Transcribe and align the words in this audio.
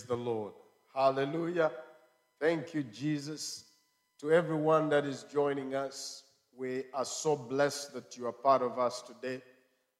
Praise 0.00 0.08
the 0.08 0.16
Lord. 0.16 0.52
Hallelujah. 0.94 1.70
Thank 2.40 2.72
you, 2.72 2.84
Jesus. 2.84 3.64
To 4.20 4.32
everyone 4.32 4.88
that 4.88 5.04
is 5.04 5.26
joining 5.30 5.74
us, 5.74 6.22
we 6.56 6.84
are 6.94 7.04
so 7.04 7.36
blessed 7.36 7.92
that 7.92 8.16
you 8.16 8.26
are 8.26 8.32
part 8.32 8.62
of 8.62 8.78
us 8.78 9.02
today. 9.02 9.42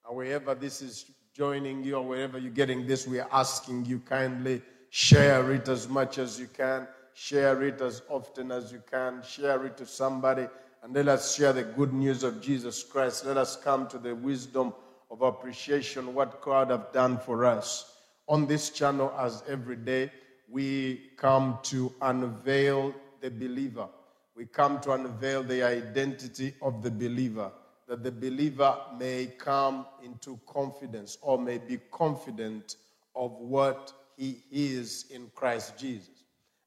And 0.06 0.16
wherever 0.16 0.54
this 0.54 0.80
is 0.80 1.04
joining 1.34 1.82
you 1.82 1.96
or 1.96 2.02
wherever 2.02 2.38
you're 2.38 2.50
getting 2.50 2.86
this, 2.86 3.06
we 3.06 3.20
are 3.20 3.28
asking 3.30 3.84
you 3.84 3.98
kindly 3.98 4.62
share 4.88 5.52
it 5.52 5.68
as 5.68 5.86
much 5.86 6.16
as 6.16 6.40
you 6.40 6.46
can, 6.46 6.88
share 7.12 7.62
it 7.62 7.82
as 7.82 8.00
often 8.08 8.50
as 8.52 8.72
you 8.72 8.82
can, 8.90 9.22
share 9.22 9.66
it 9.66 9.76
to 9.76 9.86
somebody, 9.86 10.46
and 10.82 10.94
let 10.94 11.08
us 11.08 11.34
share 11.34 11.52
the 11.52 11.62
good 11.62 11.92
news 11.92 12.22
of 12.22 12.40
Jesus 12.40 12.82
Christ. 12.82 13.26
Let 13.26 13.36
us 13.36 13.54
come 13.54 13.86
to 13.88 13.98
the 13.98 14.14
wisdom 14.14 14.72
of 15.10 15.20
appreciation, 15.20 16.14
what 16.14 16.40
God 16.40 16.70
have 16.70 16.90
done 16.92 17.18
for 17.18 17.44
us. 17.44 17.99
On 18.30 18.46
this 18.46 18.70
channel, 18.70 19.12
as 19.18 19.42
every 19.48 19.74
day, 19.74 20.08
we 20.48 21.10
come 21.16 21.58
to 21.64 21.92
unveil 22.00 22.94
the 23.20 23.28
believer. 23.28 23.88
We 24.36 24.46
come 24.46 24.80
to 24.82 24.92
unveil 24.92 25.42
the 25.42 25.64
identity 25.64 26.54
of 26.62 26.80
the 26.80 26.92
believer, 26.92 27.50
that 27.88 28.04
the 28.04 28.12
believer 28.12 28.76
may 28.96 29.32
come 29.36 29.84
into 30.04 30.38
confidence 30.46 31.18
or 31.22 31.40
may 31.40 31.58
be 31.58 31.78
confident 31.90 32.76
of 33.16 33.32
what 33.32 33.92
he 34.16 34.44
is 34.52 35.06
in 35.10 35.28
Christ 35.34 35.76
Jesus. 35.76 36.22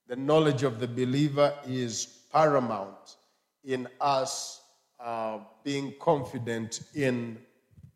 The 0.10 0.18
knowledge 0.18 0.64
of 0.64 0.82
the 0.82 0.88
believer 0.88 1.54
is 1.66 2.24
paramount 2.30 3.16
in 3.64 3.88
us 4.02 4.64
uh, 5.00 5.40
being 5.64 5.94
confident 6.02 6.82
in 6.94 7.38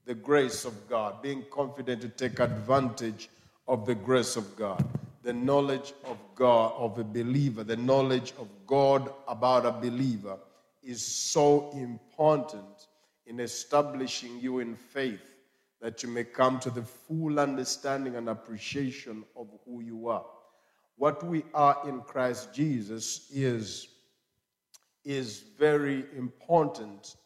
the 0.05 0.15
grace 0.15 0.63
of 0.63 0.87
God, 0.87 1.21
being 1.21 1.43
confident 1.51 1.99
to 1.99 2.07
take 2.07 2.39
advantage 2.39 3.27
of 3.67 3.85
the 3.85 3.95
grace 3.95 4.35
of 4.35 4.55
God. 4.55 4.83
The 5.23 5.33
knowledge 5.33 5.93
of 6.05 6.17
God, 6.35 6.73
of 6.77 6.97
a 6.99 7.03
believer, 7.03 7.63
the 7.63 7.75
knowledge 7.75 8.33
of 8.39 8.47
God 8.65 9.11
about 9.27 9.65
a 9.65 9.71
believer 9.71 10.37
is 10.81 11.05
so 11.05 11.71
important 11.73 12.87
in 13.25 13.41
establishing 13.41 14.39
you 14.39 14.59
in 14.59 14.75
faith 14.75 15.33
that 15.81 16.01
you 16.01 16.09
may 16.09 16.23
come 16.23 16.59
to 16.59 16.69
the 16.69 16.81
full 16.81 17.39
understanding 17.39 18.15
and 18.15 18.29
appreciation 18.29 19.23
of 19.35 19.47
who 19.65 19.81
you 19.81 20.07
are. 20.07 20.25
What 20.95 21.23
we 21.25 21.43
are 21.53 21.77
in 21.85 22.01
Christ 22.01 22.53
Jesus 22.53 23.29
is, 23.31 23.89
is 25.03 25.43
very 25.59 26.05
important 26.17 27.17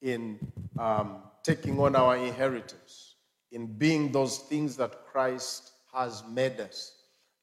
in 0.00 0.38
um, 0.78 1.18
taking 1.44 1.78
on 1.78 1.94
our 1.94 2.16
inheritance, 2.16 3.14
in 3.52 3.66
being 3.66 4.10
those 4.10 4.38
things 4.38 4.76
that 4.78 5.04
Christ 5.04 5.71
has 5.92 6.22
made 6.28 6.60
us. 6.60 6.94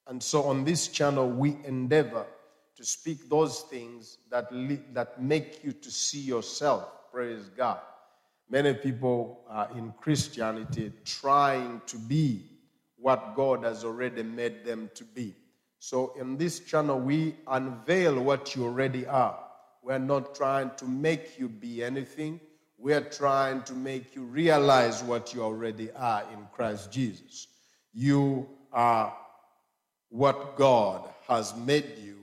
And 0.07 0.21
so 0.21 0.43
on 0.43 0.63
this 0.63 0.87
channel, 0.87 1.29
we 1.29 1.57
endeavor 1.63 2.25
to 2.75 2.83
speak 2.83 3.29
those 3.29 3.61
things 3.61 4.17
that, 4.31 4.51
li- 4.51 4.81
that 4.93 5.21
make 5.21 5.63
you 5.63 5.71
to 5.71 5.91
see 5.91 6.21
yourself. 6.21 7.11
Praise 7.11 7.49
God. 7.55 7.79
Many 8.49 8.73
people 8.73 9.41
are 9.47 9.69
in 9.77 9.93
Christianity 9.99 10.91
trying 11.05 11.81
to 11.85 11.97
be 11.97 12.43
what 12.97 13.35
God 13.35 13.63
has 13.63 13.83
already 13.83 14.23
made 14.23 14.65
them 14.65 14.89
to 14.95 15.03
be. 15.03 15.35
So 15.77 16.13
in 16.19 16.37
this 16.37 16.59
channel, 16.59 16.99
we 16.99 17.35
unveil 17.47 18.21
what 18.21 18.55
you 18.55 18.65
already 18.65 19.05
are. 19.05 19.39
We're 19.83 19.99
not 19.99 20.35
trying 20.35 20.71
to 20.77 20.85
make 20.85 21.39
you 21.39 21.47
be 21.47 21.83
anything. 21.83 22.39
We're 22.77 23.01
trying 23.01 23.63
to 23.63 23.73
make 23.73 24.15
you 24.15 24.23
realize 24.23 25.03
what 25.03 25.33
you 25.33 25.43
already 25.43 25.91
are 25.91 26.23
in 26.33 26.47
Christ 26.51 26.91
Jesus. 26.91 27.47
You 27.93 28.47
are 28.71 29.15
what 30.09 30.55
God 30.55 31.09
has 31.27 31.55
made 31.55 31.97
you 32.01 32.17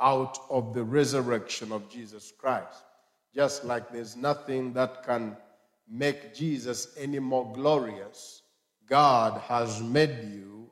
out 0.00 0.38
of 0.50 0.74
the 0.74 0.82
resurrection 0.82 1.72
of 1.72 1.88
Jesus 1.88 2.32
Christ. 2.36 2.84
Just 3.34 3.64
like 3.64 3.90
there's 3.90 4.16
nothing 4.16 4.72
that 4.72 5.04
can 5.04 5.36
make 5.88 6.34
Jesus 6.34 6.94
any 6.98 7.18
more 7.18 7.50
glorious, 7.52 8.42
God 8.88 9.40
has 9.42 9.80
made 9.80 10.24
you 10.30 10.70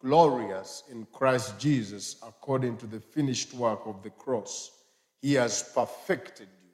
glorious 0.00 0.84
in 0.90 1.06
Christ 1.12 1.58
Jesus 1.58 2.16
according 2.26 2.76
to 2.78 2.86
the 2.86 3.00
finished 3.00 3.52
work 3.54 3.80
of 3.86 4.02
the 4.02 4.10
cross. 4.10 4.70
He 5.20 5.34
has 5.34 5.62
perfected 5.74 6.48
you. 6.62 6.70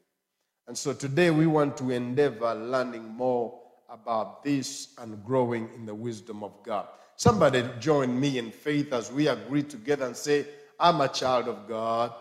And 0.67 0.77
so 0.77 0.93
today 0.93 1.31
we 1.31 1.47
want 1.47 1.77
to 1.79 1.91
endeavor 1.91 2.55
learning 2.55 3.09
more 3.09 3.59
about 3.89 4.43
this 4.43 4.95
and 4.99 5.25
growing 5.25 5.69
in 5.75 5.87
the 5.87 5.95
wisdom 5.95 6.43
of 6.43 6.53
God. 6.63 6.87
Somebody 7.17 7.65
join 7.79 8.19
me 8.19 8.39
in 8.39 8.51
faith 8.51 8.93
as 8.93 9.13
we 9.13 9.29
agree 9.29 9.63
together 9.63 10.07
and 10.07 10.17
say, 10.17 10.47
I'm 10.79 11.01
a 11.01 11.09
child 11.09 11.49
of 11.49 11.69
God. 11.69 12.13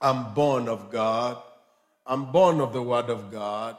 I'm 0.00 0.34
born 0.34 0.68
of 0.68 0.90
God. 0.90 1.38
I'm 2.06 2.30
born 2.30 2.60
of 2.60 2.72
the 2.72 2.82
Word 2.82 3.08
of 3.10 3.30
God. 3.30 3.76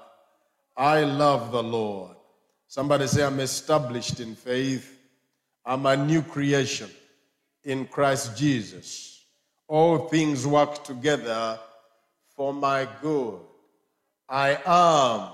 I 0.76 1.04
love 1.04 1.52
the 1.52 1.64
Lord. 1.64 2.16
Somebody 2.68 3.08
say, 3.08 3.24
I'm 3.24 3.40
established 3.40 4.20
in 4.20 4.36
faith. 4.36 5.00
I'm 5.66 5.86
a 5.86 5.96
new 5.96 6.22
creation 6.22 6.90
in 7.64 7.86
Christ 7.86 8.38
Jesus. 8.38 9.24
All 9.68 10.08
things 10.08 10.48
work 10.48 10.84
together 10.84 11.60
for 12.36 12.54
my 12.54 12.88
good. 13.02 13.40
I 14.30 14.58
am 14.66 15.30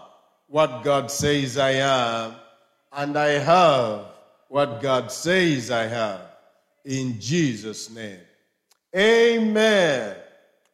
what 0.53 0.84
God 0.84 1.09
says 1.09 1.58
I 1.58 1.72
am, 1.72 2.36
and 2.91 3.18
I 3.18 3.40
have 3.40 4.06
what 4.50 4.84
God 4.84 5.12
says 5.12 5.72
I 5.72 5.86
have. 5.88 6.22
In 6.86 7.19
Jesus' 7.19 7.90
name. 7.90 8.19
Amen. 8.96 10.16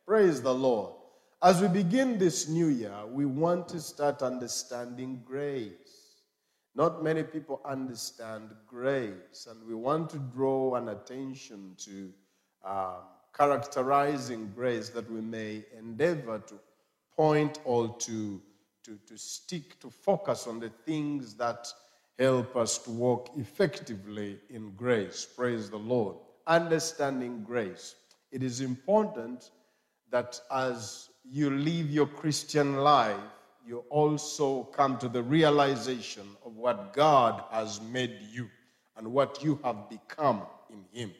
Praise 0.05 0.41
the 0.41 0.53
Lord. 0.53 0.91
As 1.41 1.61
we 1.61 1.69
begin 1.69 2.17
this 2.17 2.49
new 2.49 2.67
year, 2.67 2.93
we 3.09 3.25
want 3.25 3.69
to 3.69 3.79
start 3.79 4.21
understanding 4.21 5.21
grace. 5.25 6.17
Not 6.75 7.01
many 7.01 7.23
people 7.23 7.61
understand 7.63 8.49
grace, 8.67 9.47
and 9.49 9.65
we 9.65 9.75
want 9.75 10.09
to 10.09 10.17
draw 10.17 10.75
an 10.75 10.89
attention 10.89 11.75
to 11.85 12.11
um, 12.65 12.95
characterizing 13.33 14.51
grace 14.53 14.89
that 14.89 15.09
we 15.09 15.21
may 15.21 15.63
endeavor 15.77 16.39
to 16.47 16.55
point 17.15 17.59
or 17.63 17.95
to, 17.99 18.41
to, 18.89 18.97
to 19.05 19.19
stick, 19.19 19.79
to 19.79 19.89
focus 19.91 20.47
on 20.47 20.59
the 20.59 20.69
things 20.83 21.35
that 21.35 21.71
help 22.17 22.55
us 22.55 22.79
to 22.79 22.89
walk 22.89 23.29
effectively 23.37 24.39
in 24.49 24.71
grace. 24.71 25.27
Praise 25.37 25.69
the 25.69 25.77
Lord. 25.77 26.15
Understanding 26.47 27.43
grace. 27.45 27.95
It 28.31 28.41
is 28.41 28.61
important 28.61 29.51
that 30.09 30.41
as 30.51 31.09
you 31.23 31.51
live 31.51 31.91
your 31.91 32.07
Christian 32.07 32.77
life, 32.77 33.15
you 33.63 33.83
also 33.91 34.63
come 34.63 34.97
to 34.97 35.07
the 35.07 35.21
realization 35.21 36.27
of 36.43 36.55
what 36.55 36.93
God 36.93 37.43
has 37.51 37.79
made 37.79 38.17
you 38.31 38.49
and 38.97 39.13
what 39.13 39.43
you 39.43 39.59
have 39.63 39.87
become 39.87 40.41
in 40.71 40.83
Him. 40.91 41.11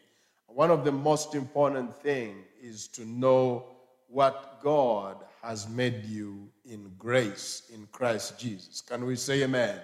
One 0.47 0.72
of 0.72 0.84
the 0.84 0.91
most 0.91 1.36
important 1.36 1.96
things 2.01 2.44
is 2.59 2.88
to 2.90 3.06
know 3.06 3.66
what 4.07 4.59
God 4.63 5.18
has 5.42 5.68
made 5.68 6.06
you 6.06 6.50
in 6.66 6.92
grace 6.98 7.64
in 7.74 7.88
Christ 7.92 8.40
Jesus. 8.40 8.82
Can 8.82 9.06
we 9.06 9.16
say 9.16 9.44
amen? 9.44 9.80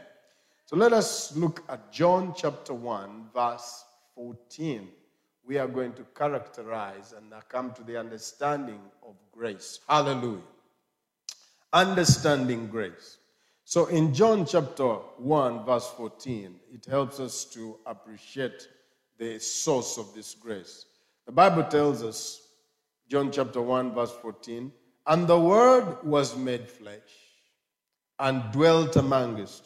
So 0.66 0.76
let 0.76 0.94
us 0.94 1.36
look 1.36 1.64
at 1.70 1.92
John 1.92 2.34
chapter 2.36 2.74
1, 2.74 3.28
verse 3.34 3.86
14. 4.16 4.88
We 5.48 5.58
are 5.58 5.68
going 5.68 5.94
to 5.94 6.04
characterize 6.16 7.14
and 7.16 7.32
come 7.50 7.72
to 7.74 7.84
the 7.84 8.00
understanding 8.00 8.80
of 9.08 9.16
grace. 9.32 9.80
Hallelujah. 9.88 10.42
Understanding 11.72 12.68
grace. 12.68 13.18
So 13.64 13.86
in 13.88 14.14
John 14.14 14.46
chapter 14.46 14.86
1, 14.86 15.66
verse 15.66 15.90
14, 15.98 16.56
it 16.74 16.86
helps 16.86 17.20
us 17.20 17.46
to 17.46 17.78
appreciate 17.86 18.68
the 19.18 19.40
source 19.40 19.98
of 19.98 20.14
this 20.14 20.36
grace. 20.36 20.86
The 21.26 21.32
Bible 21.32 21.64
tells 21.64 22.04
us, 22.04 22.42
John 23.08 23.32
chapter 23.32 23.62
1, 23.62 23.94
verse 23.94 24.12
14, 24.22 24.72
and 25.08 25.28
the 25.28 25.40
Word 25.40 26.04
was 26.04 26.36
made 26.36 26.70
flesh 26.70 27.00
and 28.20 28.52
dwelt 28.52 28.96
among 28.96 29.40
us 29.42 29.62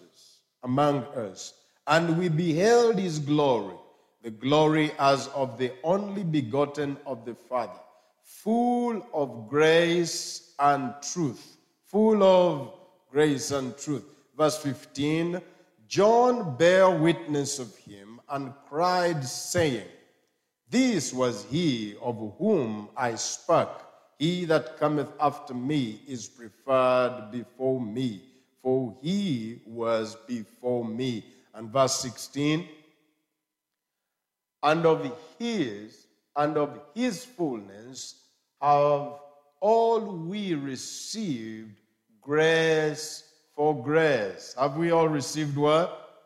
among 0.64 1.04
us, 1.16 1.54
and 1.88 2.18
we 2.18 2.30
beheld 2.30 2.98
his 2.98 3.20
glory, 3.20 3.76
the 4.22 4.30
glory 4.30 4.92
as 5.00 5.28
of 5.30 5.58
the 5.58 5.72
only 5.84 6.24
begotten 6.24 6.98
of 7.06 7.26
the 7.26 7.36
Father, 7.36 7.80
full 8.24 9.06
of 9.14 9.48
grace 9.50 10.54
and 10.60 10.94
truth. 11.02 11.58
Full 11.86 12.22
of 12.22 12.74
grace 13.12 13.52
and 13.52 13.76
truth. 13.78 14.06
Verse 14.38 14.58
15 14.58 15.42
John 15.88 16.56
bare 16.56 16.92
witness 16.92 17.58
of 17.58 17.76
him 17.78 18.22
and 18.30 18.54
cried, 18.68 19.24
saying, 19.24 19.88
This 20.70 21.12
was 21.12 21.46
he 21.46 21.96
of 22.00 22.36
whom 22.38 22.90
I 22.96 23.16
spoke. 23.16 23.89
He 24.20 24.46
that 24.46 24.78
cometh 24.78 25.12
after 25.20 25.56
me 25.56 26.02
is 26.08 26.28
preferred 26.28 27.30
before 27.32 27.82
me 27.82 28.22
for 28.62 28.96
he 29.02 29.62
was 29.66 30.16
before 30.28 30.86
me. 30.86 31.26
And 31.54 31.70
verse 31.70 31.96
16 31.96 32.68
and 34.62 34.86
of 34.86 35.12
his 35.38 36.08
and 36.36 36.58
of 36.58 36.80
his 36.94 37.26
fullness 37.26 38.16
have 38.62 39.14
all 39.62 40.00
we 40.00 40.54
received 40.54 41.72
grace 42.22 43.24
for 43.56 43.82
grace. 43.84 44.56
Have 44.58 44.78
we 44.78 44.92
all 44.92 45.08
received 45.08 45.58
what? 45.58 46.26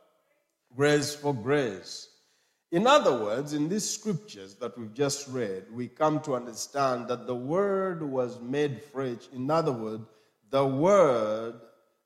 Grace 0.75 1.15
for 1.15 1.33
grace. 1.33 2.09
In 2.73 2.87
other 2.87 3.13
words, 3.23 3.53
in 3.53 3.69
these 3.69 3.87
scriptures 3.87 4.55
that 4.55 4.75
we've 4.75 4.95
just 4.95 5.27
read, 5.27 5.65
we 5.71 5.87
come 5.87 6.19
to 6.21 6.33
understand 6.33 7.07
that 7.07 7.27
the 7.27 7.35
Word 7.35 8.01
was 8.01 8.41
made 8.41 8.81
flesh. 8.81 9.29
In 9.31 9.51
other 9.51 9.71
words, 9.71 10.07
the 10.49 10.65
Word, 10.65 11.53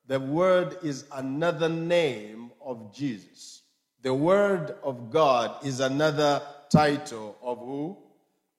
the 0.08 0.20
Word 0.20 0.78
is 0.84 1.06
another 1.14 1.70
name 1.70 2.52
of 2.62 2.94
Jesus. 2.94 3.62
The 4.02 4.14
Word 4.14 4.76
of 4.84 5.10
God 5.10 5.66
is 5.66 5.80
another 5.80 6.42
title 6.70 7.38
of 7.42 7.60
who? 7.60 7.98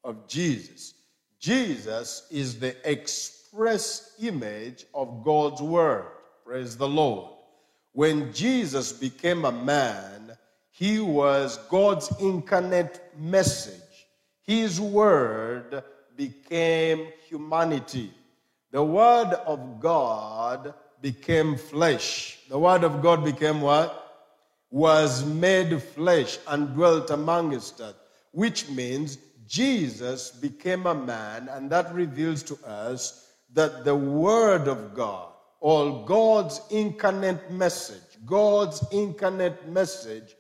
Of 0.03 0.27
Jesus. 0.27 0.95
Jesus 1.39 2.27
is 2.31 2.59
the 2.59 2.75
express 2.91 4.15
image 4.19 4.87
of 4.95 5.23
God's 5.23 5.61
Word. 5.61 6.07
Praise 6.47 6.75
the 6.75 6.89
Lord. 6.89 7.35
When 7.93 8.33
Jesus 8.33 8.93
became 8.93 9.45
a 9.45 9.53
man, 9.53 10.18
he 10.79 11.01
was 11.01 11.57
God's 11.69 12.09
incarnate 12.21 13.01
message. 13.19 14.07
His 14.43 14.81
word 14.81 15.83
became 16.15 17.09
humanity. 17.29 18.13
The 18.71 18.85
word 18.85 19.33
of 19.45 19.81
God 19.81 20.73
became 21.03 21.57
flesh. 21.57 22.39
The 22.49 22.61
word 22.61 22.85
of 22.85 23.03
God 23.03 23.25
became 23.25 23.61
what? 23.61 24.23
Was 24.71 25.25
made 25.25 25.83
flesh 25.83 26.39
and 26.47 26.73
dwelt 26.77 27.11
among 27.11 27.57
us, 27.57 27.75
which 28.31 28.69
means 28.69 29.19
Jesus 29.49 30.31
became 30.31 30.87
a 30.87 30.95
man, 30.95 31.49
and 31.49 31.69
that 31.73 31.93
reveals 31.93 32.45
to 32.45 32.59
us 32.65 33.33
that 33.53 33.85
the 33.85 33.97
word 33.97 34.69
of 34.69 34.95
God, 34.95 35.33
or 35.59 36.05
God's 36.07 36.61
incarnate 36.71 37.51
message, 37.51 38.17
God's 38.25 38.87
incarnate 38.93 39.69
message 39.69 40.37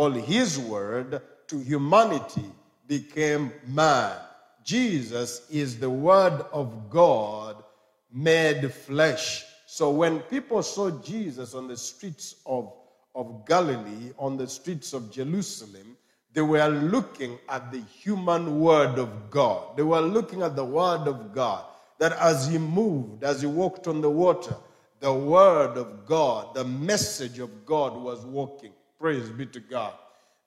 all 0.00 0.10
his 0.10 0.58
word 0.58 1.20
to 1.46 1.58
humanity 1.58 2.50
became 2.86 3.52
man. 3.66 4.16
Jesus 4.64 5.46
is 5.50 5.78
the 5.78 5.90
word 5.90 6.42
of 6.54 6.88
God 6.88 7.62
made 8.10 8.72
flesh. 8.72 9.44
So 9.66 9.90
when 9.90 10.20
people 10.20 10.62
saw 10.62 10.90
Jesus 11.02 11.52
on 11.52 11.68
the 11.68 11.76
streets 11.76 12.36
of, 12.46 12.72
of 13.14 13.46
Galilee, 13.46 14.12
on 14.18 14.38
the 14.38 14.48
streets 14.48 14.94
of 14.94 15.12
Jerusalem, 15.12 15.98
they 16.32 16.40
were 16.40 16.68
looking 16.68 17.38
at 17.50 17.70
the 17.70 17.82
human 17.82 18.58
word 18.58 18.98
of 18.98 19.28
God. 19.28 19.76
They 19.76 19.82
were 19.82 20.00
looking 20.00 20.40
at 20.40 20.56
the 20.56 20.64
word 20.64 21.08
of 21.08 21.34
God. 21.34 21.66
That 21.98 22.12
as 22.12 22.48
he 22.48 22.56
moved, 22.56 23.22
as 23.22 23.42
he 23.42 23.46
walked 23.46 23.86
on 23.86 24.00
the 24.00 24.08
water, 24.08 24.56
the 25.00 25.12
word 25.12 25.76
of 25.76 26.06
God, 26.06 26.54
the 26.54 26.64
message 26.64 27.38
of 27.38 27.66
God 27.66 27.94
was 27.94 28.24
walking. 28.24 28.72
Praise 29.00 29.30
be 29.30 29.46
to 29.46 29.60
God. 29.60 29.94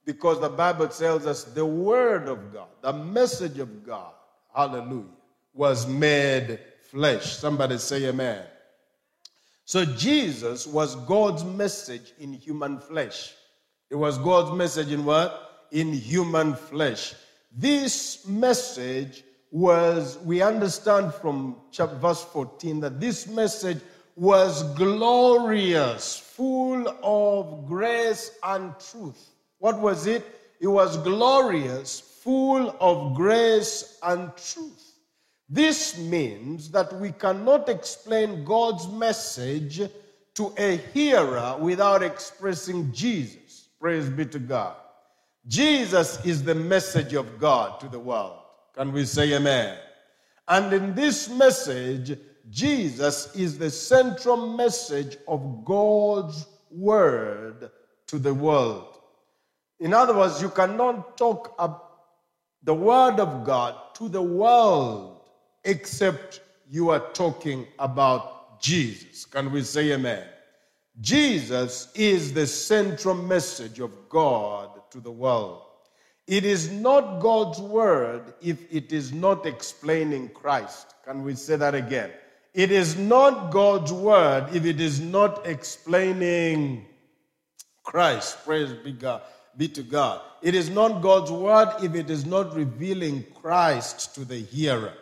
Because 0.06 0.40
the 0.40 0.50
Bible 0.50 0.88
tells 0.88 1.26
us 1.26 1.44
the 1.44 1.66
Word 1.66 2.28
of 2.28 2.54
God, 2.54 2.68
the 2.82 2.94
message 2.94 3.58
of 3.58 3.86
God, 3.86 4.14
hallelujah, 4.54 5.06
was 5.54 5.88
made 5.88 6.60
flesh. 6.92 7.38
Somebody 7.38 7.78
say 7.78 8.06
amen. 8.06 8.44
So 9.66 9.86
Jesus 9.86 10.68
was 10.68 10.96
God's 11.08 11.44
message 11.44 12.14
in 12.20 12.34
human 12.34 12.80
flesh. 12.80 13.34
It 13.90 13.96
was 13.96 14.18
God's 14.18 14.56
message 14.56 14.92
in 14.92 15.06
what? 15.06 15.68
In 15.72 15.94
human 15.94 16.56
flesh. 16.56 17.16
This 17.56 18.28
message 18.28 19.24
was, 19.52 20.18
we 20.20 20.42
understand 20.42 21.14
from 21.14 21.56
chapter, 21.72 21.96
verse 21.96 22.24
14, 22.26 22.82
that 22.82 23.00
this 23.00 23.28
message 23.28 23.80
was 24.16 24.64
glorious, 24.76 26.20
full 26.36 26.88
of 27.04 27.68
grace 27.68 28.32
and 28.44 28.74
truth. 28.80 29.30
What 29.60 29.80
was 29.80 30.08
it? 30.08 30.26
It 30.60 30.68
was 30.68 30.98
glorious, 30.98 32.00
full 32.00 32.76
of 32.80 33.16
grace 33.16 33.98
and 34.02 34.32
truth. 34.36 34.94
This 35.50 35.98
means 35.98 36.72
that 36.72 36.92
we 36.94 37.12
cannot 37.12 37.70
explain 37.70 38.44
God's 38.44 38.88
message 38.88 39.82
to 40.36 40.54
a 40.58 40.78
hearer 40.94 41.56
without 41.60 42.02
expressing 42.02 42.92
Jesus. 42.92 43.68
Praise 43.80 44.10
be 44.10 44.26
to 44.26 44.40
God. 44.40 44.76
Jesus 45.48 46.26
is 46.26 46.44
the 46.44 46.56
message 46.56 47.14
of 47.14 47.40
God 47.40 47.80
to 47.82 47.88
the 47.90 48.00
world. 48.00 48.40
Can 48.74 48.92
we 48.92 49.06
say 49.06 49.34
amen? 49.34 49.78
And 50.48 50.74
in 50.74 50.96
this 50.96 51.30
message, 51.30 52.18
Jesus 52.50 53.34
is 53.36 53.58
the 53.58 53.70
central 53.70 54.56
message 54.56 55.18
of 55.28 55.64
God's 55.64 56.46
word 56.70 57.72
to 58.08 58.20
the 58.20 58.34
world. 58.34 59.00
In 59.80 59.94
other 59.94 60.16
words, 60.16 60.42
you 60.42 60.50
cannot 60.50 61.18
talk 61.18 61.58
the 62.64 62.74
word 62.74 63.20
of 63.20 63.46
God 63.46 63.76
to 63.96 64.10
the 64.10 64.22
world 64.22 65.22
except 65.64 66.42
you 66.70 66.90
are 66.90 67.12
talking 67.14 67.68
about 67.80 68.60
Jesus. 68.62 69.26
Can 69.26 69.52
we 69.52 69.62
say 69.64 69.92
amen? 69.92 70.26
Jesus 71.02 71.92
is 71.96 72.34
the 72.34 72.48
central 72.48 73.16
message 73.16 73.80
of 73.80 74.10
God 74.10 74.90
to 74.92 75.00
the 75.00 75.12
world. 75.12 75.62
It 76.28 76.46
is 76.46 76.72
not 76.72 77.20
God's 77.20 77.60
word 77.60 78.34
if 78.42 78.72
it 78.72 78.94
is 78.94 79.12
not 79.12 79.46
explaining 79.46 80.30
Christ. 80.30 80.94
Can 81.04 81.24
we 81.24 81.36
say 81.36 81.56
that 81.58 81.76
again? 81.76 82.12
It 82.54 82.72
is 82.72 82.96
not 82.96 83.52
God's 83.52 83.92
word 83.92 84.56
if 84.56 84.66
it 84.66 84.80
is 84.80 85.00
not 85.00 85.48
explaining 85.48 86.86
Christ. 87.82 88.46
Praise 88.46 88.72
be 88.74 88.92
God. 88.92 89.24
Be 89.58 89.68
to 89.70 89.82
God. 89.82 90.22
It 90.42 90.54
is 90.54 90.70
not 90.70 91.02
God's 91.02 91.32
word 91.32 91.70
if 91.82 91.96
it 91.96 92.12
is 92.12 92.26
not 92.26 92.56
revealing 92.56 93.26
Christ 93.42 94.14
to 94.16 94.26
the 94.26 94.38
hearer. 94.38 94.94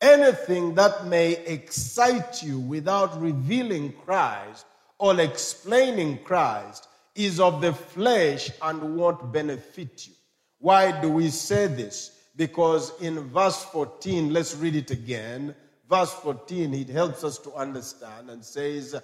Anything 0.00 0.74
that 0.76 1.06
may 1.06 1.32
excite 1.44 2.42
you 2.42 2.60
without 2.60 3.20
revealing 3.20 3.92
Christ 4.04 4.64
or 4.98 5.18
explaining 5.20 6.22
Christ 6.22 6.86
is 7.16 7.40
of 7.40 7.60
the 7.60 7.72
flesh 7.72 8.50
and 8.62 8.96
won't 8.96 9.32
benefit 9.32 10.06
you. 10.06 10.14
Why 10.58 11.00
do 11.00 11.08
we 11.10 11.30
say 11.30 11.66
this? 11.66 12.26
Because 12.36 12.92
in 13.00 13.18
verse 13.28 13.64
14, 13.64 14.32
let's 14.32 14.54
read 14.56 14.76
it 14.76 14.92
again 14.92 15.54
verse 15.92 16.14
14, 16.14 16.72
it 16.72 16.88
helps 16.88 17.22
us 17.22 17.36
to 17.36 17.52
understand 17.52 18.30
and 18.30 18.42
says, 18.42 18.96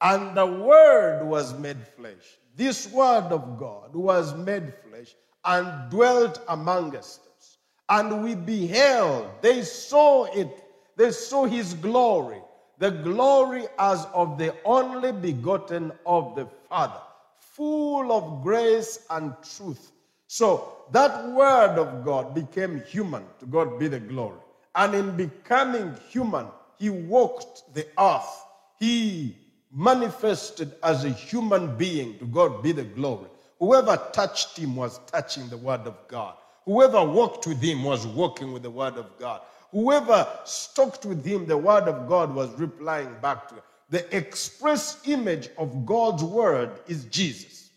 And 0.00 0.36
the 0.36 0.46
Word 0.46 1.26
was 1.26 1.58
made 1.58 1.84
flesh. 1.96 2.38
This 2.54 2.88
Word 2.92 3.32
of 3.32 3.58
God 3.58 3.92
was 3.96 4.32
made 4.36 4.72
flesh 4.88 5.16
and 5.44 5.90
dwelt 5.90 6.40
among 6.48 6.94
us. 6.94 7.18
And 7.88 8.22
we 8.22 8.36
beheld, 8.36 9.28
they 9.40 9.62
saw 9.62 10.26
it, 10.26 10.48
they 10.94 11.10
saw 11.10 11.46
His 11.46 11.74
glory, 11.74 12.40
the 12.78 12.90
glory 12.90 13.64
as 13.80 14.06
of 14.14 14.38
the 14.38 14.54
only 14.64 15.10
begotten 15.10 15.90
of 16.06 16.36
the 16.36 16.46
Father, 16.68 17.00
full 17.40 18.12
of 18.12 18.44
grace 18.44 19.04
and 19.10 19.34
truth. 19.56 19.90
So 20.28 20.84
that 20.92 21.28
Word 21.32 21.76
of 21.76 22.04
God 22.04 22.36
became 22.36 22.82
human. 22.82 23.24
To 23.40 23.46
God 23.46 23.80
be 23.80 23.88
the 23.88 23.98
glory. 23.98 24.45
And 24.76 24.94
in 24.94 25.16
becoming 25.16 25.96
human, 26.10 26.46
he 26.78 26.90
walked 26.90 27.74
the 27.74 27.86
earth. 27.98 28.44
He 28.78 29.36
manifested 29.72 30.74
as 30.82 31.04
a 31.04 31.10
human 31.10 31.76
being. 31.76 32.18
To 32.18 32.26
God 32.26 32.62
be 32.62 32.72
the 32.72 32.84
glory. 32.84 33.28
Whoever 33.58 33.96
touched 34.12 34.58
him 34.58 34.76
was 34.76 35.00
touching 35.06 35.48
the 35.48 35.56
word 35.56 35.86
of 35.86 35.96
God. 36.08 36.34
Whoever 36.66 37.02
walked 37.02 37.46
with 37.46 37.62
him 37.62 37.84
was 37.84 38.06
walking 38.06 38.52
with 38.52 38.62
the 38.62 38.70
word 38.70 38.98
of 38.98 39.06
God. 39.18 39.40
Whoever 39.72 40.26
talked 40.74 41.06
with 41.06 41.24
him, 41.24 41.46
the 41.46 41.56
word 41.56 41.84
of 41.84 42.08
God 42.08 42.34
was 42.34 42.50
replying 42.58 43.14
back 43.22 43.48
to 43.48 43.54
him. 43.54 43.62
The 43.88 44.16
express 44.16 45.00
image 45.06 45.48
of 45.58 45.86
God's 45.86 46.22
word 46.22 46.70
is 46.86 47.04
Jesus. 47.06 47.70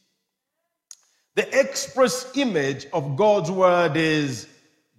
The 1.35 1.59
express 1.59 2.35
image 2.35 2.87
of 2.91 3.15
God's 3.15 3.51
word 3.51 3.95
is 3.95 4.47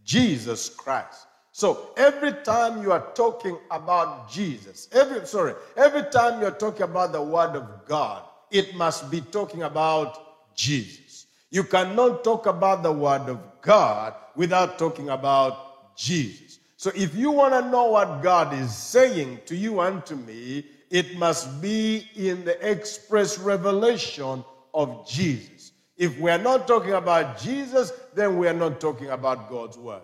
Jesus 0.04 0.69
Christ. 0.69 1.26
So 1.61 1.90
every 1.99 2.33
time 2.43 2.83
you 2.83 2.90
are 2.90 3.07
talking 3.12 3.59
about 3.71 4.31
Jesus, 4.31 4.88
every 4.93 5.26
sorry, 5.26 5.52
every 5.76 6.05
time 6.05 6.40
you're 6.40 6.52
talking 6.52 6.85
about 6.85 7.12
the 7.12 7.21
word 7.21 7.55
of 7.55 7.85
God, 7.85 8.23
it 8.50 8.75
must 8.76 9.11
be 9.11 9.21
talking 9.21 9.64
about 9.64 10.57
Jesus. 10.57 11.26
You 11.50 11.64
cannot 11.64 12.25
talk 12.25 12.47
about 12.47 12.83
the 12.83 12.90
word 12.90 13.29
of 13.29 13.38
God 13.61 14.14
without 14.37 14.79
talking 14.79 15.11
about 15.11 15.95
Jesus. 15.99 16.61
So 16.79 16.93
if 16.95 17.14
you 17.14 17.31
want 17.31 17.52
to 17.52 17.71
know 17.71 17.90
what 17.90 18.23
God 18.23 18.55
is 18.55 18.75
saying 18.75 19.40
to 19.45 19.55
you 19.55 19.81
and 19.81 20.02
to 20.07 20.17
me, 20.17 20.64
it 20.88 21.19
must 21.19 21.61
be 21.61 22.09
in 22.17 22.43
the 22.47 22.57
express 22.67 23.38
revelation 23.38 24.43
of 24.73 25.07
Jesus. 25.07 25.73
If 25.99 26.19
we 26.19 26.31
are 26.31 26.38
not 26.38 26.67
talking 26.67 26.95
about 26.95 27.38
Jesus, 27.38 27.93
then 28.14 28.38
we 28.38 28.49
are 28.49 28.55
not 28.55 28.81
talking 28.81 29.11
about 29.11 29.50
God's 29.50 29.76
word. 29.76 30.00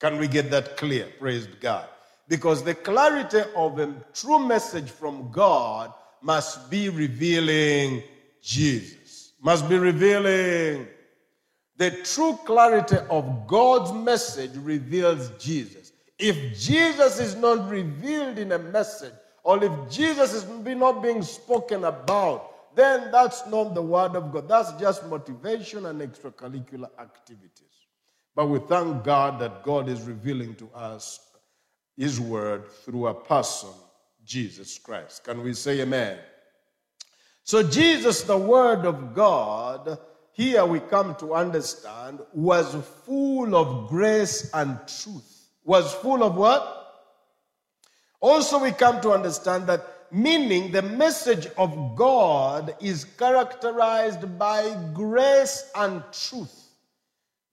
Can 0.00 0.18
we 0.18 0.28
get 0.28 0.50
that 0.50 0.76
clear? 0.76 1.08
Praise 1.18 1.46
God. 1.60 1.88
Because 2.28 2.62
the 2.62 2.74
clarity 2.74 3.42
of 3.54 3.78
a 3.78 3.94
true 4.12 4.38
message 4.46 4.90
from 4.90 5.30
God 5.30 5.92
must 6.20 6.70
be 6.70 6.88
revealing 6.88 8.02
Jesus, 8.42 9.32
must 9.40 9.68
be 9.68 9.78
revealing 9.78 10.86
the 11.76 11.90
true 11.90 12.38
clarity 12.44 12.96
of 13.10 13.46
God's 13.46 13.92
message 13.92 14.52
reveals 14.56 15.30
Jesus. 15.38 15.92
If 16.18 16.58
Jesus 16.58 17.20
is 17.20 17.36
not 17.36 17.68
revealed 17.68 18.38
in 18.38 18.52
a 18.52 18.58
message, 18.58 19.12
or 19.44 19.62
if 19.62 19.72
Jesus 19.90 20.32
is 20.32 20.46
not 20.46 21.02
being 21.02 21.22
spoken 21.22 21.84
about, 21.84 22.74
then 22.74 23.10
that's 23.12 23.46
not 23.46 23.74
the 23.74 23.82
word 23.82 24.16
of 24.16 24.32
God. 24.32 24.48
That's 24.48 24.72
just 24.80 25.06
motivation 25.06 25.86
and 25.86 26.00
extracurricular 26.00 26.88
activities. 26.98 27.65
But 28.36 28.46
we 28.46 28.58
thank 28.58 29.02
God 29.02 29.40
that 29.40 29.64
God 29.64 29.88
is 29.88 30.02
revealing 30.02 30.54
to 30.56 30.68
us 30.74 31.20
His 31.96 32.20
word 32.20 32.68
through 32.68 33.06
a 33.06 33.14
person, 33.14 33.70
Jesus 34.26 34.78
Christ. 34.78 35.24
Can 35.24 35.42
we 35.42 35.54
say 35.54 35.80
amen? 35.80 36.18
So, 37.44 37.62
Jesus, 37.62 38.22
the 38.22 38.36
Word 38.36 38.84
of 38.84 39.14
God, 39.14 39.98
here 40.32 40.66
we 40.66 40.80
come 40.80 41.14
to 41.16 41.32
understand, 41.32 42.20
was 42.34 42.76
full 43.06 43.56
of 43.56 43.88
grace 43.88 44.50
and 44.52 44.78
truth. 44.86 45.48
Was 45.64 45.94
full 45.94 46.22
of 46.22 46.36
what? 46.36 46.82
Also, 48.20 48.62
we 48.62 48.72
come 48.72 49.00
to 49.00 49.12
understand 49.12 49.66
that 49.68 50.08
meaning 50.12 50.72
the 50.72 50.82
message 50.82 51.46
of 51.56 51.96
God 51.96 52.74
is 52.82 53.04
characterized 53.04 54.38
by 54.38 54.76
grace 54.92 55.70
and 55.74 56.02
truth. 56.12 56.65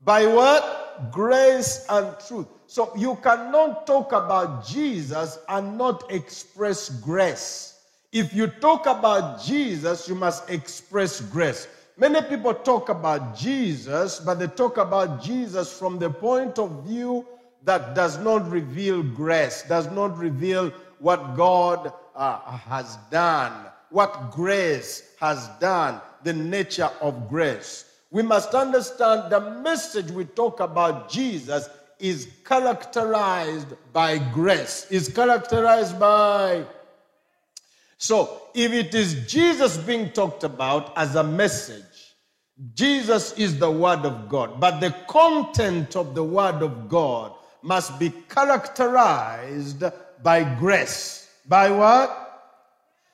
By 0.03 0.25
what? 0.25 1.11
Grace 1.11 1.85
and 1.89 2.15
truth. 2.27 2.47
So 2.67 2.91
you 2.95 3.17
cannot 3.23 3.87
talk 3.87 4.11
about 4.11 4.65
Jesus 4.65 5.39
and 5.47 5.77
not 5.77 6.11
express 6.11 6.89
grace. 6.89 7.79
If 8.11 8.33
you 8.33 8.47
talk 8.47 8.85
about 8.85 9.43
Jesus, 9.43 10.07
you 10.07 10.15
must 10.15 10.49
express 10.49 11.21
grace. 11.21 11.67
Many 11.97 12.21
people 12.21 12.53
talk 12.53 12.89
about 12.89 13.37
Jesus, 13.37 14.19
but 14.19 14.39
they 14.39 14.47
talk 14.47 14.77
about 14.77 15.23
Jesus 15.23 15.77
from 15.77 15.99
the 15.99 16.09
point 16.09 16.59
of 16.59 16.83
view 16.85 17.25
that 17.63 17.95
does 17.95 18.17
not 18.17 18.49
reveal 18.49 19.03
grace, 19.03 19.63
does 19.63 19.89
not 19.91 20.17
reveal 20.17 20.69
what 20.99 21.35
God 21.35 21.93
uh, 22.15 22.39
has 22.57 22.97
done, 23.09 23.53
what 23.89 24.31
grace 24.31 25.15
has 25.19 25.47
done, 25.59 26.01
the 26.23 26.33
nature 26.33 26.89
of 27.01 27.29
grace. 27.29 27.92
We 28.13 28.21
must 28.21 28.53
understand 28.53 29.29
the 29.29 29.41
message 29.61 30.09
we 30.11 30.23
talk 30.23 30.61
about 30.61 31.09
Jesus 31.09 31.67
is 31.99 32.29
characterized 32.45 33.67
by 33.91 34.19
grace, 34.19 34.87
is 34.89 35.09
characterized 35.09 35.99
by 35.99 36.63
so, 38.03 38.41
if 38.53 38.73
it 38.73 38.93
is 38.93 39.25
Jesus 39.31 39.77
being 39.77 40.09
talked 40.09 40.43
about 40.43 40.91
as 40.97 41.15
a 41.15 41.23
message, 41.23 42.15
Jesus 42.75 43.31
is 43.37 43.57
the 43.57 43.71
Word 43.71 43.99
of 43.99 44.27
God. 44.27 44.59
But 44.59 44.81
the 44.81 44.93
content 45.07 45.95
of 45.95 46.13
the 46.13 46.21
Word 46.21 46.61
of 46.61 46.89
God 46.89 47.31
must 47.61 47.97
be 47.99 48.09
characterized 48.27 49.85
by 50.21 50.43
grace. 50.43 51.29
By 51.47 51.71
what? 51.71 52.51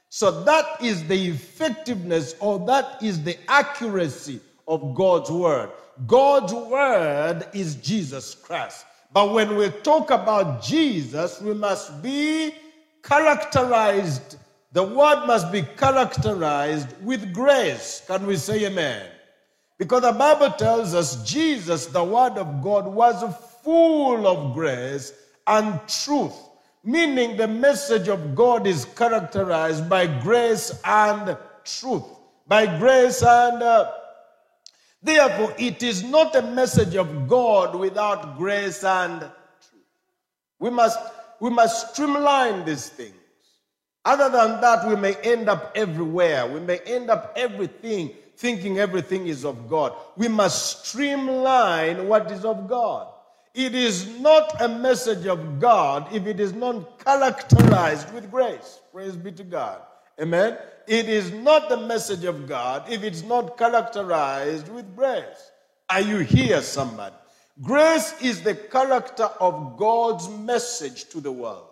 So, 0.10 0.44
that 0.44 0.82
is 0.82 1.08
the 1.08 1.27
effectiveness 1.27 2.34
or 2.39 2.58
that 2.65 3.03
is 3.03 3.24
the 3.24 3.38
accuracy 3.48 4.41
of 4.70 4.96
God's 4.96 5.30
Word. 5.30 5.72
God's 6.08 6.54
Word 6.54 7.46
is 7.54 7.76
Jesus 7.76 8.36
Christ. 8.36 8.86
But 9.12 9.34
when 9.34 9.58
we 9.58 9.70
talk 9.70 10.12
about 10.12 10.64
Jesus, 10.64 11.42
we 11.42 11.54
must 11.54 12.02
be 12.02 12.54
characterized 13.04 14.38
the 14.72 14.84
word 14.84 15.26
must 15.26 15.52
be 15.52 15.64
characterized 15.64 16.90
with 17.02 17.34
grace. 17.34 18.04
Can 18.06 18.28
we 18.28 18.38
say 18.38 18.66
amen? 18.66 19.04
Because 19.80 20.04
the 20.04 20.12
Bible 20.12 20.52
tells 20.52 20.94
us 20.94 21.28
Jesus, 21.28 21.88
the 21.88 22.04
word 22.04 22.38
of 22.38 22.62
God, 22.62 22.86
was 22.86 23.24
full 23.64 24.28
of 24.28 24.54
grace 24.54 25.12
and 25.48 25.80
truth, 25.88 26.36
meaning 26.84 27.36
the 27.36 27.48
message 27.48 28.10
of 28.10 28.36
God 28.36 28.68
is 28.68 28.86
characterized 28.86 29.90
by 29.90 30.06
grace 30.06 30.80
and 30.86 31.36
truth. 31.66 32.04
By 32.48 32.78
grace 32.78 33.24
and 33.24 33.64
uh, 33.64 33.92
therefore, 35.01 35.53
it 35.58 35.84
is 35.84 36.03
not 36.03 36.36
a 36.36 36.41
message 36.41 36.96
of 36.96 37.27
God 37.27 37.75
without 37.75 38.38
grace 38.38 38.84
and 38.84 39.20
truth. 39.20 39.84
We 40.60 40.70
must, 40.70 41.00
we 41.39 41.50
must 41.50 41.94
streamline 41.94 42.65
these 42.65 42.89
things. 42.89 43.15
Other 44.06 44.29
than 44.29 44.62
that, 44.62 44.88
we 44.88 44.96
may 44.96 45.15
end 45.15 45.50
up 45.50 45.72
everywhere. 45.75 46.48
We 46.48 46.60
may 46.60 46.79
end 46.79 47.10
up 47.10 47.34
everything 47.36 48.12
thinking 48.39 48.79
everything 48.79 49.27
is 49.27 49.44
of 49.44 49.70
God. 49.70 49.94
We 50.15 50.29
must 50.29 50.86
streamline 50.86 52.08
what 52.08 52.32
is 52.32 52.46
of 52.46 52.70
God. 52.70 53.10
It 53.53 53.75
is 53.75 54.08
not 54.20 54.62
a 54.62 54.70
message 54.70 55.25
of 55.25 55.60
God 55.60 56.08
if 56.13 56.25
it 56.25 56.39
is 56.39 56.53
not 56.53 57.03
characterized 57.03 58.13
with 58.13 58.32
grace. 58.32 58.79
Praise 58.94 59.18
be 59.18 59.34
to 59.34 59.44
God. 59.44 59.82
Amen. 60.22 60.58
It 60.88 61.08
is 61.08 61.32
not 61.32 61.70
the 61.70 61.78
message 61.78 62.24
of 62.24 62.48
God 62.48 62.92
if 62.92 63.04
it's 63.04 63.24
not 63.24 63.58
characterized 63.58 64.68
with 64.70 64.96
grace. 64.96 65.52
Are 65.90 66.02
you 66.02 66.18
here, 66.20 66.62
somebody? 66.62 67.16
Grace 67.62 68.14
is 68.22 68.42
the 68.42 68.56
character 68.56 69.30
of 69.40 69.78
God's 69.78 70.30
message 70.30 71.10
to 71.10 71.22
the 71.22 71.32
world. 71.32 71.68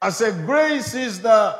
I 0.00 0.10
said, 0.10 0.46
grace 0.46 0.94
is 0.94 1.20
the 1.20 1.58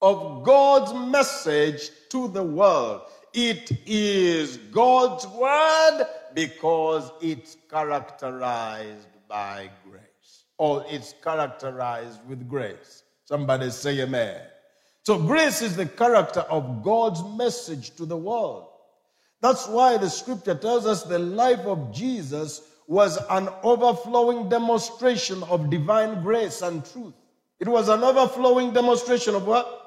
of 0.00 0.42
God's 0.42 0.92
message 1.10 1.90
to 2.10 2.28
the 2.28 2.42
world. 2.42 3.02
It 3.32 3.70
is 3.86 4.56
God's 4.56 5.26
word 5.28 6.06
because 6.34 7.10
it's 7.20 7.56
characterized 7.70 9.06
by 9.28 9.70
grace, 9.88 10.44
or 10.58 10.84
it's 10.88 11.14
characterized 11.22 12.18
with 12.28 12.48
grace. 12.48 13.01
Somebody 13.24 13.70
say 13.70 14.00
amen. 14.00 14.40
So, 15.04 15.18
grace 15.18 15.62
is 15.62 15.76
the 15.76 15.86
character 15.86 16.40
of 16.40 16.82
God's 16.82 17.22
message 17.36 17.96
to 17.96 18.06
the 18.06 18.16
world. 18.16 18.68
That's 19.40 19.66
why 19.66 19.96
the 19.96 20.08
scripture 20.08 20.54
tells 20.54 20.86
us 20.86 21.02
the 21.02 21.18
life 21.18 21.66
of 21.66 21.92
Jesus 21.92 22.62
was 22.86 23.18
an 23.30 23.48
overflowing 23.64 24.48
demonstration 24.48 25.42
of 25.44 25.70
divine 25.70 26.22
grace 26.22 26.62
and 26.62 26.84
truth. 26.84 27.14
It 27.58 27.68
was 27.68 27.88
an 27.88 28.02
overflowing 28.02 28.72
demonstration 28.72 29.34
of 29.34 29.46
what? 29.46 29.78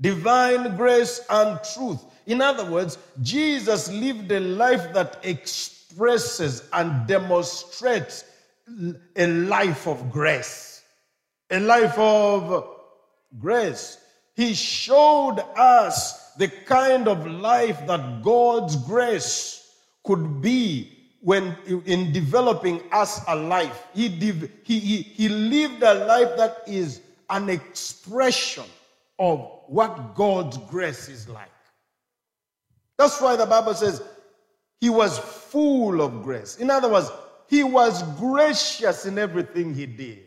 Divine 0.00 0.76
grace 0.76 1.20
and 1.30 1.60
truth. 1.74 2.04
In 2.26 2.40
other 2.40 2.64
words, 2.68 2.98
Jesus 3.22 3.90
lived 3.90 4.32
a 4.32 4.40
life 4.40 4.92
that 4.94 5.20
expresses 5.22 6.68
and 6.72 7.06
demonstrates 7.06 8.24
a 9.14 9.26
life 9.26 9.86
of 9.86 10.10
grace. 10.10 10.73
A 11.54 11.60
life 11.60 11.96
of 11.96 12.68
grace. 13.38 13.98
He 14.34 14.54
showed 14.54 15.38
us 15.56 16.32
the 16.34 16.48
kind 16.48 17.06
of 17.06 17.26
life 17.26 17.86
that 17.86 18.22
God's 18.22 18.74
grace 18.74 19.76
could 20.02 20.42
be 20.42 20.90
when 21.20 21.56
in 21.86 22.12
developing 22.12 22.82
us 22.92 23.22
a 23.28 23.34
life, 23.34 23.86
he, 23.94 24.08
he, 24.08 24.32
he, 24.62 25.02
he 25.02 25.28
lived 25.30 25.82
a 25.82 25.94
life 26.04 26.36
that 26.36 26.58
is 26.66 27.00
an 27.30 27.48
expression 27.48 28.64
of 29.18 29.38
what 29.66 30.14
God's 30.14 30.58
grace 30.68 31.08
is 31.08 31.26
like. 31.28 31.48
That's 32.98 33.18
why 33.22 33.36
the 33.36 33.46
Bible 33.46 33.72
says 33.74 34.02
he 34.80 34.90
was 34.90 35.18
full 35.18 36.02
of 36.02 36.22
grace. 36.22 36.58
In 36.58 36.68
other 36.68 36.90
words, 36.90 37.10
he 37.48 37.64
was 37.64 38.02
gracious 38.18 39.06
in 39.06 39.18
everything 39.18 39.72
he 39.72 39.86
did. 39.86 40.24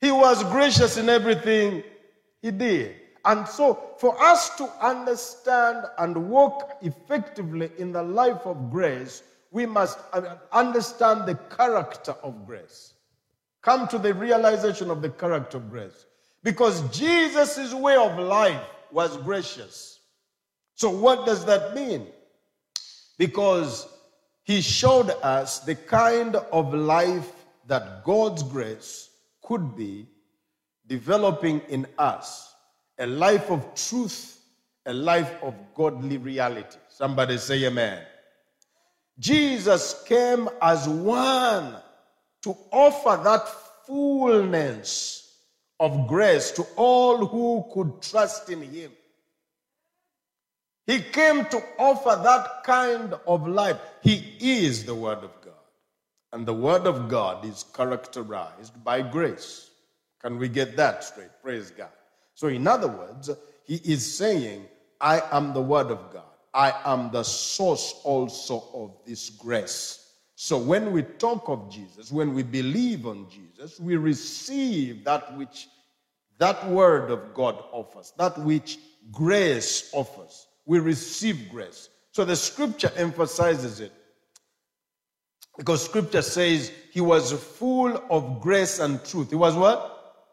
He 0.00 0.10
was 0.10 0.44
gracious 0.44 0.96
in 0.96 1.08
everything 1.08 1.82
he 2.40 2.50
did. 2.50 2.94
And 3.24 3.46
so, 3.46 3.94
for 3.98 4.20
us 4.22 4.56
to 4.56 4.70
understand 4.80 5.84
and 5.98 6.30
walk 6.30 6.78
effectively 6.82 7.70
in 7.76 7.92
the 7.92 8.02
life 8.02 8.46
of 8.46 8.70
grace, 8.70 9.22
we 9.50 9.66
must 9.66 9.98
uh, 10.12 10.36
understand 10.52 11.26
the 11.26 11.34
character 11.34 12.14
of 12.22 12.46
grace. 12.46 12.94
Come 13.62 13.88
to 13.88 13.98
the 13.98 14.14
realization 14.14 14.90
of 14.90 15.02
the 15.02 15.10
character 15.10 15.56
of 15.56 15.68
grace. 15.68 16.06
Because 16.44 16.80
Jesus' 16.96 17.74
way 17.74 17.96
of 17.96 18.18
life 18.18 18.62
was 18.92 19.16
gracious. 19.18 19.98
So, 20.74 20.88
what 20.88 21.26
does 21.26 21.44
that 21.46 21.74
mean? 21.74 22.06
Because 23.18 23.88
he 24.44 24.60
showed 24.60 25.10
us 25.22 25.58
the 25.58 25.74
kind 25.74 26.36
of 26.36 26.72
life 26.72 27.32
that 27.66 28.04
God's 28.04 28.44
grace 28.44 29.07
could 29.48 29.74
be 29.74 30.06
developing 30.86 31.60
in 31.70 31.86
us 31.96 32.54
a 32.98 33.06
life 33.06 33.50
of 33.50 33.74
truth, 33.74 34.38
a 34.84 34.92
life 34.92 35.32
of 35.42 35.54
godly 35.74 36.18
reality. 36.18 36.76
Somebody 36.88 37.38
say 37.38 37.64
amen. 37.64 38.02
Jesus 39.18 40.04
came 40.06 40.48
as 40.60 40.86
one 40.86 41.76
to 42.42 42.54
offer 42.70 43.22
that 43.24 43.48
fullness 43.86 45.34
of 45.80 46.06
grace 46.06 46.50
to 46.52 46.66
all 46.76 47.24
who 47.24 47.64
could 47.72 48.02
trust 48.02 48.50
in 48.50 48.60
him. 48.62 48.92
He 50.86 51.00
came 51.00 51.46
to 51.46 51.62
offer 51.78 52.20
that 52.22 52.64
kind 52.64 53.14
of 53.26 53.48
life. 53.48 53.78
He 54.02 54.36
is 54.40 54.84
the 54.84 54.94
Word 54.94 55.18
of 55.18 55.30
God. 55.32 55.37
And 56.32 56.46
the 56.46 56.54
Word 56.54 56.86
of 56.86 57.08
God 57.08 57.44
is 57.44 57.64
characterized 57.74 58.82
by 58.84 59.02
grace. 59.02 59.70
Can 60.20 60.38
we 60.38 60.48
get 60.48 60.76
that 60.76 61.04
straight? 61.04 61.30
Praise 61.42 61.70
God. 61.70 61.90
So, 62.34 62.48
in 62.48 62.66
other 62.66 62.88
words, 62.88 63.30
he 63.64 63.76
is 63.76 64.16
saying, 64.16 64.66
I 65.00 65.22
am 65.32 65.54
the 65.54 65.60
Word 65.60 65.90
of 65.90 66.12
God. 66.12 66.24
I 66.52 66.72
am 66.84 67.10
the 67.10 67.22
source 67.22 67.94
also 68.04 68.64
of 68.74 68.96
this 69.06 69.30
grace. 69.30 70.12
So, 70.34 70.58
when 70.58 70.92
we 70.92 71.02
talk 71.02 71.48
of 71.48 71.70
Jesus, 71.70 72.12
when 72.12 72.34
we 72.34 72.42
believe 72.42 73.06
on 73.06 73.26
Jesus, 73.30 73.80
we 73.80 73.96
receive 73.96 75.04
that 75.04 75.36
which 75.36 75.68
that 76.38 76.68
Word 76.68 77.10
of 77.10 77.34
God 77.34 77.64
offers, 77.72 78.12
that 78.16 78.38
which 78.38 78.78
grace 79.10 79.90
offers 79.92 80.48
we 80.68 80.78
receive 80.78 81.48
grace. 81.50 81.88
So 82.12 82.26
the 82.26 82.36
scripture 82.36 82.92
emphasizes 82.94 83.80
it. 83.80 83.90
Because 85.58 85.84
scripture 85.84 86.22
says 86.22 86.70
he 86.92 87.00
was 87.00 87.32
full 87.32 88.00
of 88.10 88.40
grace 88.40 88.78
and 88.78 89.04
truth. 89.04 89.30
He 89.30 89.36
was 89.36 89.56
what? 89.56 90.24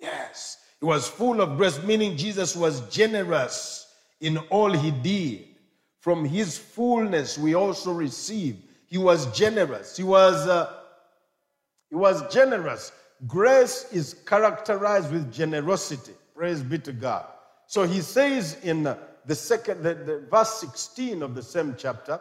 Yes. 0.00 0.56
He 0.80 0.86
was 0.86 1.06
full 1.06 1.42
of 1.42 1.58
grace, 1.58 1.80
meaning 1.82 2.16
Jesus 2.16 2.56
was 2.56 2.80
generous 2.88 3.94
in 4.20 4.38
all 4.48 4.72
he 4.72 4.90
did. 4.90 5.44
From 6.00 6.24
his 6.24 6.56
fullness, 6.56 7.36
we 7.36 7.54
also 7.54 7.92
receive. 7.92 8.56
He 8.86 8.96
was 8.96 9.26
generous. 9.36 9.96
He 9.96 10.02
was, 10.02 10.48
uh, 10.48 10.72
he 11.90 11.94
was 11.94 12.32
generous. 12.32 12.92
Grace 13.26 13.86
is 13.92 14.14
characterized 14.26 15.12
with 15.12 15.30
generosity. 15.30 16.12
Praise 16.34 16.62
be 16.62 16.78
to 16.78 16.92
God. 16.92 17.26
So 17.66 17.86
he 17.86 18.00
says 18.00 18.56
in 18.62 18.84
the 18.84 19.34
second, 19.34 19.82
the, 19.82 19.94
the 19.94 20.26
verse 20.30 20.60
16 20.60 21.22
of 21.22 21.34
the 21.34 21.42
same 21.42 21.76
chapter, 21.78 22.18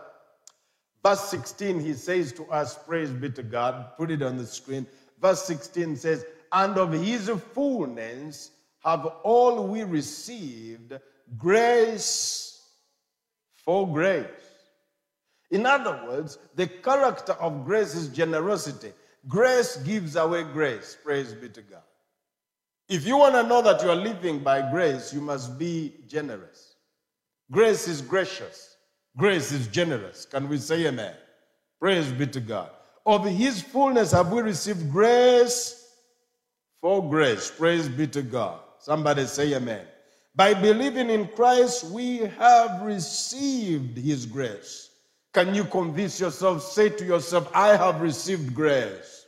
verse 1.04 1.22
16, 1.30 1.80
he 1.80 1.94
says 1.94 2.32
to 2.34 2.46
us, 2.46 2.78
Praise 2.78 3.12
be 3.12 3.30
to 3.32 3.44
God, 3.44 3.98
put 3.98 4.12
it 4.12 4.22
on 4.22 4.38
the 4.38 4.46
screen. 4.46 4.86
Verse 5.22 5.44
16 5.44 5.96
says, 5.96 6.26
And 6.52 6.78
of 6.78 6.92
his 6.92 7.30
fullness 7.54 8.52
have 8.84 9.06
all 9.24 9.68
we 9.68 9.84
received 9.84 11.00
grace 11.38 12.66
for 13.56 13.92
grace. 13.92 14.26
In 15.52 15.66
other 15.66 16.02
words, 16.08 16.38
the 16.56 16.68
character 16.68 17.34
of 17.34 17.66
grace 17.66 17.94
is 17.94 18.08
generosity. 18.08 18.94
Grace 19.28 19.78
gives 19.78 20.16
away 20.16 20.44
grace. 20.44 20.98
Praise 21.04 21.34
be 21.34 21.50
to 21.50 21.62
God. 21.62 21.84
If 22.90 23.06
you 23.06 23.18
want 23.18 23.36
to 23.36 23.44
know 23.44 23.62
that 23.62 23.84
you 23.84 23.90
are 23.90 23.96
living 23.96 24.40
by 24.40 24.70
grace, 24.72 25.14
you 25.14 25.22
must 25.22 25.60
be 25.60 25.94
generous. 26.08 26.76
Grace 27.52 27.88
is 27.88 28.02
gracious. 28.02 28.71
Grace 29.18 29.52
is 29.52 29.68
generous. 29.68 30.26
Can 30.26 30.48
we 30.48 30.58
say 30.58 30.88
amen? 30.88 31.16
Praise 31.80 32.12
be 32.12 32.28
to 32.28 32.40
God. 32.40 32.70
Of 33.06 33.26
his 33.26 33.62
fullness 33.62 34.12
have 34.12 34.32
we 34.32 34.42
received 34.42 34.92
grace 34.92 35.98
for 36.82 37.08
grace. 37.10 37.52
Praise 37.52 37.90
be 37.90 38.08
to 38.08 38.22
God. 38.22 38.60
Somebody 38.80 39.26
say 39.26 39.54
amen. 39.54 39.86
By 40.36 40.54
believing 40.54 41.10
in 41.10 41.28
Christ, 41.28 41.86
we 41.86 42.20
have 42.20 42.82
received 42.84 43.98
his 43.98 44.26
grace. 44.26 44.90
Can 45.34 45.54
you 45.54 45.66
convince 45.66 46.20
yourself? 46.20 46.64
Say 46.64 46.90
to 46.90 47.06
yourself, 47.06 47.50
I 47.54 47.76
have 47.76 48.02
received 48.02 48.54
grace. 48.54 49.26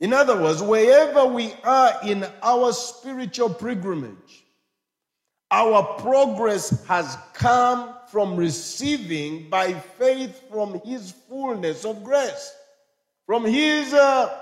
In 0.00 0.12
other 0.12 0.40
words, 0.40 0.62
wherever 0.62 1.26
we 1.26 1.54
are 1.62 1.92
in 2.04 2.26
our 2.42 2.72
spiritual 2.72 3.50
pilgrimage, 3.50 4.41
our 5.52 5.84
progress 6.00 6.84
has 6.86 7.16
come 7.34 7.94
from 8.08 8.36
receiving 8.36 9.50
by 9.50 9.74
faith 9.74 10.42
from 10.50 10.80
His 10.84 11.12
fullness 11.28 11.84
of 11.84 12.02
grace, 12.02 12.54
from 13.26 13.44
His 13.44 13.92
uh, 13.92 14.40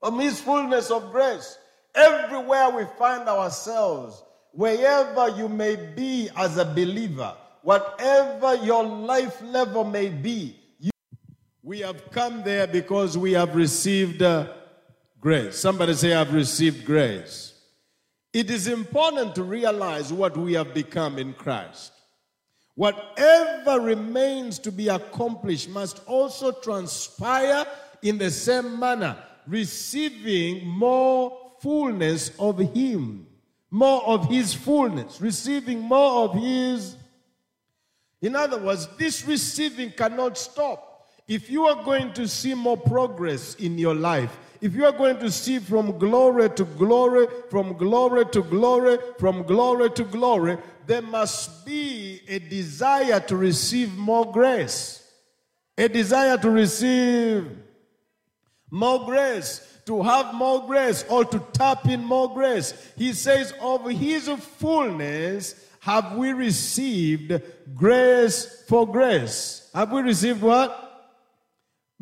from 0.00 0.18
His 0.18 0.40
fullness 0.40 0.90
of 0.90 1.12
grace. 1.12 1.58
Everywhere 1.94 2.70
we 2.70 2.84
find 2.98 3.28
ourselves, 3.28 4.22
wherever 4.52 5.28
you 5.36 5.48
may 5.48 5.76
be 5.76 6.30
as 6.36 6.56
a 6.56 6.64
believer, 6.64 7.34
whatever 7.62 8.54
your 8.56 8.82
life 8.82 9.40
level 9.42 9.84
may 9.84 10.08
be, 10.08 10.56
we 11.62 11.80
have 11.80 12.10
come 12.10 12.42
there 12.44 12.66
because 12.66 13.18
we 13.18 13.32
have 13.32 13.56
received 13.56 14.22
uh, 14.22 14.46
grace. 15.20 15.58
Somebody 15.58 15.94
say, 15.94 16.14
I've 16.14 16.32
received 16.32 16.84
grace. 16.84 17.55
It 18.36 18.50
is 18.50 18.66
important 18.68 19.34
to 19.36 19.42
realize 19.42 20.12
what 20.12 20.36
we 20.36 20.52
have 20.52 20.74
become 20.74 21.18
in 21.18 21.32
Christ. 21.32 21.90
Whatever 22.74 23.80
remains 23.80 24.58
to 24.58 24.70
be 24.70 24.88
accomplished 24.88 25.70
must 25.70 26.02
also 26.06 26.52
transpire 26.52 27.64
in 28.02 28.18
the 28.18 28.30
same 28.30 28.78
manner, 28.78 29.16
receiving 29.46 30.68
more 30.68 31.54
fullness 31.62 32.30
of 32.38 32.58
Him, 32.58 33.26
more 33.70 34.04
of 34.04 34.28
His 34.28 34.52
fullness, 34.52 35.18
receiving 35.18 35.80
more 35.80 36.24
of 36.26 36.34
His. 36.34 36.94
In 38.20 38.36
other 38.36 38.58
words, 38.58 38.86
this 38.98 39.26
receiving 39.26 39.92
cannot 39.92 40.36
stop. 40.36 41.06
If 41.26 41.48
you 41.48 41.64
are 41.64 41.82
going 41.82 42.12
to 42.12 42.28
see 42.28 42.52
more 42.52 42.76
progress 42.76 43.54
in 43.54 43.78
your 43.78 43.94
life, 43.94 44.38
if 44.60 44.74
you 44.74 44.84
are 44.84 44.92
going 44.92 45.18
to 45.18 45.30
see 45.30 45.58
from 45.58 45.98
glory 45.98 46.50
to 46.50 46.64
glory, 46.64 47.26
from 47.50 47.74
glory 47.74 48.26
to 48.26 48.42
glory, 48.42 48.98
from 49.18 49.42
glory 49.42 49.90
to 49.90 50.04
glory, 50.04 50.58
there 50.86 51.02
must 51.02 51.66
be 51.66 52.20
a 52.28 52.38
desire 52.38 53.20
to 53.20 53.36
receive 53.36 53.96
more 53.96 54.30
grace. 54.30 55.02
A 55.76 55.88
desire 55.88 56.38
to 56.38 56.50
receive 56.50 57.50
more 58.70 59.04
grace, 59.04 59.80
to 59.86 60.02
have 60.02 60.34
more 60.34 60.66
grace, 60.66 61.04
or 61.08 61.24
to 61.24 61.38
tap 61.52 61.86
in 61.86 62.04
more 62.04 62.32
grace. 62.32 62.72
He 62.96 63.12
says, 63.12 63.52
Of 63.60 63.88
his 63.90 64.28
fullness 64.28 65.54
have 65.80 66.16
we 66.16 66.32
received 66.32 67.40
grace 67.74 68.64
for 68.66 68.86
grace. 68.86 69.70
Have 69.74 69.92
we 69.92 70.02
received 70.02 70.42
what? 70.42 70.85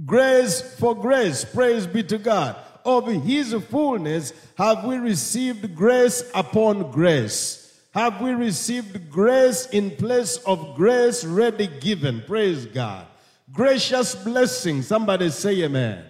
Grace 0.04 0.60
for 0.78 0.94
grace, 0.94 1.44
praise 1.44 1.86
be 1.86 2.02
to 2.02 2.18
God. 2.18 2.56
Of 2.84 3.06
his 3.06 3.54
fullness 3.70 4.32
have 4.56 4.84
we 4.84 4.96
received 4.96 5.74
grace 5.74 6.30
upon 6.34 6.90
grace. 6.90 7.80
Have 7.92 8.20
we 8.20 8.32
received 8.32 9.08
grace 9.08 9.66
in 9.66 9.92
place 9.92 10.36
of 10.38 10.74
grace 10.74 11.24
ready 11.24 11.68
given? 11.68 12.22
Praise 12.26 12.66
God. 12.66 13.06
Gracious 13.52 14.16
blessing. 14.16 14.82
Somebody 14.82 15.30
say 15.30 15.62
amen. 15.62 16.04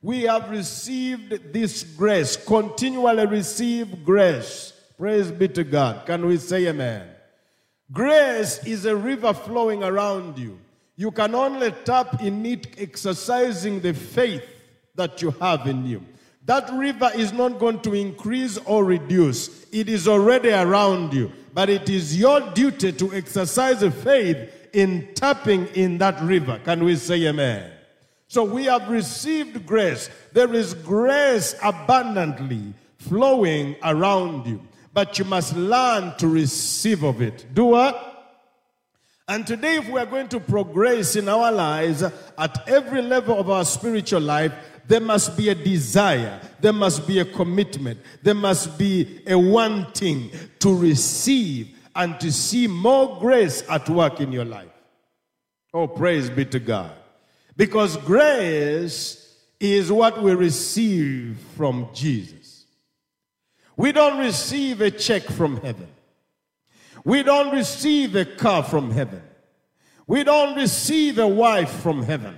We 0.00 0.22
have 0.22 0.48
received 0.48 1.52
this 1.52 1.82
grace. 1.82 2.36
Continually 2.36 3.26
receive 3.26 4.02
grace. 4.04 4.72
Praise 4.96 5.30
be 5.30 5.46
to 5.48 5.62
God. 5.62 6.06
Can 6.06 6.24
we 6.24 6.38
say 6.38 6.66
amen? 6.68 7.06
Grace 7.92 8.64
is 8.64 8.86
a 8.86 8.96
river 8.96 9.34
flowing 9.34 9.84
around 9.84 10.38
you. 10.38 10.58
You 10.96 11.10
can 11.10 11.34
only 11.34 11.72
tap 11.84 12.22
in 12.22 12.44
it 12.46 12.66
exercising 12.78 13.80
the 13.80 13.92
faith 13.92 14.42
that 14.94 15.20
you 15.20 15.30
have 15.32 15.66
in 15.66 15.84
you. 15.84 16.02
That 16.46 16.70
river 16.72 17.10
is 17.14 17.32
not 17.32 17.58
going 17.58 17.80
to 17.80 17.92
increase 17.92 18.56
or 18.58 18.84
reduce. 18.84 19.66
It 19.72 19.88
is 19.88 20.08
already 20.08 20.50
around 20.50 21.12
you. 21.12 21.30
But 21.52 21.68
it 21.68 21.90
is 21.90 22.18
your 22.18 22.40
duty 22.52 22.92
to 22.92 23.12
exercise 23.14 23.82
faith 24.02 24.68
in 24.72 25.08
tapping 25.14 25.66
in 25.68 25.98
that 25.98 26.20
river. 26.22 26.60
Can 26.64 26.84
we 26.84 26.96
say 26.96 27.26
amen? 27.26 27.72
So 28.28 28.44
we 28.44 28.64
have 28.64 28.88
received 28.88 29.66
grace. 29.66 30.08
There 30.32 30.52
is 30.54 30.74
grace 30.74 31.54
abundantly 31.62 32.74
flowing 32.98 33.76
around 33.82 34.46
you. 34.46 34.60
But 34.92 35.18
you 35.18 35.24
must 35.24 35.56
learn 35.56 36.16
to 36.18 36.28
receive 36.28 37.02
of 37.02 37.20
it. 37.20 37.44
Do 37.54 37.66
what? 37.66 38.15
And 39.28 39.44
today, 39.44 39.76
if 39.76 39.88
we 39.88 39.98
are 39.98 40.06
going 40.06 40.28
to 40.28 40.38
progress 40.38 41.16
in 41.16 41.28
our 41.28 41.50
lives 41.50 42.02
at 42.02 42.68
every 42.68 43.02
level 43.02 43.38
of 43.38 43.50
our 43.50 43.64
spiritual 43.64 44.20
life, 44.20 44.52
there 44.86 45.00
must 45.00 45.36
be 45.36 45.48
a 45.48 45.54
desire, 45.54 46.40
there 46.60 46.72
must 46.72 47.08
be 47.08 47.18
a 47.18 47.24
commitment, 47.24 47.98
there 48.22 48.34
must 48.34 48.78
be 48.78 49.20
a 49.26 49.36
wanting 49.36 50.30
to 50.60 50.76
receive 50.76 51.76
and 51.96 52.20
to 52.20 52.30
see 52.30 52.68
more 52.68 53.18
grace 53.18 53.64
at 53.68 53.88
work 53.88 54.20
in 54.20 54.30
your 54.30 54.44
life. 54.44 54.68
Oh, 55.74 55.88
praise 55.88 56.30
be 56.30 56.44
to 56.44 56.60
God. 56.60 56.92
Because 57.56 57.96
grace 57.96 59.34
is 59.58 59.90
what 59.90 60.22
we 60.22 60.34
receive 60.34 61.36
from 61.56 61.88
Jesus. 61.92 62.66
We 63.76 63.90
don't 63.90 64.18
receive 64.20 64.80
a 64.82 64.90
check 64.90 65.22
from 65.24 65.56
heaven. 65.62 65.88
We 67.06 67.22
don't 67.22 67.52
receive 67.52 68.16
a 68.16 68.24
car 68.24 68.64
from 68.64 68.90
heaven. 68.90 69.22
We 70.08 70.24
don't 70.24 70.56
receive 70.56 71.20
a 71.20 71.28
wife 71.28 71.70
from 71.70 72.02
heaven. 72.02 72.36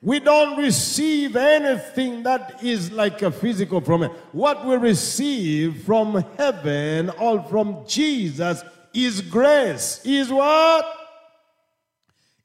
We 0.00 0.20
don't 0.20 0.56
receive 0.56 1.34
anything 1.34 2.22
that 2.22 2.62
is 2.62 2.92
like 2.92 3.22
a 3.22 3.32
physical 3.32 3.80
from. 3.80 4.04
What 4.30 4.64
we 4.64 4.76
receive 4.76 5.82
from 5.82 6.24
heaven 6.36 7.10
or 7.18 7.42
from 7.42 7.84
Jesus 7.88 8.62
is 8.94 9.20
grace. 9.20 10.00
Is 10.04 10.30
what? 10.30 10.86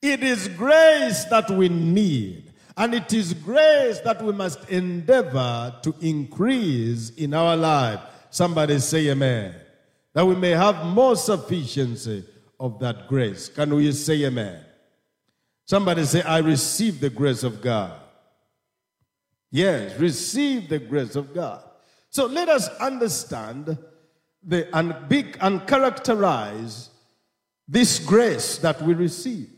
It 0.01 0.23
is 0.23 0.47
grace 0.47 1.25
that 1.25 1.51
we 1.51 1.69
need. 1.69 2.51
And 2.75 2.95
it 2.95 3.13
is 3.13 3.35
grace 3.35 3.99
that 3.99 4.23
we 4.23 4.33
must 4.33 4.67
endeavor 4.71 5.75
to 5.83 5.93
increase 6.01 7.11
in 7.11 7.35
our 7.35 7.55
life. 7.55 7.99
Somebody 8.31 8.79
say 8.79 9.09
amen. 9.09 9.62
That 10.13 10.25
we 10.25 10.35
may 10.35 10.51
have 10.51 10.85
more 10.85 11.15
sufficiency 11.15 12.23
of 12.59 12.79
that 12.79 13.07
grace. 13.07 13.49
Can 13.49 13.73
we 13.75 13.91
say 13.91 14.23
amen? 14.23 14.63
Somebody 15.65 16.03
say, 16.05 16.21
I 16.21 16.39
receive 16.39 16.99
the 16.99 17.09
grace 17.09 17.43
of 17.43 17.61
God. 17.61 17.99
Yes, 19.49 19.99
receive 19.99 20.69
the 20.69 20.79
grace 20.79 21.15
of 21.15 21.33
God. 21.33 21.63
So 22.09 22.25
let 22.25 22.49
us 22.49 22.67
understand 22.79 23.77
the 24.43 24.75
and 24.75 24.95
big 25.07 25.37
and 25.41 25.65
characterize 25.65 26.89
this 27.67 27.99
grace 27.99 28.57
that 28.57 28.81
we 28.81 28.93
receive. 28.93 29.49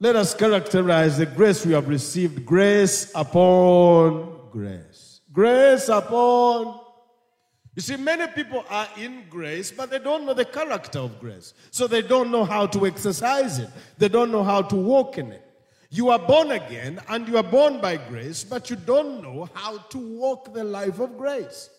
Let 0.00 0.16
us 0.16 0.34
characterize 0.34 1.18
the 1.18 1.26
grace 1.26 1.64
we 1.64 1.72
have 1.72 1.88
received 1.88 2.44
grace 2.44 3.10
upon 3.14 4.50
grace. 4.50 5.20
Grace 5.32 5.88
upon 5.88 6.80
you 7.74 7.82
see, 7.82 7.96
many 7.96 8.26
people 8.28 8.64
are 8.70 8.88
in 8.96 9.24
grace, 9.28 9.72
but 9.72 9.90
they 9.90 9.98
don't 9.98 10.24
know 10.24 10.34
the 10.34 10.44
character 10.44 11.00
of 11.00 11.18
grace. 11.18 11.54
So 11.72 11.88
they 11.88 12.02
don't 12.02 12.30
know 12.30 12.44
how 12.44 12.66
to 12.68 12.86
exercise 12.86 13.58
it, 13.58 13.70
they 13.98 14.08
don't 14.08 14.30
know 14.30 14.44
how 14.44 14.62
to 14.62 14.76
walk 14.76 15.18
in 15.18 15.32
it. 15.32 15.42
You 15.90 16.08
are 16.10 16.18
born 16.18 16.50
again 16.50 17.00
and 17.08 17.28
you 17.28 17.36
are 17.36 17.44
born 17.44 17.80
by 17.80 17.96
grace, 17.96 18.42
but 18.42 18.68
you 18.68 18.74
don't 18.74 19.22
know 19.22 19.48
how 19.54 19.78
to 19.78 19.98
walk 19.98 20.52
the 20.52 20.64
life 20.64 20.98
of 20.98 21.16
grace. 21.16 21.70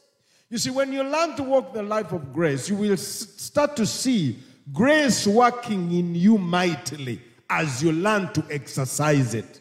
You 0.50 0.58
see, 0.58 0.70
when 0.70 0.94
you 0.94 1.04
learn 1.04 1.36
to 1.36 1.44
walk 1.44 1.74
the 1.74 1.84
life 1.84 2.14
of 2.14 2.32
grace, 2.32 2.70
you 2.70 2.76
will 2.76 2.96
start 2.96 3.76
to 3.76 3.86
see 3.86 4.40
grace 4.72 5.28
working 5.28 5.92
in 5.92 6.16
you 6.16 6.38
mightily 6.38 7.22
as 7.50 7.84
you 7.84 7.92
learn 7.92 8.32
to 8.34 8.46
exercise 8.50 9.34
it. 9.34 9.60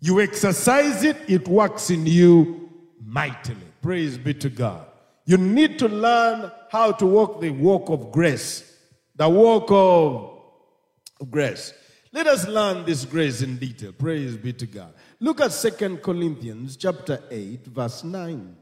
You 0.00 0.20
exercise 0.20 1.04
it, 1.04 1.16
it 1.28 1.48
works 1.48 1.90
in 1.90 2.04
you 2.06 2.70
mightily. 3.02 3.56
Praise 3.80 4.18
be 4.18 4.34
to 4.34 4.50
God. 4.50 4.89
You 5.30 5.38
need 5.38 5.78
to 5.78 5.86
learn 5.86 6.50
how 6.72 6.90
to 6.90 7.06
walk 7.06 7.40
the 7.40 7.50
walk 7.50 7.88
of 7.88 8.10
grace. 8.10 8.76
The 9.14 9.28
walk 9.28 9.70
of 9.70 11.30
grace. 11.30 11.72
Let 12.10 12.26
us 12.26 12.48
learn 12.48 12.84
this 12.84 13.04
grace 13.04 13.40
in 13.40 13.56
detail. 13.56 13.92
Praise 13.92 14.36
be 14.36 14.52
to 14.54 14.66
God. 14.66 14.92
Look 15.20 15.40
at 15.40 15.52
Second 15.52 16.02
Corinthians 16.02 16.76
chapter 16.76 17.22
8 17.30 17.64
verse 17.66 18.02
9. 18.02 18.56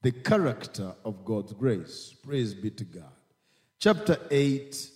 The 0.00 0.12
character 0.12 0.94
of 1.04 1.26
God's 1.26 1.52
grace. 1.52 2.14
Praise 2.22 2.54
be 2.54 2.70
to 2.70 2.84
God. 2.84 3.12
Chapter 3.78 4.16
8 4.30 4.90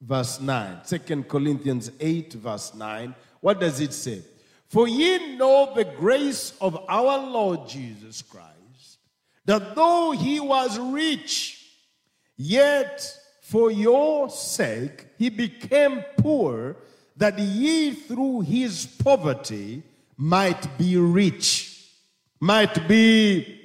verse 0.00 0.40
9. 0.40 0.80
2 0.86 1.24
Corinthians 1.24 1.90
8 1.98 2.34
verse 2.34 2.72
9. 2.72 3.16
What 3.40 3.58
does 3.58 3.80
it 3.80 3.92
say? 3.92 4.22
For 4.68 4.86
ye 4.86 5.36
know 5.36 5.72
the 5.74 5.84
grace 5.84 6.52
of 6.60 6.78
our 6.88 7.18
Lord 7.18 7.66
Jesus 7.68 8.22
Christ 8.22 8.53
that 9.44 9.74
though 9.74 10.12
he 10.12 10.40
was 10.40 10.78
rich, 10.78 11.66
yet 12.36 13.18
for 13.42 13.70
your 13.70 14.30
sake 14.30 15.06
he 15.18 15.28
became 15.28 16.02
poor, 16.16 16.76
that 17.16 17.38
ye 17.38 17.92
through 17.92 18.40
his 18.40 18.86
poverty 18.86 19.82
might 20.16 20.78
be 20.78 20.96
rich. 20.96 21.90
Might 22.40 22.88
be. 22.88 23.60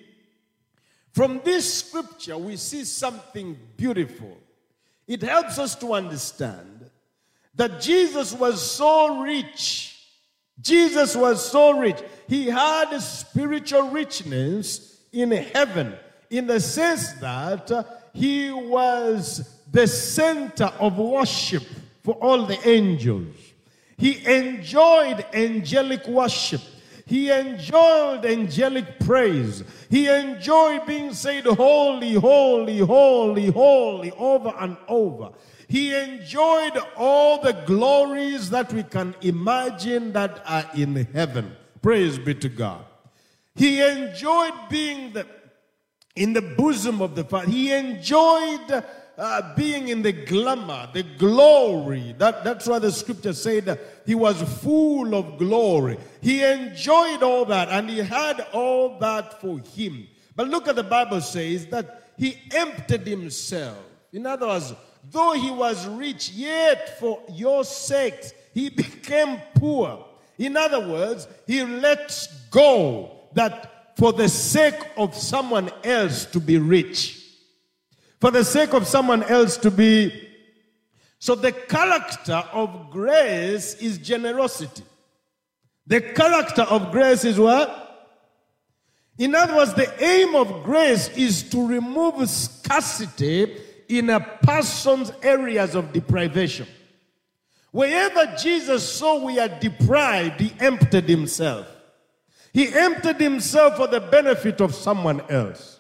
From 1.13 1.42
this 1.44 1.74
scripture, 1.74 2.38
we 2.38 2.56
see 2.56 2.84
something 2.84 3.58
beautiful. 3.76 4.38
It 5.08 5.22
helps 5.22 5.58
us 5.58 5.76
to 5.76 5.94
understand 5.94 6.89
that 7.56 7.82
Jesus 7.82 8.32
was 8.32 8.62
so 8.62 9.22
rich. 9.22 9.98
Jesus 10.62 11.15
was 11.15 11.44
so 11.52 11.78
rich. 11.78 11.98
He 12.28 12.46
had 12.46 12.98
spiritual 13.00 13.89
richness 13.89 14.99
in 15.12 15.32
heaven 15.32 15.93
in 16.30 16.48
the 16.48 16.60
sense 16.60 17.13
that 17.13 17.72
he 18.13 18.52
was 18.52 19.58
the 19.72 19.88
center 19.88 20.72
of 20.80 20.98
worship 20.98 21.63
for 22.04 22.15
all 22.15 22.45
the 22.45 22.67
angels. 22.67 23.36
He 23.98 24.26
enjoyed 24.26 25.26
angelic 25.34 26.08
worship. 26.08 26.62
He 27.06 27.32
enjoyed 27.32 28.24
angelic 28.24 29.00
praise. 29.00 29.63
He 29.89 30.08
enjoyed 30.08 30.86
being 30.86 31.13
said, 31.13 31.45
Holy, 31.45 32.13
holy, 32.13 32.80
holy, 32.80 33.48
holy, 33.48 34.12
over 34.12 34.54
and 34.60 34.78
over. 34.88 35.32
He 35.67 35.93
enjoyed 35.95 36.80
all 36.95 37.41
the 37.41 37.54
glories 37.65 38.50
that 38.52 38.72
we 38.72 38.84
can 38.84 39.15
imagine 39.22 40.13
that 40.13 40.41
are 40.45 40.69
in 40.76 40.95
heaven. 41.13 41.56
Praise 41.82 42.17
be 42.17 42.36
to 42.36 42.50
God. 42.50 42.86
He 43.60 43.82
enjoyed 43.82 44.54
being 44.69 45.12
the, 45.12 45.28
in 46.15 46.32
the 46.32 46.41
bosom 46.41 47.02
of 47.02 47.13
the 47.13 47.26
Father. 47.26 47.52
He 47.52 47.74
enjoyed 47.74 48.86
uh, 49.17 49.54
being 49.54 49.89
in 49.89 50.02
the 50.02 50.13
glamour, 50.13 50.88
the 50.93 51.04
glory. 51.04 52.15
That, 52.17 52.45
that's 52.45 52.67
why 52.67 52.80
the 52.80 52.89
scripture 52.89 53.34
said 53.34 53.78
he 54.06 54.15
was 54.15 54.41
full 54.62 55.13
of 55.13 55.38
glory. 55.38 55.98
He 56.22 56.41
enjoyed 56.41 57.22
all 57.22 57.43
that 57.48 57.67
and 57.67 57.89
he 57.89 57.98
had 57.98 58.48
all 58.54 58.98
that 59.00 59.41
for 59.41 59.60
him. 59.60 60.08
But 60.38 60.48
look 60.48 60.69
at 60.69 60.78
the 60.78 60.84
Bible 60.84 61.19
says 61.19 61.65
that 61.65 62.13
he 62.17 62.38
emptied 62.54 63.06
himself. 63.06 63.76
In 64.13 64.26
other 64.26 64.48
words, 64.48 64.74
though 65.12 65.34
he 65.34 65.52
was 65.52 65.86
rich, 65.86 66.32
yet 66.32 66.98
for 66.98 67.22
your 67.34 67.65
sakes 67.65 68.32
he 68.54 68.69
became 68.84 69.41
poor. 69.56 70.06
In 70.38 70.56
other 70.56 70.80
words, 70.80 71.28
he 71.45 71.62
let 71.65 72.26
go 72.50 73.18
that 73.34 73.98
for 73.98 74.13
the 74.13 74.30
sake 74.30 74.80
of 74.98 75.15
someone 75.15 75.70
else 75.84 76.26
to 76.26 76.39
be 76.39 76.58
rich, 76.58 77.22
for 78.20 78.32
the 78.32 78.44
sake 78.44 78.74
of 78.74 78.88
someone 78.88 79.24
else 79.24 79.58
to 79.58 79.72
be. 79.72 80.28
So 81.20 81.36
the 81.36 81.52
character 81.52 82.44
of 82.54 82.92
grace 82.92 83.76
is 83.76 83.98
generosity. 83.98 84.84
The 85.86 86.02
character 86.02 86.62
of 86.62 86.92
grace 86.92 87.26
is 87.26 87.38
what? 87.38 87.89
In 89.18 89.36
other 89.36 89.58
words, 89.58 89.74
the 89.74 89.92
aim 90.02 90.34
of 90.36 90.63
grace 90.63 91.10
is 91.10 91.50
to 91.50 91.68
remove 91.68 92.30
scarcity 92.30 93.58
in 93.89 94.10
a 94.10 94.20
person's 94.22 95.12
areas 95.22 95.76
of 95.76 95.92
deprivation. 95.92 96.68
Wherever 97.72 98.36
Jesus 98.38 98.88
saw 98.88 99.26
we 99.26 99.39
are 99.39 99.50
deprived, 99.50 100.39
he 100.39 100.54
emptied 100.60 101.10
himself. 101.10 101.68
He 102.60 102.67
emptied 102.74 103.22
himself 103.22 103.78
for 103.78 103.88
the 103.88 104.02
benefit 104.02 104.60
of 104.60 104.76
someone 104.76 105.22
else. 105.30 105.80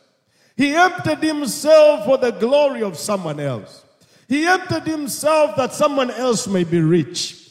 He 0.55 0.73
emptied 0.73 1.17
himself 1.17 2.05
for 2.05 2.17
the 2.17 2.31
glory 2.31 2.83
of 2.83 2.97
someone 2.97 3.37
else. 3.37 3.83
He 4.29 4.45
emptied 4.45 4.83
himself 4.83 5.57
that 5.57 5.73
someone 5.73 6.09
else 6.09 6.47
may 6.47 6.63
be 6.63 6.79
rich. 6.79 7.49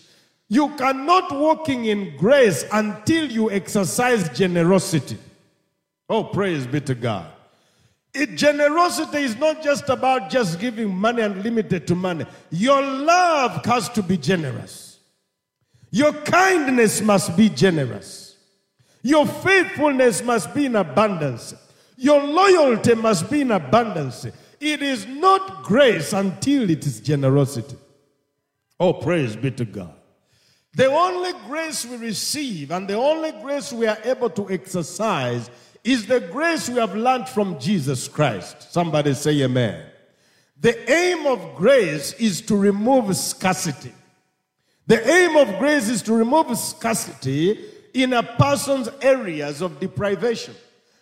You 0.48 0.70
cannot 0.76 1.30
walking 1.30 1.84
in 1.84 2.16
grace 2.16 2.64
until 2.72 3.30
you 3.30 3.50
exercise 3.50 4.30
generosity. 4.30 5.18
Oh, 6.08 6.24
praise 6.24 6.66
be 6.66 6.80
to 6.80 6.94
God. 6.94 7.26
It, 8.14 8.34
generosity 8.34 9.18
is 9.18 9.36
not 9.36 9.62
just 9.62 9.90
about 9.90 10.30
just 10.30 10.58
giving 10.58 10.96
money 10.96 11.20
and 11.20 11.42
limited 11.42 11.86
to 11.88 11.94
money. 11.94 12.24
Your 12.48 12.80
love 12.80 13.62
has 13.66 13.90
to 13.90 14.02
be 14.02 14.16
generous. 14.16 15.00
Your 15.90 16.14
kindness 16.14 17.02
must 17.02 17.36
be 17.36 17.50
generous. 17.50 18.27
Your 19.02 19.26
faithfulness 19.26 20.22
must 20.22 20.54
be 20.54 20.66
in 20.66 20.76
abundance. 20.76 21.54
Your 21.96 22.22
loyalty 22.22 22.94
must 22.94 23.30
be 23.30 23.40
in 23.42 23.50
abundance. 23.50 24.26
It 24.60 24.82
is 24.82 25.06
not 25.06 25.62
grace 25.64 26.12
until 26.12 26.68
it 26.70 26.86
is 26.86 27.00
generosity. 27.00 27.76
Oh, 28.80 28.92
praise 28.92 29.36
be 29.36 29.50
to 29.52 29.64
God. 29.64 29.94
The 30.74 30.86
only 30.86 31.32
grace 31.46 31.84
we 31.84 31.96
receive 31.96 32.70
and 32.70 32.86
the 32.86 32.94
only 32.94 33.32
grace 33.42 33.72
we 33.72 33.86
are 33.86 33.98
able 34.04 34.30
to 34.30 34.50
exercise 34.50 35.50
is 35.82 36.06
the 36.06 36.20
grace 36.20 36.68
we 36.68 36.76
have 36.76 36.94
learned 36.94 37.28
from 37.28 37.58
Jesus 37.58 38.06
Christ. 38.06 38.72
Somebody 38.72 39.14
say 39.14 39.42
amen. 39.42 39.86
The 40.60 40.90
aim 40.90 41.26
of 41.26 41.56
grace 41.56 42.12
is 42.14 42.40
to 42.42 42.56
remove 42.56 43.16
scarcity. 43.16 43.92
The 44.86 45.08
aim 45.08 45.36
of 45.36 45.58
grace 45.58 45.88
is 45.88 46.02
to 46.02 46.14
remove 46.14 46.56
scarcity 46.58 47.58
in 47.94 48.12
a 48.12 48.22
person's 48.22 48.88
areas 49.00 49.60
of 49.60 49.80
deprivation. 49.80 50.54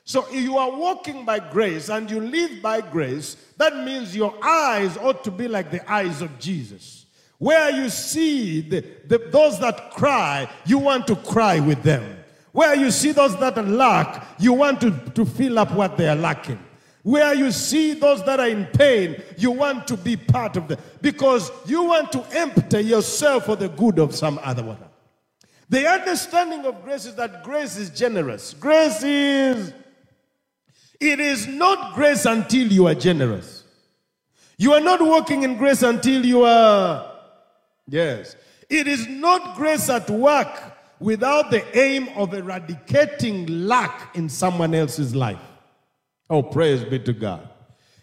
So 0.04 0.24
if 0.28 0.40
you 0.40 0.56
are 0.56 0.70
walking 0.70 1.24
by 1.24 1.40
grace 1.40 1.88
and 1.88 2.08
you 2.08 2.20
live 2.20 2.62
by 2.62 2.80
grace, 2.80 3.36
that 3.56 3.76
means 3.84 4.14
your 4.14 4.34
eyes 4.40 4.96
ought 4.96 5.24
to 5.24 5.32
be 5.32 5.48
like 5.48 5.70
the 5.70 5.90
eyes 5.90 6.22
of 6.22 6.38
Jesus. 6.38 7.06
Where 7.38 7.70
you 7.70 7.90
see 7.90 8.60
the, 8.60 8.84
the, 9.06 9.18
those 9.18 9.58
that 9.60 9.90
cry, 9.90 10.48
you 10.64 10.78
want 10.78 11.06
to 11.08 11.16
cry 11.16 11.60
with 11.60 11.82
them. 11.82 12.18
Where 12.52 12.74
you 12.74 12.90
see 12.90 13.12
those 13.12 13.36
that 13.38 13.62
lack, 13.68 14.26
you 14.38 14.52
want 14.52 14.80
to, 14.80 14.90
to 14.90 15.26
fill 15.26 15.58
up 15.58 15.72
what 15.72 15.96
they 15.96 16.08
are 16.08 16.16
lacking. 16.16 16.60
Where 17.02 17.34
you 17.34 17.52
see 17.52 17.94
those 17.94 18.24
that 18.24 18.40
are 18.40 18.48
in 18.48 18.66
pain, 18.66 19.22
you 19.36 19.50
want 19.50 19.86
to 19.88 19.96
be 19.96 20.16
part 20.16 20.56
of 20.56 20.66
them 20.68 20.78
because 21.02 21.50
you 21.66 21.84
want 21.84 22.10
to 22.12 22.24
empty 22.32 22.80
yourself 22.80 23.46
for 23.46 23.56
the 23.56 23.68
good 23.68 23.98
of 23.98 24.14
some 24.14 24.40
other 24.42 24.64
one. 24.64 24.78
The 25.68 25.86
understanding 25.86 26.64
of 26.64 26.82
grace 26.84 27.06
is 27.06 27.16
that 27.16 27.42
grace 27.42 27.76
is 27.76 27.90
generous. 27.90 28.54
Grace 28.54 29.02
is, 29.02 29.72
it 31.00 31.18
is 31.20 31.46
not 31.46 31.94
grace 31.94 32.24
until 32.24 32.70
you 32.72 32.86
are 32.86 32.94
generous. 32.94 33.64
You 34.58 34.72
are 34.72 34.80
not 34.80 35.02
walking 35.02 35.42
in 35.42 35.58
grace 35.58 35.82
until 35.82 36.24
you 36.24 36.44
are, 36.44 37.12
yes. 37.86 38.36
It 38.70 38.86
is 38.86 39.06
not 39.06 39.56
grace 39.56 39.90
at 39.90 40.08
work 40.08 40.48
without 40.98 41.50
the 41.50 41.78
aim 41.78 42.08
of 42.16 42.32
eradicating 42.32 43.66
lack 43.66 44.16
in 44.16 44.28
someone 44.28 44.74
else's 44.74 45.14
life. 45.14 45.42
Oh, 46.30 46.42
praise 46.42 46.82
be 46.84 46.98
to 47.00 47.12
God. 47.12 47.48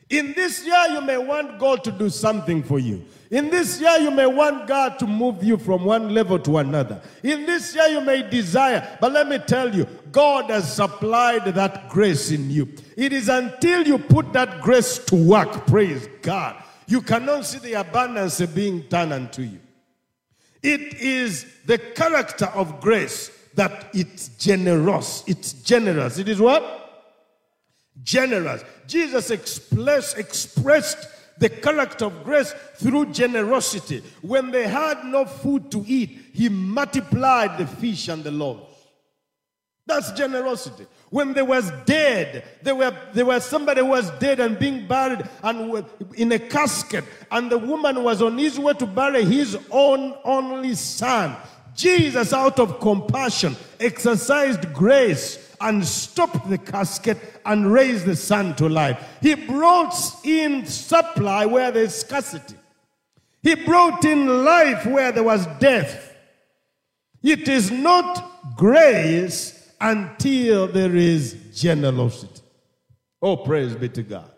In 0.10 0.34
this 0.34 0.66
year, 0.66 0.86
you 0.92 1.02
may 1.02 1.18
want 1.18 1.58
God 1.58 1.84
to 1.86 1.92
do 1.92 2.10
something 2.10 2.62
for 2.62 2.78
you. 2.78 3.04
In 3.34 3.50
this 3.50 3.82
year, 3.82 3.98
you 3.98 4.12
may 4.12 4.28
want 4.28 4.68
God 4.68 5.00
to 5.00 5.08
move 5.08 5.44
you 5.44 5.58
from 5.58 5.86
one 5.86 6.14
level 6.14 6.38
to 6.38 6.60
another. 6.60 7.02
In 7.24 7.48
this 7.48 7.74
year, 7.74 7.88
you 7.88 8.00
may 8.00 8.30
desire, 8.30 8.96
but 9.02 9.12
let 9.12 9.28
me 9.28 9.40
tell 9.40 9.76
you, 9.76 9.88
God 10.12 10.52
has 10.52 10.76
supplied 10.76 11.46
that 11.46 11.90
grace 11.90 12.30
in 12.30 12.52
you. 12.52 12.72
It 12.96 13.12
is 13.12 13.30
until 13.30 13.88
you 13.88 13.98
put 13.98 14.34
that 14.34 14.62
grace 14.62 15.00
to 15.06 15.16
work, 15.16 15.66
praise 15.66 16.08
God, 16.22 16.64
you 16.86 17.02
cannot 17.02 17.48
see 17.48 17.58
the 17.58 17.74
abundance 17.74 18.40
being 18.46 18.82
done 18.82 19.12
unto 19.12 19.42
you. 19.42 19.60
It 20.62 20.94
is 20.94 21.48
the 21.66 21.80
character 21.80 22.46
of 22.54 22.82
grace 22.82 23.32
that 23.56 23.90
it's 23.96 24.28
generous. 24.38 25.24
It's 25.26 25.54
generous. 25.54 26.20
It 26.20 26.30
is 26.30 26.40
what? 26.40 26.62
Generous. 28.04 28.64
Jesus 28.86 29.32
express, 29.32 30.14
expressed 30.14 31.08
the 31.38 31.50
character 31.50 32.06
of 32.06 32.24
grace 32.24 32.54
through 32.76 33.08
generosity. 33.08 34.04
When 34.22 34.52
they 34.52 34.68
had 34.68 35.06
no 35.06 35.26
food 35.26 35.72
to 35.72 35.84
eat, 35.88 36.10
he 36.34 36.50
multiplied 36.50 37.58
the 37.58 37.68
fish 37.68 38.08
and 38.08 38.24
the 38.24 38.32
loaves. 38.32 38.74
That's 39.86 40.12
generosity. 40.14 40.86
When 41.10 41.34
they 41.34 41.42
was 41.42 41.70
dead, 41.86 42.46
there 42.62 42.76
were 42.76 42.96
there 43.14 43.26
was 43.26 43.44
somebody 43.44 43.82
who 43.82 43.88
was 43.88 44.10
dead 44.12 44.40
and 44.40 44.58
being 44.58 44.88
buried 44.88 45.28
and 45.44 45.86
in 46.16 46.32
a 46.32 46.40
casket, 46.40 47.04
and 47.30 47.52
the 47.52 47.58
woman 47.58 48.02
was 48.04 48.22
on 48.22 48.38
his 48.38 48.58
way 48.58 48.74
to 48.74 48.86
bury 48.86 49.26
his 49.26 49.58
own 49.70 50.16
only 50.24 50.76
son. 50.76 51.36
Jesus, 51.76 52.32
out 52.32 52.60
of 52.60 52.80
compassion, 52.80 53.58
exercised 53.80 54.72
grace 54.74 55.43
and 55.64 55.86
stopped 55.86 56.50
the 56.50 56.58
casket 56.58 57.18
and 57.46 57.72
raised 57.72 58.06
the 58.06 58.16
son 58.16 58.56
to 58.56 58.68
life. 58.70 59.02
He 59.22 59.36
brought 59.36 59.96
in 60.24 60.66
supply 60.66 61.46
where 61.46 61.72
there's 61.72 61.96
scarcity. 61.96 62.56
He 63.42 63.56
brought 63.56 64.06
in 64.06 64.46
life 64.46 64.86
where 64.86 65.12
there 65.12 65.24
was 65.24 65.46
death. 65.60 66.16
It 67.22 67.48
is 67.48 67.72
not 67.72 68.56
grace 68.56 69.72
until 69.80 70.68
there 70.68 70.96
is 70.96 71.36
generosity. 71.54 72.42
Oh, 73.22 73.38
praise 73.38 73.76
be 73.76 73.90
to 73.90 74.04
God. 74.04 74.32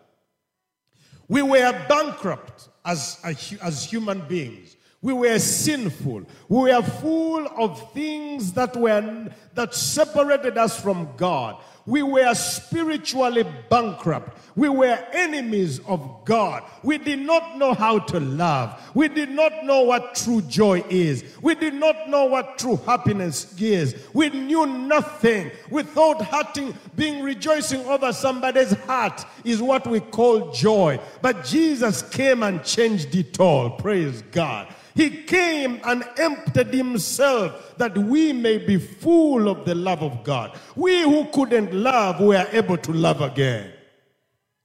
We 1.28 1.42
were 1.42 1.72
bankrupt 1.88 2.68
as, 2.84 3.18
as 3.24 3.84
human 3.84 4.20
beings. 4.28 4.75
We 5.06 5.12
were 5.12 5.38
sinful. 5.38 6.24
We 6.48 6.72
were 6.72 6.82
full 6.82 7.46
of 7.56 7.92
things 7.92 8.52
that 8.54 8.74
were 8.74 9.30
that 9.54 9.72
separated 9.72 10.58
us 10.58 10.80
from 10.80 11.10
God. 11.16 11.62
We 11.86 12.02
were 12.02 12.34
spiritually 12.34 13.46
bankrupt. 13.70 14.36
We 14.56 14.68
were 14.68 14.98
enemies 15.12 15.78
of 15.86 16.24
God. 16.24 16.64
We 16.82 16.98
did 16.98 17.20
not 17.20 17.56
know 17.56 17.72
how 17.72 18.00
to 18.00 18.18
love. 18.18 18.90
We 18.94 19.06
did 19.06 19.30
not 19.30 19.64
know 19.64 19.82
what 19.82 20.16
true 20.16 20.42
joy 20.42 20.82
is. 20.90 21.22
We 21.40 21.54
did 21.54 21.74
not 21.74 22.08
know 22.08 22.24
what 22.24 22.58
true 22.58 22.74
happiness 22.84 23.54
is. 23.60 23.94
We 24.12 24.30
knew 24.30 24.66
nothing. 24.66 25.52
We 25.70 25.84
thought 25.84 26.20
hurting, 26.20 26.74
being 26.96 27.22
rejoicing 27.22 27.86
over 27.86 28.12
somebody's 28.12 28.72
heart 28.72 29.24
is 29.44 29.62
what 29.62 29.86
we 29.86 30.00
call 30.00 30.50
joy. 30.50 30.98
But 31.22 31.44
Jesus 31.44 32.02
came 32.02 32.42
and 32.42 32.64
changed 32.64 33.14
it 33.14 33.38
all. 33.38 33.70
Praise 33.70 34.22
God. 34.32 34.66
He 34.96 35.10
came 35.24 35.78
and 35.84 36.02
emptied 36.16 36.68
himself 36.68 37.76
that 37.76 37.96
we 37.98 38.32
may 38.32 38.56
be 38.56 38.78
full 38.78 39.46
of 39.46 39.66
the 39.66 39.74
love 39.74 40.02
of 40.02 40.24
God. 40.24 40.58
We 40.74 41.02
who 41.02 41.26
couldn't 41.26 41.74
love 41.74 42.18
were 42.18 42.48
able 42.50 42.78
to 42.78 42.92
love 42.92 43.20
again. 43.20 43.72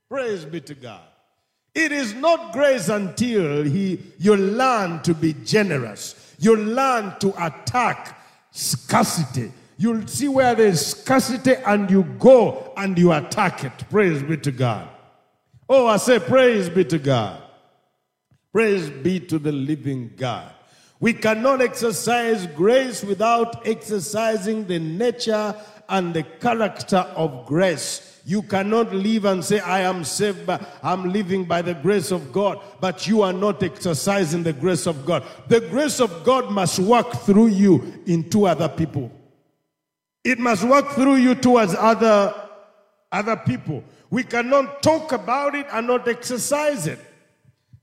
Praise 0.09 0.45
be 0.45 0.61
to 0.61 0.73
God. 0.73 1.01
It 1.75 1.91
is 1.91 2.13
not 2.13 2.53
grace 2.53 2.87
until 2.87 3.63
he, 3.63 3.99
you 4.19 4.37
learn 4.37 5.01
to 5.03 5.13
be 5.13 5.33
generous. 5.33 6.35
You 6.39 6.55
learn 6.55 7.13
to 7.19 7.29
attack 7.45 8.17
scarcity. 8.51 9.51
You'll 9.77 10.07
see 10.07 10.29
where 10.29 10.55
there's 10.55 10.85
scarcity 10.85 11.55
and 11.65 11.91
you 11.91 12.03
go 12.19 12.73
and 12.77 12.97
you 12.97 13.11
attack 13.11 13.65
it. 13.65 13.73
Praise 13.89 14.23
be 14.23 14.37
to 14.37 14.51
God. 14.51 14.87
Oh, 15.67 15.87
I 15.87 15.97
say, 15.97 16.19
praise 16.19 16.69
be 16.69 16.85
to 16.85 16.99
God. 16.99 17.41
Praise 18.51 18.89
be 18.89 19.19
to 19.19 19.39
the 19.39 19.51
living 19.51 20.13
God. 20.17 20.51
We 20.99 21.13
cannot 21.13 21.61
exercise 21.61 22.45
grace 22.47 23.03
without 23.03 23.65
exercising 23.65 24.67
the 24.67 24.77
nature 24.77 25.55
and 25.89 26.13
the 26.13 26.23
character 26.23 26.97
of 27.15 27.45
grace. 27.45 28.21
You 28.25 28.43
cannot 28.43 28.93
live 28.93 29.25
and 29.25 29.43
say, 29.43 29.59
I 29.59 29.81
am 29.81 30.03
saved, 30.03 30.45
by, 30.45 30.63
I'm 30.83 31.11
living 31.11 31.45
by 31.45 31.63
the 31.63 31.73
grace 31.73 32.11
of 32.11 32.31
God, 32.31 32.59
but 32.79 33.07
you 33.07 33.23
are 33.23 33.33
not 33.33 33.63
exercising 33.63 34.43
the 34.43 34.53
grace 34.53 34.85
of 34.85 35.05
God. 35.05 35.23
The 35.47 35.61
grace 35.61 35.99
of 35.99 36.23
God 36.23 36.51
must 36.51 36.77
work 36.77 37.11
through 37.21 37.47
you 37.47 38.03
into 38.05 38.45
other 38.45 38.69
people. 38.69 39.11
It 40.23 40.37
must 40.37 40.63
work 40.63 40.89
through 40.91 41.15
you 41.15 41.33
towards 41.33 41.73
other, 41.73 42.33
other 43.11 43.37
people. 43.37 43.83
We 44.11 44.23
cannot 44.23 44.83
talk 44.83 45.13
about 45.13 45.55
it 45.55 45.65
and 45.71 45.87
not 45.87 46.07
exercise 46.07 46.85
it. 46.85 46.99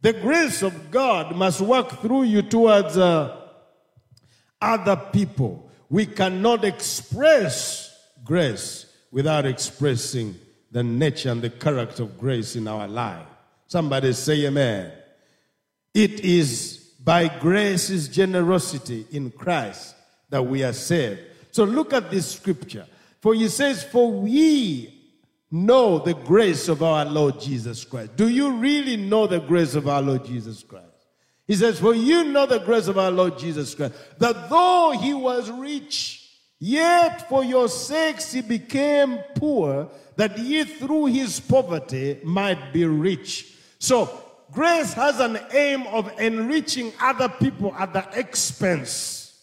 The 0.00 0.12
grace 0.12 0.62
of 0.62 0.90
God 0.90 1.34
must 1.34 1.60
work 1.60 2.00
through 2.00 2.24
you 2.24 2.42
towards 2.42 2.96
uh, 2.96 3.36
other 4.60 4.96
people. 4.96 5.70
We 5.90 6.06
cannot 6.06 6.64
express 6.64 7.94
grace 8.24 8.86
without 9.10 9.46
expressing 9.46 10.36
the 10.70 10.82
nature 10.82 11.30
and 11.30 11.42
the 11.42 11.50
character 11.50 12.04
of 12.04 12.18
grace 12.18 12.54
in 12.54 12.68
our 12.68 12.86
life. 12.86 13.26
Somebody 13.66 14.12
say 14.12 14.46
amen. 14.46 14.92
It 15.94 16.20
is 16.20 16.92
by 17.02 17.28
grace's 17.38 18.08
generosity 18.08 19.06
in 19.10 19.30
Christ 19.30 19.94
that 20.28 20.42
we 20.42 20.62
are 20.62 20.72
saved. 20.72 21.20
So 21.50 21.64
look 21.64 21.92
at 21.92 22.10
this 22.10 22.30
scripture. 22.32 22.86
For 23.20 23.34
he 23.34 23.48
says, 23.48 23.82
For 23.82 24.12
we 24.12 24.97
know 25.50 25.98
the 25.98 26.14
grace 26.14 26.68
of 26.68 26.82
our 26.82 27.04
Lord 27.04 27.40
Jesus 27.40 27.84
Christ. 27.84 28.16
Do 28.16 28.28
you 28.28 28.52
really 28.52 28.96
know 28.96 29.26
the 29.26 29.40
grace 29.40 29.74
of 29.74 29.88
our 29.88 30.02
Lord 30.02 30.24
Jesus 30.24 30.62
Christ? 30.62 30.84
He 31.46 31.54
says, 31.54 31.80
For 31.80 31.94
you 31.94 32.24
know 32.24 32.46
the 32.46 32.58
grace 32.58 32.88
of 32.88 32.98
our 32.98 33.10
Lord 33.10 33.38
Jesus 33.38 33.74
Christ, 33.74 33.94
that 34.18 34.50
though 34.50 34.92
he 35.00 35.14
was 35.14 35.50
rich, 35.50 36.30
yet 36.58 37.28
for 37.28 37.42
your 37.42 37.68
sakes 37.68 38.32
he 38.32 38.42
became 38.42 39.18
poor, 39.36 39.90
that 40.16 40.38
ye 40.38 40.64
through 40.64 41.06
his 41.06 41.40
poverty 41.40 42.20
might 42.22 42.72
be 42.72 42.84
rich. 42.84 43.54
So, 43.78 44.10
grace 44.52 44.92
has 44.92 45.20
an 45.20 45.38
aim 45.52 45.86
of 45.86 46.10
enriching 46.20 46.92
other 47.00 47.28
people 47.28 47.74
at 47.74 47.94
the 47.94 48.06
expense 48.18 49.42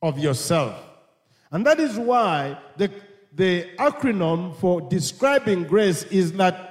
of 0.00 0.18
yourself. 0.18 0.74
And 1.50 1.66
that 1.66 1.80
is 1.80 1.98
why 1.98 2.58
the 2.76 2.90
the 3.34 3.68
acronym 3.78 4.54
for 4.56 4.80
describing 4.80 5.64
grace 5.64 6.04
is 6.04 6.32
that 6.34 6.68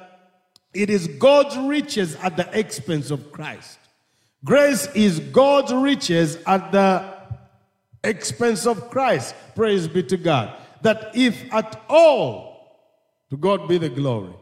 it 0.74 0.89
is 0.89 1.08
God's 1.08 1.58
riches 1.58 2.15
at 2.15 2.38
the 2.38 2.47
expense 2.58 3.12
of 3.12 3.32
Christ. 3.32 3.80
Grace 4.43 4.88
is 4.95 5.19
God's 5.19 5.74
riches 5.74 6.38
at 6.47 6.71
the 6.71 7.13
expense 8.04 8.65
of 8.65 8.89
Christ. 8.89 9.36
Praise 9.56 9.88
be 9.88 10.04
to 10.04 10.17
God. 10.17 10.56
That 10.82 11.12
if 11.13 11.52
at 11.54 11.84
all, 11.89 12.88
to 13.30 13.38
God 13.38 13.67
be 13.67 13.78
the 13.78 13.89
glory, 13.89 14.34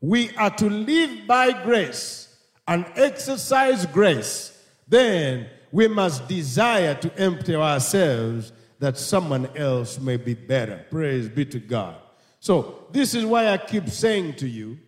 we 0.00 0.30
are 0.36 0.50
to 0.50 0.68
live 0.68 1.26
by 1.26 1.62
grace 1.64 2.36
and 2.66 2.84
exercise 2.96 3.86
grace, 3.86 4.58
then 4.88 5.48
we 5.70 5.88
must 5.88 6.28
desire 6.28 6.94
to 6.94 7.18
empty 7.18 7.54
ourselves 7.54 8.52
that 8.84 8.98
someone 8.98 9.48
else 9.56 9.98
may 9.98 10.18
be 10.18 10.34
better. 10.34 10.84
Praise 10.90 11.26
be 11.26 11.46
to 11.46 11.58
God. 11.58 11.96
So, 12.38 12.84
this 12.92 13.14
is 13.14 13.24
why 13.24 13.48
I 13.48 13.56
keep 13.56 13.88
saying 13.88 14.34
to 14.34 14.46
you 14.46 14.78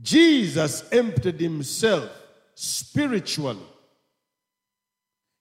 Jesus 0.00 0.88
emptied 0.92 1.40
himself 1.40 2.08
spiritually, 2.54 3.66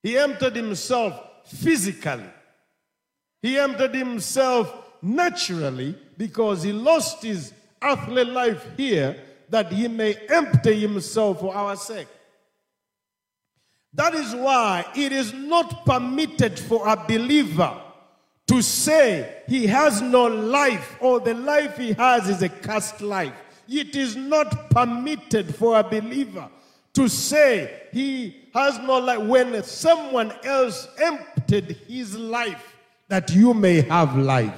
he 0.01 0.17
emptied 0.17 0.55
himself 0.55 1.13
physically, 1.45 2.25
he 3.43 3.59
emptied 3.59 3.93
himself 3.93 4.73
naturally 5.03 5.95
because 6.17 6.63
he 6.63 6.73
lost 6.73 7.21
his 7.21 7.53
earthly 7.83 8.25
life 8.25 8.65
here 8.77 9.15
that 9.49 9.71
he 9.71 9.87
may 9.87 10.15
empty 10.27 10.79
himself 10.79 11.39
for 11.39 11.53
our 11.53 11.75
sake. 11.75 12.07
That 13.93 14.13
is 14.13 14.35
why 14.35 14.85
it 14.95 15.11
is 15.11 15.33
not 15.33 15.85
permitted 15.85 16.59
for 16.59 16.87
a 16.87 16.95
believer 16.95 17.81
to 18.47 18.61
say 18.61 19.43
he 19.47 19.67
has 19.67 20.01
no 20.01 20.25
life 20.25 20.97
or 20.99 21.19
the 21.19 21.33
life 21.33 21.77
he 21.77 21.93
has 21.93 22.29
is 22.29 22.41
a 22.41 22.49
cursed 22.49 23.01
life. 23.01 23.33
It 23.67 23.95
is 23.95 24.15
not 24.15 24.69
permitted 24.71 25.53
for 25.55 25.79
a 25.79 25.83
believer 25.83 26.49
to 26.93 27.07
say 27.07 27.83
he 27.91 28.49
has 28.53 28.79
no 28.79 28.97
life 28.99 29.21
when 29.21 29.61
someone 29.63 30.33
else 30.43 30.87
emptied 30.99 31.77
his 31.87 32.17
life 32.17 32.75
that 33.07 33.31
you 33.31 33.53
may 33.53 33.81
have 33.81 34.15
life. 34.17 34.57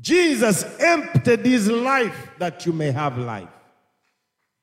Jesus 0.00 0.64
emptied 0.80 1.44
his 1.44 1.68
life 1.68 2.30
that 2.38 2.64
you 2.66 2.72
may 2.72 2.90
have 2.90 3.18
life. 3.18 3.48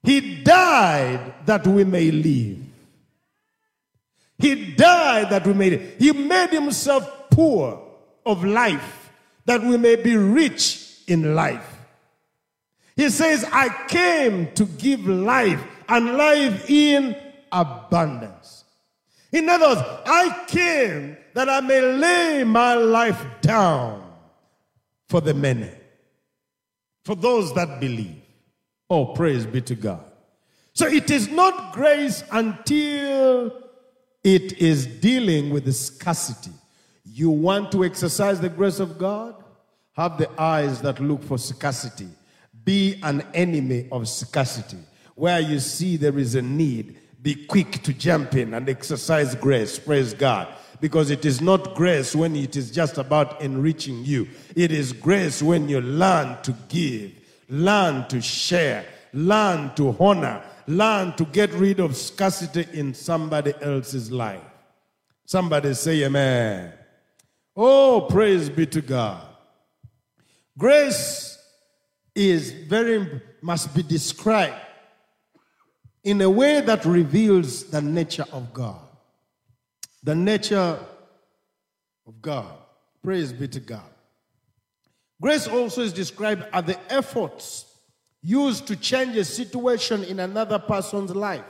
He 0.03 0.43
died 0.43 1.33
that 1.45 1.65
we 1.67 1.83
may 1.83 2.11
live. 2.11 2.66
He 4.39 4.73
died 4.73 5.29
that 5.31 5.47
we 5.47 5.53
may. 5.53 5.77
He 5.97 6.11
made 6.11 6.51
himself 6.51 7.29
poor 7.31 7.81
of 8.25 8.43
life 8.43 9.11
that 9.45 9.61
we 9.61 9.77
may 9.77 9.95
be 9.95 10.15
rich 10.15 11.01
in 11.07 11.33
life. 11.33 11.77
He 12.95 13.09
says, 13.09 13.45
I 13.51 13.69
came 13.87 14.51
to 14.53 14.65
give 14.65 15.07
life 15.07 15.63
and 15.87 16.17
life 16.17 16.69
in 16.69 17.15
abundance. 17.51 18.65
In 19.31 19.47
other 19.49 19.67
words, 19.69 19.81
I 20.05 20.45
came 20.47 21.17
that 21.33 21.47
I 21.49 21.61
may 21.61 21.81
lay 21.81 22.43
my 22.43 22.73
life 22.73 23.23
down 23.41 24.03
for 25.07 25.21
the 25.21 25.33
many, 25.33 25.69
for 27.03 27.15
those 27.15 27.53
that 27.53 27.79
believe. 27.79 28.21
Oh, 28.89 29.13
praise 29.13 29.45
be 29.45 29.61
to 29.61 29.75
God. 29.75 30.03
So 30.73 30.87
it 30.87 31.09
is 31.11 31.27
not 31.27 31.73
grace 31.73 32.23
until 32.31 33.51
it 34.27 34.59
is 34.59 34.85
dealing 34.85 35.51
with 35.51 35.63
the 35.63 35.71
scarcity. 35.71 36.51
You 37.05 37.29
want 37.29 37.71
to 37.71 37.85
exercise 37.85 38.41
the 38.41 38.49
grace 38.49 38.81
of 38.81 38.97
God? 38.97 39.41
Have 39.93 40.17
the 40.17 40.29
eyes 40.37 40.81
that 40.81 40.99
look 40.99 41.23
for 41.23 41.37
scarcity. 41.37 42.09
Be 42.65 42.99
an 43.03 43.25
enemy 43.33 43.87
of 43.89 44.09
scarcity. 44.09 44.79
Where 45.15 45.39
you 45.39 45.61
see 45.61 45.95
there 45.95 46.19
is 46.19 46.35
a 46.35 46.41
need, 46.41 46.97
be 47.21 47.45
quick 47.45 47.81
to 47.83 47.93
jump 47.93 48.35
in 48.35 48.53
and 48.53 48.67
exercise 48.67 49.33
grace. 49.33 49.79
Praise 49.79 50.13
God 50.13 50.49
because 50.81 51.09
it 51.09 51.23
is 51.23 51.39
not 51.39 51.73
grace 51.73 52.13
when 52.13 52.35
it 52.35 52.57
is 52.57 52.69
just 52.69 52.97
about 52.97 53.41
enriching 53.41 54.03
you. 54.03 54.27
It 54.57 54.73
is 54.73 54.91
grace 54.91 55.41
when 55.41 55.69
you 55.69 55.79
learn 55.79 56.37
to 56.41 56.53
give, 56.67 57.13
learn 57.47 58.09
to 58.09 58.21
share, 58.21 58.85
learn 59.13 59.73
to 59.75 59.95
honor, 59.97 60.43
learn 60.67 61.13
to 61.15 61.25
get 61.25 61.51
rid 61.53 61.79
of 61.79 61.95
scarcity 61.95 62.67
in 62.73 62.93
somebody 62.93 63.53
else's 63.61 64.11
life. 64.11 64.43
Somebody 65.25 65.73
say 65.73 66.03
amen. 66.03 66.73
Oh, 67.55 68.07
praise 68.09 68.49
be 68.49 68.65
to 68.67 68.81
God. 68.81 69.21
Grace 70.57 71.37
is 72.13 72.51
very, 72.51 73.21
must 73.41 73.73
be 73.73 73.83
described 73.83 74.55
in 76.03 76.21
a 76.21 76.29
way 76.29 76.61
that 76.61 76.85
reveals 76.85 77.65
the 77.65 77.81
nature 77.81 78.25
of 78.31 78.53
God 78.53 78.87
the 80.07 80.15
nature 80.15 80.79
of 82.07 82.21
God. 82.21 82.55
Praise 83.03 83.33
be 83.33 83.45
to 83.49 83.59
God. 83.59 83.89
Grace 85.21 85.47
also 85.47 85.81
is 85.81 85.91
described 85.91 86.45
as 86.53 86.63
the 86.63 86.79
efforts 86.89 87.66
used 88.27 88.67
to 88.67 88.75
change 88.75 89.15
a 89.15 89.23
situation 89.23 90.03
in 90.03 90.19
another 90.19 90.59
person's 90.59 91.15
life. 91.15 91.45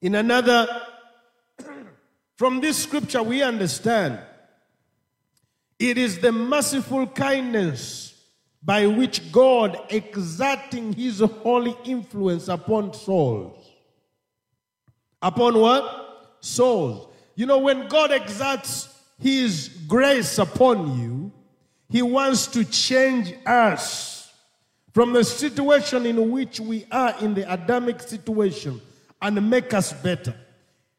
In 0.00 0.14
another, 0.14 0.66
from 2.36 2.60
this 2.60 2.82
scripture, 2.82 3.22
we 3.22 3.42
understand 3.42 4.18
it 5.78 5.98
is 5.98 6.20
the 6.20 6.32
merciful 6.32 7.06
kindness 7.06 8.14
by 8.62 8.86
which 8.86 9.32
God 9.32 9.78
exerting 9.90 10.92
his 10.92 11.20
holy 11.20 11.76
influence 11.84 12.48
upon 12.48 12.94
souls. 12.94 13.72
Upon 15.20 15.58
what? 15.58 16.04
souls. 16.44 17.08
You 17.34 17.46
know, 17.46 17.58
when 17.58 17.88
God 17.88 18.12
exerts 18.12 18.88
His 19.18 19.68
grace 19.88 20.38
upon 20.38 21.00
you, 21.00 21.32
He 21.88 22.02
wants 22.02 22.46
to 22.48 22.64
change 22.64 23.34
us 23.46 24.13
from 24.94 25.12
the 25.12 25.24
situation 25.24 26.06
in 26.06 26.30
which 26.30 26.60
we 26.60 26.86
are 26.92 27.16
in 27.20 27.34
the 27.34 27.52
Adamic 27.52 28.00
situation 28.00 28.80
and 29.20 29.50
make 29.50 29.74
us 29.74 29.92
better, 29.92 30.32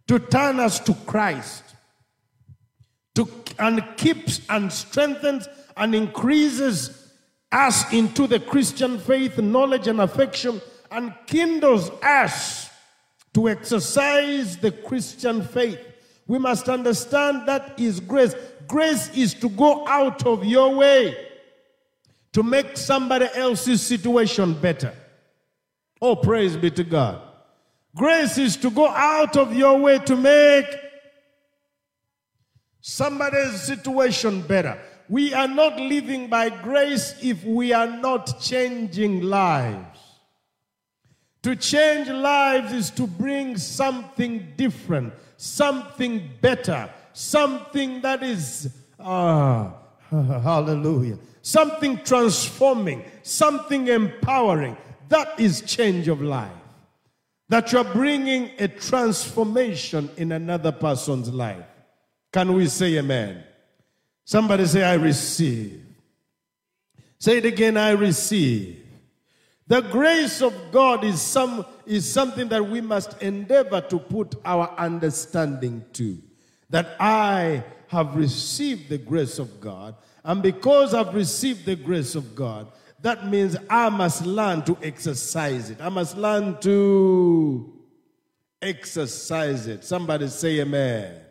to 0.06 0.20
turn 0.20 0.60
us 0.60 0.80
to 0.82 0.94
Christ, 1.06 1.64
to, 3.16 3.26
and 3.58 3.82
keeps 3.96 4.42
and 4.50 4.72
strengthens 4.72 5.48
and 5.78 5.96
increases 5.96 7.14
us 7.54 7.92
into 7.94 8.28
the 8.28 8.42
Christian 8.42 9.00
faith, 9.00 9.38
knowledge, 9.38 9.88
and 9.88 10.02
affection, 10.02 10.62
and 10.92 11.14
kindles 11.26 11.90
us 12.04 12.70
to 13.34 13.48
exercise 13.48 14.58
the 14.58 14.72
Christian 14.72 15.42
faith, 15.42 15.80
we 16.28 16.38
must 16.38 16.68
understand 16.68 17.48
that 17.48 17.80
is 17.80 18.00
grace. 18.02 18.36
Grace 18.68 19.16
is 19.16 19.34
to 19.36 19.48
go 19.50 19.88
out 19.88 20.26
of 20.26 20.44
your 20.44 20.76
way 20.76 21.25
to 22.36 22.44
make 22.44 22.76
somebody 22.76 23.30
else's 23.34 23.82
situation 23.82 24.54
better. 24.54 24.94
Oh, 26.02 26.18
praise 26.18 26.58
be 26.58 26.70
to 26.72 26.84
God. 26.84 27.22
Grace 27.96 28.38
is 28.38 28.58
to 28.58 28.70
go 28.70 28.90
out 28.90 29.38
of 29.38 29.56
your 29.56 29.80
way 29.80 30.00
to 30.00 30.18
make 30.18 30.66
somebody's 32.82 33.62
situation 33.62 34.42
better. 34.42 34.78
We 35.08 35.34
are 35.34 35.48
not 35.48 35.80
living 35.80 36.28
by 36.28 36.50
grace 36.50 37.16
if 37.22 37.42
we 37.46 37.72
are 37.72 37.88
not 37.88 38.42
changing 38.42 39.22
lives. 39.22 40.00
To 41.44 41.56
change 41.56 42.10
lives 42.10 42.74
is 42.74 42.90
to 42.92 43.08
bring 43.08 43.56
something 43.56 44.46
different, 44.58 45.14
something 45.38 46.32
better, 46.42 46.90
something 47.14 48.02
that 48.02 48.24
is, 48.24 48.76
ah, 49.00 49.74
hallelujah, 50.10 51.18
something 51.46 52.00
transforming, 52.04 53.06
something 53.22 53.88
empowering. 53.88 54.76
That 55.10 55.40
is 55.40 55.62
change 55.62 56.08
of 56.08 56.20
life. 56.20 56.52
That 57.50 57.72
you're 57.72 57.84
bringing 57.84 58.50
a 58.58 58.68
transformation 58.68 60.10
in 60.18 60.32
another 60.32 60.72
person's 60.72 61.30
life. 61.30 61.64
Can 62.34 62.54
we 62.54 62.66
say 62.66 62.98
amen? 62.98 63.44
Somebody 64.24 64.66
say, 64.66 64.84
I 64.84 64.96
receive. 64.96 65.86
Say 67.20 67.38
it 67.38 67.46
again, 67.46 67.78
I 67.78 67.92
receive. 67.92 68.84
The 69.68 69.82
grace 69.82 70.42
of 70.42 70.54
God 70.72 71.04
is, 71.04 71.22
some, 71.22 71.64
is 71.86 72.12
something 72.12 72.50
that 72.50 72.68
we 72.68 72.82
must 72.82 73.22
endeavor 73.22 73.82
to 73.82 74.00
put 74.00 74.34
our 74.44 74.74
understanding 74.80 75.86
to. 75.94 76.18
That 76.72 76.96
I 77.00 77.64
have 77.90 78.16
received 78.16 78.90
the 78.90 78.98
grace 78.98 79.38
of 79.38 79.62
God, 79.62 79.96
and 80.26 80.42
because 80.42 80.94
I've 80.94 81.16
received 81.16 81.66
the 81.66 81.78
grace 81.78 82.16
of 82.16 82.36
God, 82.36 82.68
that 83.02 83.28
means 83.28 83.56
I 83.70 83.90
must 83.90 84.26
learn 84.26 84.64
to 84.64 84.78
exercise 84.82 85.70
it. 85.70 85.80
I 85.80 85.90
must 85.90 86.18
learn 86.18 86.60
to 86.62 87.74
exercise 88.62 89.68
it. 89.68 89.86
Somebody 89.86 90.28
say 90.28 90.60
amen. 90.60 91.22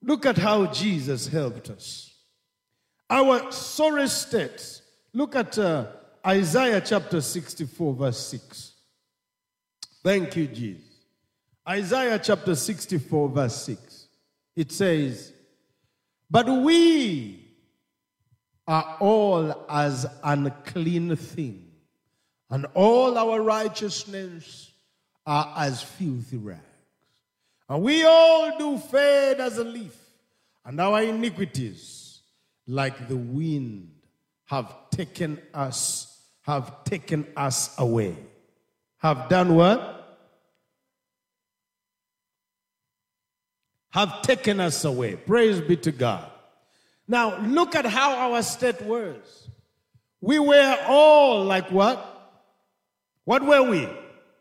Look 0.00 0.24
at 0.24 0.38
how 0.38 0.66
Jesus 0.66 1.26
helped 1.26 1.68
us. 1.68 2.14
Our 3.10 3.52
sorry 3.52 4.08
state 4.08 4.82
Look 5.14 5.36
at 5.36 5.58
uh, 5.58 5.86
Isaiah 6.26 6.80
chapter 6.80 7.20
64, 7.20 7.94
verse 7.94 8.18
6. 8.28 8.72
Thank 10.02 10.36
you, 10.36 10.46
Jesus. 10.46 11.04
Isaiah 11.68 12.18
chapter 12.18 12.54
64, 12.54 13.28
verse 13.28 13.62
6. 13.62 14.06
It 14.56 14.72
says, 14.72 15.34
But 16.32 16.48
we 16.48 17.44
are 18.66 18.96
all 19.00 19.66
as 19.68 20.06
unclean 20.24 21.14
thing, 21.14 21.70
and 22.48 22.64
all 22.72 23.18
our 23.18 23.42
righteousness 23.42 24.70
are 25.26 25.52
as 25.58 25.82
filthy 25.82 26.38
rags. 26.38 26.60
And 27.68 27.82
we 27.82 28.02
all 28.04 28.56
do 28.58 28.78
fade 28.78 29.40
as 29.40 29.58
a 29.58 29.64
leaf, 29.64 29.94
and 30.64 30.80
our 30.80 31.02
iniquities 31.02 32.20
like 32.66 33.08
the 33.08 33.16
wind, 33.16 33.90
have 34.44 34.74
taken 34.90 35.38
us, 35.52 36.18
have 36.42 36.82
taken 36.84 37.26
us 37.36 37.78
away. 37.78 38.16
Have 38.98 39.28
done 39.28 39.54
what? 39.54 40.01
Have 43.92 44.22
taken 44.22 44.58
us 44.60 44.84
away. 44.84 45.16
Praise 45.16 45.60
be 45.60 45.76
to 45.76 45.92
God. 45.92 46.30
Now, 47.06 47.38
look 47.40 47.74
at 47.74 47.84
how 47.86 48.14
our 48.32 48.42
state 48.42 48.80
was. 48.82 49.48
We 50.20 50.38
were 50.38 50.78
all 50.86 51.44
like 51.44 51.70
what? 51.70 52.08
What 53.24 53.42
were 53.42 53.62
we? 53.62 53.88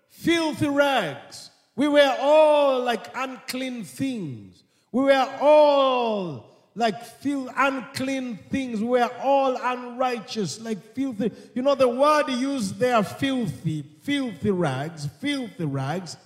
Filthy 0.09 0.67
rags. 0.67 1.49
We 1.75 1.87
were 1.87 2.15
all 2.19 2.81
like 2.81 3.07
unclean 3.15 3.83
things. 3.83 4.63
We 4.91 5.03
were 5.03 5.37
all 5.41 6.51
like 6.75 7.03
feel 7.03 7.49
unclean 7.55 8.37
things. 8.49 8.79
We 8.79 8.87
were 8.87 9.11
all 9.21 9.57
unrighteous, 9.61 10.61
like 10.61 10.93
filthy. 10.93 11.31
You 11.53 11.61
know, 11.61 11.75
the 11.75 11.87
word 11.87 12.29
used 12.29 12.79
there, 12.79 13.03
filthy, 13.03 13.83
filthy 14.03 14.51
rags, 14.51 15.07
filthy 15.19 15.65
rags, 15.65 16.17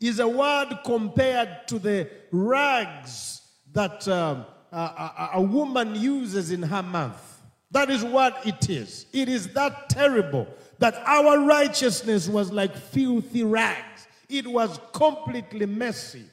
is 0.00 0.18
a 0.18 0.28
word 0.28 0.78
compared 0.84 1.68
to 1.68 1.78
the 1.78 2.08
rags 2.32 3.42
that 3.72 4.06
um, 4.08 4.46
a, 4.72 4.76
a, 4.76 5.30
a 5.34 5.42
woman 5.42 5.94
uses 5.94 6.50
in 6.50 6.62
her 6.62 6.82
mouth. 6.82 7.26
That 7.70 7.90
is 7.90 8.02
what 8.02 8.44
it 8.46 8.68
is. 8.68 9.06
It 9.12 9.28
is 9.28 9.52
that 9.52 9.88
terrible 9.88 10.48
that 10.78 10.94
our 11.06 11.40
righteousness 11.40 12.28
was 12.28 12.50
like 12.50 12.74
filthy 12.74 13.44
rags. 13.44 14.08
It 14.28 14.46
was 14.46 14.80
completely 14.92 15.66
messy, 15.66 16.24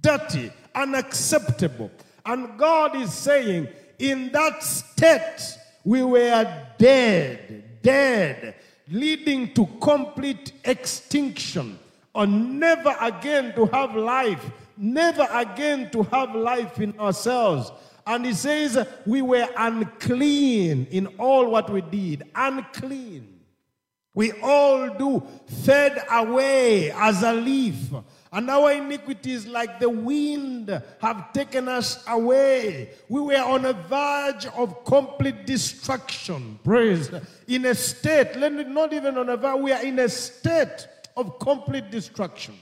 dirty, 0.00 0.50
unacceptable. 0.74 1.90
And 2.26 2.58
God 2.58 2.96
is 2.96 3.12
saying, 3.12 3.68
in 3.98 4.32
that 4.32 4.62
state, 4.62 5.56
we 5.84 6.02
were 6.02 6.66
dead, 6.78 7.82
dead, 7.82 8.56
leading 8.88 9.54
to 9.54 9.66
complete 9.80 10.52
extinction, 10.64 11.78
or 12.14 12.26
never 12.26 12.94
again 13.00 13.54
to 13.54 13.66
have 13.66 13.94
life, 13.94 14.44
never 14.76 15.26
again 15.32 15.90
to 15.90 16.02
have 16.04 16.34
life 16.34 16.80
in 16.80 16.98
ourselves. 16.98 17.72
And 18.06 18.26
he 18.26 18.34
says, 18.34 18.86
we 19.06 19.22
were 19.22 19.48
unclean 19.56 20.86
in 20.90 21.06
all 21.18 21.50
what 21.50 21.70
we 21.70 21.80
did, 21.80 22.24
unclean. 22.34 23.30
We 24.14 24.30
all 24.42 24.90
do 24.90 25.26
fade 25.64 26.00
away 26.08 26.92
as 26.92 27.22
a 27.24 27.32
leaf 27.32 27.76
and 28.34 28.50
our 28.50 28.72
iniquities, 28.72 29.46
like 29.46 29.78
the 29.78 29.88
wind, 29.88 30.82
have 31.00 31.32
taken 31.32 31.68
us 31.68 32.04
away. 32.08 32.90
We 33.08 33.20
were 33.20 33.42
on 33.42 33.64
a 33.64 33.72
verge 33.72 34.46
of 34.46 34.84
complete 34.84 35.46
destruction. 35.46 36.58
Praise. 36.64 37.10
In 37.46 37.64
a 37.64 37.74
state, 37.76 38.36
not 38.36 38.92
even 38.92 39.18
on 39.18 39.28
a 39.28 39.36
verge, 39.36 39.60
we 39.60 39.72
are 39.72 39.82
in 39.82 40.00
a 40.00 40.08
state 40.08 40.88
of 41.16 41.38
complete 41.38 41.90
destruction. 41.90 42.54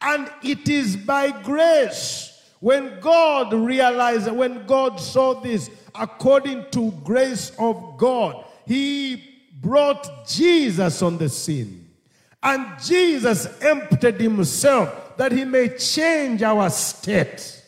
And 0.00 0.30
it 0.42 0.68
is 0.68 0.96
by 0.96 1.30
grace 1.42 2.34
when 2.60 3.00
God 3.00 3.52
realized, 3.52 4.30
when 4.30 4.66
God 4.66 5.00
saw 5.00 5.34
this, 5.34 5.70
according 5.94 6.66
to 6.72 6.92
grace 7.04 7.52
of 7.58 7.96
God, 7.96 8.44
He 8.66 9.24
brought 9.60 10.28
Jesus 10.28 11.02
on 11.02 11.18
the 11.18 11.28
scene. 11.28 11.88
And 12.42 12.80
Jesus 12.80 13.60
emptied 13.60 14.20
Himself 14.20 15.08
that 15.18 15.32
he 15.32 15.44
may 15.44 15.68
change 15.76 16.42
our 16.42 16.70
state. 16.70 17.62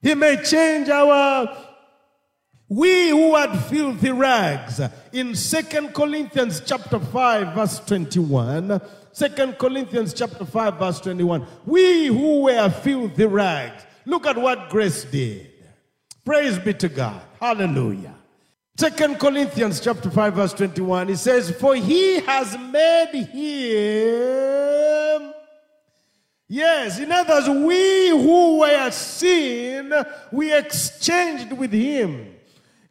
He 0.00 0.14
may 0.14 0.42
change 0.42 0.88
our 0.88 1.54
we 2.68 3.10
who 3.10 3.34
had 3.36 3.54
filthy 3.64 4.10
rags 4.10 4.80
in 5.12 5.34
Second 5.34 5.94
Corinthians 5.94 6.62
chapter 6.64 6.98
5 6.98 7.54
verse 7.54 7.80
21 7.80 8.80
Second 9.12 9.58
Corinthians 9.58 10.14
chapter 10.14 10.44
5 10.44 10.78
verse 10.78 11.00
21 11.00 11.46
we 11.66 12.06
who 12.06 12.42
were 12.42 12.70
filthy 12.70 13.26
rags. 13.26 13.84
Look 14.06 14.26
at 14.26 14.36
what 14.36 14.68
grace 14.70 15.04
did. 15.04 15.50
Praise 16.24 16.58
be 16.58 16.74
to 16.74 16.88
God. 16.88 17.20
Hallelujah. 17.40 18.14
Second 18.76 19.20
Corinthians 19.20 19.80
chapter 19.80 20.10
5 20.10 20.34
verse 20.34 20.54
21 20.54 21.10
it 21.10 21.18
says 21.18 21.50
for 21.50 21.74
he 21.74 22.20
has 22.20 22.56
made 22.58 23.26
him 23.30 24.62
Yes, 26.54 26.98
in 26.98 27.10
others, 27.10 27.48
we 27.48 28.10
who 28.10 28.58
were 28.58 28.90
sin, 28.90 29.90
we 30.30 30.54
exchanged 30.54 31.50
with 31.54 31.72
him. 31.72 32.31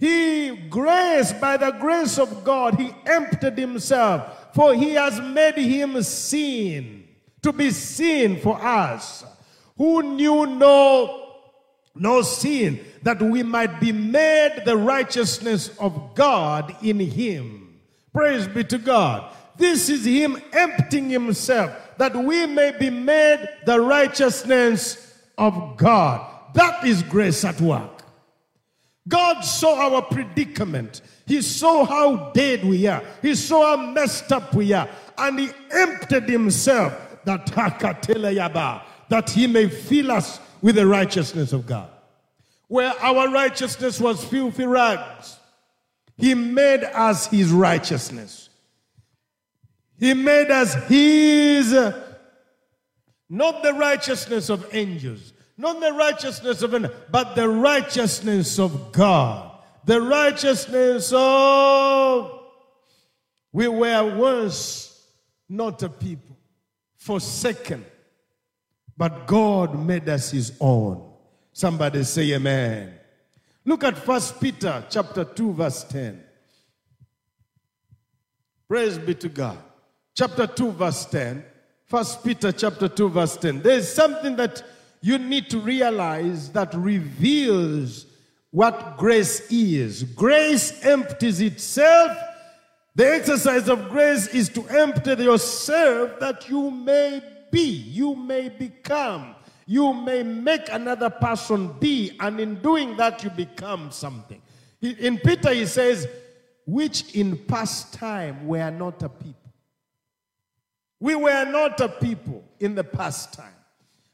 He, 0.01 0.55
grace, 0.67 1.31
by 1.31 1.57
the 1.57 1.69
grace 1.79 2.17
of 2.17 2.43
God, 2.43 2.79
he 2.79 2.91
emptied 3.05 3.55
himself, 3.55 4.51
for 4.55 4.73
he 4.73 4.93
has 4.93 5.21
made 5.21 5.57
him 5.57 6.01
sin, 6.01 7.07
to 7.43 7.53
be 7.53 7.69
sin 7.69 8.39
for 8.41 8.59
us, 8.59 9.23
who 9.77 10.01
knew 10.01 10.47
no, 10.47 11.35
no 11.93 12.23
sin, 12.23 12.79
that 13.03 13.21
we 13.21 13.43
might 13.43 13.79
be 13.79 13.91
made 13.91 14.63
the 14.65 14.75
righteousness 14.75 15.77
of 15.77 16.15
God 16.15 16.75
in 16.81 16.99
him. 16.99 17.79
Praise 18.11 18.47
be 18.47 18.63
to 18.63 18.79
God. 18.79 19.31
This 19.55 19.87
is 19.87 20.03
him 20.03 20.41
emptying 20.51 21.11
himself 21.11 21.77
that 21.99 22.15
we 22.15 22.47
may 22.47 22.71
be 22.71 22.89
made 22.89 23.47
the 23.67 23.79
righteousness 23.79 25.15
of 25.37 25.77
God. 25.77 26.25
That 26.55 26.83
is 26.83 27.03
grace 27.03 27.45
at 27.45 27.61
work. 27.61 28.00
God 29.07 29.41
saw 29.41 29.93
our 29.93 30.01
predicament. 30.03 31.01
He 31.25 31.41
saw 31.41 31.85
how 31.85 32.31
dead 32.33 32.63
we 32.63 32.85
are. 32.87 33.03
He 33.21 33.35
saw 33.35 33.75
how 33.75 33.91
messed 33.91 34.31
up 34.31 34.53
we 34.53 34.73
are. 34.73 34.87
And 35.17 35.39
he 35.39 35.49
emptied 35.71 36.29
himself 36.29 36.93
that 37.25 37.47
that 39.09 39.29
he 39.29 39.47
may 39.47 39.67
fill 39.67 40.11
us 40.11 40.39
with 40.61 40.75
the 40.75 40.85
righteousness 40.85 41.51
of 41.53 41.65
God. 41.65 41.89
Where 42.67 42.93
our 43.01 43.29
righteousness 43.29 43.99
was 43.99 44.23
filthy 44.23 44.65
rags, 44.65 45.37
he 46.15 46.33
made 46.33 46.83
us 46.83 47.27
his 47.27 47.51
righteousness. 47.51 48.49
He 49.99 50.13
made 50.13 50.49
us 50.49 50.73
his, 50.87 51.73
not 53.29 53.63
the 53.63 53.73
righteousness 53.73 54.49
of 54.49 54.67
angels, 54.73 55.30
not 55.61 55.79
the 55.79 55.93
righteousness 55.93 56.61
of, 56.61 56.71
but 57.11 57.35
the 57.35 57.47
righteousness 57.47 58.59
of 58.59 58.91
God. 58.91 59.51
The 59.85 60.01
righteousness 60.01 61.11
of, 61.15 62.39
we 63.51 63.67
were 63.67 64.15
once 64.15 65.07
not 65.49 65.81
a 65.83 65.89
people, 65.89 66.37
forsaken, 66.95 67.85
but 68.97 69.25
God 69.27 69.85
made 69.85 70.07
us 70.07 70.31
his 70.31 70.53
own. 70.59 71.13
Somebody 71.53 72.03
say 72.03 72.33
amen. 72.33 72.93
Look 73.65 73.83
at 73.83 73.97
First 73.97 74.39
Peter 74.39 74.83
chapter 74.89 75.23
2 75.23 75.53
verse 75.53 75.83
10. 75.83 76.23
Praise 78.67 78.97
be 78.97 79.13
to 79.15 79.29
God 79.29 79.57
chapter 80.13 80.47
2, 80.47 80.71
verse 80.71 81.05
10. 81.05 81.43
First 81.85 82.23
Peter 82.23 82.51
chapter 82.51 82.87
2, 82.87 83.09
verse 83.09 83.37
10. 83.37 83.61
There's 83.61 83.91
something 83.91 84.35
that 84.37 84.63
you 85.01 85.17
need 85.17 85.49
to 85.49 85.59
realize 85.59 86.49
that 86.51 86.73
reveals 86.73 88.05
what 88.51 88.97
grace 88.97 89.49
is. 89.51 90.03
Grace 90.03 90.83
empties 90.85 91.41
itself. 91.41 92.17
The 92.95 93.13
exercise 93.13 93.69
of 93.69 93.89
grace 93.89 94.27
is 94.27 94.49
to 94.49 94.67
empty 94.67 95.23
yourself 95.23 96.19
that 96.19 96.49
you 96.49 96.69
may 96.69 97.21
be, 97.49 97.61
you 97.61 98.15
may 98.15 98.49
become, 98.49 99.35
you 99.65 99.93
may 99.93 100.23
make 100.23 100.69
another 100.69 101.09
person 101.09 101.73
be, 101.79 102.17
and 102.19 102.39
in 102.39 102.55
doing 102.61 102.97
that, 102.97 103.23
you 103.23 103.29
become 103.29 103.91
something. 103.91 104.41
In 104.81 105.17
Peter, 105.19 105.53
he 105.53 105.65
says, 105.65 106.07
which 106.65 107.15
in 107.15 107.37
past 107.37 107.93
time 107.93 108.45
were 108.47 108.71
not 108.71 109.01
a 109.03 109.09
people 109.09 109.41
we 111.01 111.15
were 111.15 111.45
not 111.45 111.81
a 111.81 111.89
people 111.89 112.43
in 112.59 112.75
the 112.75 112.83
past 112.83 113.33
time, 113.33 113.55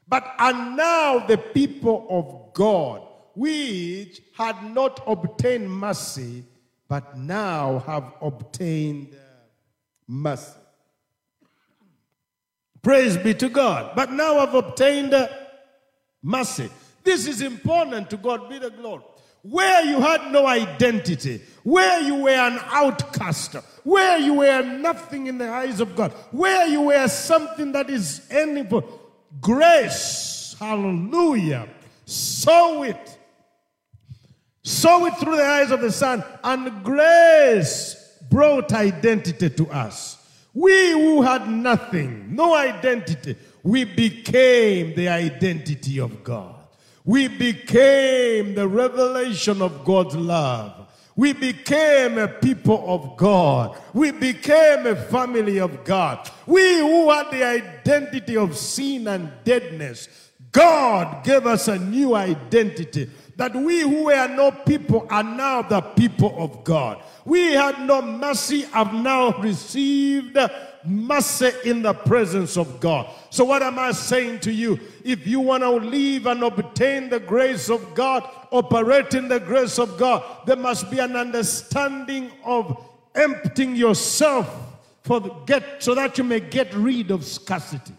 but 0.08 0.34
are 0.38 0.52
now 0.52 1.26
the 1.26 1.36
people 1.36 2.06
of 2.08 2.54
God, 2.54 3.02
which 3.34 4.20
had 4.36 4.74
not 4.74 5.02
obtained 5.06 5.70
mercy, 5.70 6.44
but 6.88 7.16
now 7.16 7.80
have 7.80 8.14
obtained 8.22 9.14
mercy. 10.06 10.52
Praise 12.80 13.16
be 13.18 13.34
to 13.34 13.48
God. 13.48 13.92
But 13.94 14.12
now 14.12 14.38
I've 14.38 14.54
obtained 14.54 15.14
mercy. 16.22 16.70
This 17.04 17.26
is 17.26 17.42
important 17.42 18.08
to 18.10 18.16
God 18.16 18.48
be 18.48 18.58
the 18.58 18.70
glory 18.70 19.02
where 19.42 19.84
you 19.84 20.00
had 20.00 20.32
no 20.32 20.46
identity, 20.46 21.40
where 21.62 22.00
you 22.02 22.16
were 22.16 22.30
an 22.30 22.58
outcast, 22.66 23.54
where 23.84 24.18
you 24.18 24.34
were 24.34 24.62
nothing 24.62 25.26
in 25.26 25.38
the 25.38 25.48
eyes 25.48 25.80
of 25.80 25.94
God, 25.94 26.12
where 26.32 26.66
you 26.66 26.82
were 26.82 27.08
something 27.08 27.72
that 27.72 27.88
is 27.88 28.26
for 28.68 28.82
grace, 29.40 30.56
hallelujah, 30.58 31.68
sow 32.04 32.82
it, 32.82 33.18
saw 34.62 35.04
it 35.06 35.16
through 35.18 35.36
the 35.36 35.44
eyes 35.44 35.70
of 35.70 35.80
the 35.80 35.92
Son, 35.92 36.22
and 36.44 36.84
grace 36.84 38.18
brought 38.30 38.72
identity 38.72 39.50
to 39.50 39.70
us. 39.70 40.16
We 40.54 40.90
who 40.90 41.22
had 41.22 41.48
nothing, 41.48 42.34
no 42.34 42.54
identity, 42.54 43.36
we 43.62 43.84
became 43.84 44.94
the 44.94 45.08
identity 45.08 46.00
of 46.00 46.24
God. 46.24 46.54
We 47.04 47.28
became 47.28 48.54
the 48.54 48.68
revelation 48.68 49.62
of 49.62 49.84
God's 49.84 50.16
love. 50.16 50.77
We 51.18 51.32
became 51.32 52.16
a 52.16 52.28
people 52.28 52.84
of 52.86 53.16
God. 53.16 53.76
We 53.92 54.12
became 54.12 54.86
a 54.86 54.94
family 54.94 55.58
of 55.58 55.82
God. 55.82 56.30
We 56.46 56.78
who 56.78 57.10
had 57.10 57.32
the 57.32 57.42
identity 57.42 58.36
of 58.36 58.56
sin 58.56 59.08
and 59.08 59.32
deadness, 59.42 60.08
God 60.52 61.24
gave 61.24 61.44
us 61.44 61.66
a 61.66 61.76
new 61.76 62.14
identity 62.14 63.10
that 63.34 63.52
we 63.52 63.80
who 63.80 64.04
were 64.04 64.28
no 64.28 64.52
people 64.52 65.08
are 65.10 65.24
now 65.24 65.62
the 65.62 65.80
people 65.80 66.36
of 66.38 66.62
God. 66.62 67.02
We 67.24 67.52
had 67.52 67.84
no 67.84 68.00
mercy, 68.00 68.60
have 68.66 68.94
now 68.94 69.36
received 69.38 70.38
mercy 70.88 71.50
in 71.64 71.82
the 71.82 71.92
presence 71.92 72.56
of 72.56 72.80
God. 72.80 73.08
So, 73.30 73.44
what 73.44 73.62
am 73.62 73.78
I 73.78 73.92
saying 73.92 74.40
to 74.40 74.52
you? 74.52 74.78
If 75.04 75.26
you 75.26 75.40
want 75.40 75.62
to 75.62 75.70
live 75.70 76.26
and 76.26 76.42
obtain 76.42 77.08
the 77.08 77.20
grace 77.20 77.68
of 77.68 77.94
God, 77.94 78.28
operate 78.50 79.14
in 79.14 79.28
the 79.28 79.40
grace 79.40 79.78
of 79.78 79.98
God, 79.98 80.24
there 80.46 80.56
must 80.56 80.90
be 80.90 80.98
an 80.98 81.16
understanding 81.16 82.30
of 82.44 82.84
emptying 83.14 83.76
yourself 83.76 84.48
for 85.02 85.42
get 85.46 85.82
so 85.82 85.94
that 85.94 86.18
you 86.18 86.24
may 86.24 86.40
get 86.40 86.72
rid 86.74 87.10
of 87.10 87.24
scarcity. 87.24 87.94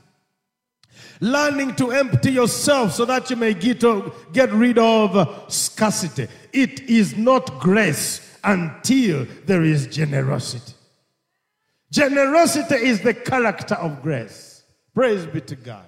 Learning 1.21 1.75
to 1.75 1.91
empty 1.91 2.31
yourself 2.31 2.93
so 2.93 3.03
that 3.05 3.29
you 3.29 3.35
may 3.35 3.53
get, 3.53 3.81
get 4.31 4.51
rid 4.51 4.77
of 4.77 5.51
scarcity. 5.51 6.27
It 6.53 6.81
is 6.81 7.17
not 7.17 7.59
grace 7.59 8.37
until 8.43 9.27
there 9.45 9.63
is 9.63 9.87
generosity. 9.87 10.73
Generosity 11.91 12.75
is 12.75 13.01
the 13.01 13.13
character 13.13 13.75
of 13.75 14.01
grace. 14.01 14.63
Praise 14.93 15.25
be 15.25 15.41
to 15.41 15.55
God. 15.55 15.85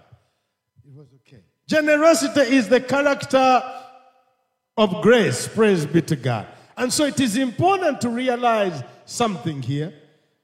It 0.86 0.94
was 0.96 1.08
okay. 1.16 1.44
Generosity 1.68 2.56
is 2.56 2.70
the 2.70 2.82
character 2.82 3.62
of 4.78 5.02
grace. 5.02 5.48
Praise 5.48 5.86
be 5.86 6.02
to 6.02 6.16
God. 6.16 6.48
And 6.78 6.92
so 6.92 7.06
it 7.06 7.20
is 7.20 7.38
important 7.38 8.02
to 8.02 8.10
realize 8.10 8.84
something 9.06 9.62
here. 9.62 9.94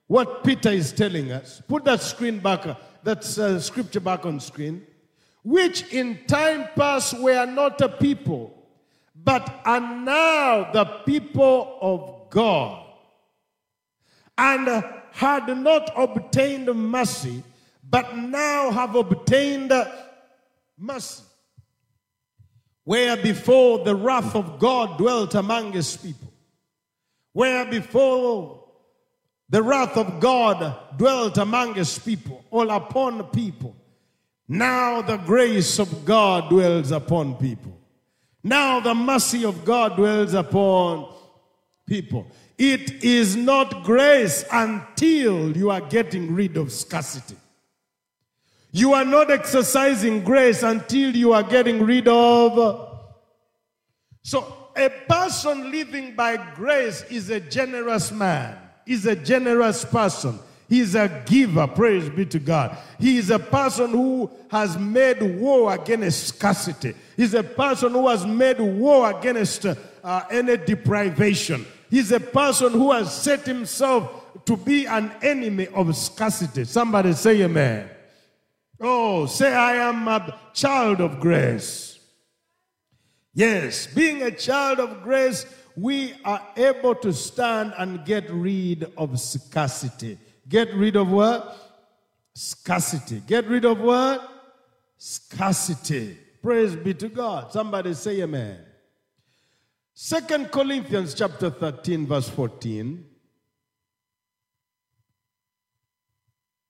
What 0.08 0.44
Peter 0.44 0.70
is 0.70 0.92
telling 0.92 1.32
us. 1.32 1.62
Put 1.68 1.84
that 1.86 2.02
screen 2.02 2.40
back, 2.40 2.64
that 3.04 3.38
uh, 3.38 3.60
scripture 3.60 4.00
back 4.00 4.26
on 4.26 4.40
screen. 4.40 4.86
Which 5.44 5.92
in 5.92 6.20
time 6.28 6.68
past 6.76 7.20
were 7.20 7.46
not 7.46 7.82
a 7.82 7.90
people, 7.90 8.54
but 9.16 9.62
are 9.66 9.80
now 9.80 10.72
the 10.72 10.86
people 11.06 11.78
of 11.82 12.30
God. 12.30 12.87
And 14.38 14.84
had 15.12 15.58
not 15.58 15.92
obtained 15.96 16.74
mercy, 16.74 17.44
but 17.90 18.16
now 18.16 18.70
have 18.72 18.96
obtained 18.96 19.74
mercy. 20.78 21.24
Where 22.84 23.18
before 23.18 23.84
the 23.84 23.96
wrath 23.96 24.36
of 24.36 24.60
God 24.60 24.98
dwelt 24.98 25.36
among 25.36 25.74
his 25.74 25.98
people. 25.98 26.32
Where 27.34 27.66
before 27.66 28.64
the 29.50 29.64
wrath 29.64 29.98
of 29.98 30.20
God 30.20 30.98
dwelt 30.98 31.38
among 31.38 31.76
his 31.76 31.98
people, 32.00 32.44
all 32.52 32.70
upon 32.70 33.24
people. 33.26 33.76
Now 34.48 35.02
the 35.02 35.18
grace 35.18 35.80
of 35.80 36.06
God 36.06 36.50
dwells 36.50 36.92
upon 36.92 37.36
people. 37.36 37.78
Now 38.44 38.80
the 38.80 38.96
mercy 38.96 39.44
of 39.46 39.66
God 39.66 39.96
dwells 39.96 40.34
upon 40.34 41.14
people. 41.86 42.28
It 42.58 43.04
is 43.04 43.36
not 43.36 43.84
grace 43.84 44.44
until 44.52 45.56
you 45.56 45.70
are 45.70 45.82
getting 45.82 46.34
rid 46.34 46.58
of 46.58 46.72
scarcity. 46.72 47.36
You 48.72 48.94
are 48.94 49.06
not 49.06 49.30
exercising 49.32 50.24
grace 50.24 50.64
until 50.64 51.16
you 51.16 51.34
are 51.34 51.44
getting 51.44 51.84
rid 51.84 52.08
of. 52.08 53.00
So, 54.24 54.70
a 54.76 54.90
person 54.90 55.72
living 55.72 56.16
by 56.16 56.38
grace 56.56 57.04
is 57.10 57.30
a 57.30 57.40
generous 57.40 58.12
man, 58.12 58.58
is 58.86 59.06
a 59.06 59.16
generous 59.16 59.86
person. 59.86 60.40
He's 60.70 60.96
a 60.96 61.24
giver, 61.26 61.66
praise 61.68 62.10
be 62.10 62.26
to 62.26 62.40
God. 62.40 62.78
He 63.00 63.18
is 63.18 63.30
a 63.30 63.40
person 63.40 63.92
who 63.92 64.30
has 64.52 64.78
made 64.78 65.22
war 65.22 65.74
against 65.74 66.28
scarcity. 66.28 66.94
He's 67.16 67.34
a 67.34 67.44
person 67.44 67.94
who 67.94 68.08
has 68.10 68.26
made 68.26 68.60
war 68.60 69.18
against 69.18 69.66
uh, 69.66 69.76
any 70.30 70.58
deprivation. 70.58 71.66
He's 71.90 72.12
a 72.12 72.20
person 72.20 72.74
who 72.74 72.92
has 72.92 73.14
set 73.14 73.46
himself 73.46 74.46
to 74.46 74.58
be 74.58 74.86
an 74.86 75.12
enemy 75.22 75.68
of 75.68 75.96
scarcity. 75.96 76.66
Somebody 76.66 77.14
say 77.14 77.42
amen. 77.42 77.90
Oh, 78.80 79.26
say, 79.26 79.54
I 79.54 79.76
am 79.90 80.08
a 80.08 80.38
child 80.54 81.02
of 81.02 81.20
grace. 81.20 82.00
Yes, 83.34 83.88
being 83.88 84.24
a 84.24 84.32
child 84.32 84.80
of 84.80 85.02
grace, 85.04 85.46
we 85.76 86.14
are 86.26 86.42
able 86.56 86.96
to 86.96 87.14
stand 87.14 87.74
and 87.78 88.04
get 88.06 88.30
rid 88.30 88.92
of 88.98 89.20
scarcity. 89.20 90.18
Get 90.48 90.74
rid 90.74 90.96
of 90.96 91.10
what? 91.10 91.56
Scarcity. 92.34 93.22
Get 93.28 93.46
rid 93.48 93.66
of 93.66 93.80
what? 93.80 94.28
Scarcity. 94.98 96.18
Praise 96.42 96.76
be 96.76 96.94
to 96.96 97.10
God. 97.10 97.52
Somebody 97.52 97.94
say 97.94 98.22
amen. 98.22 98.60
Second 100.00 100.52
Corinthians 100.52 101.16
chapter 101.16 101.50
13, 101.50 102.06
verse 102.06 102.30
14. 102.30 103.04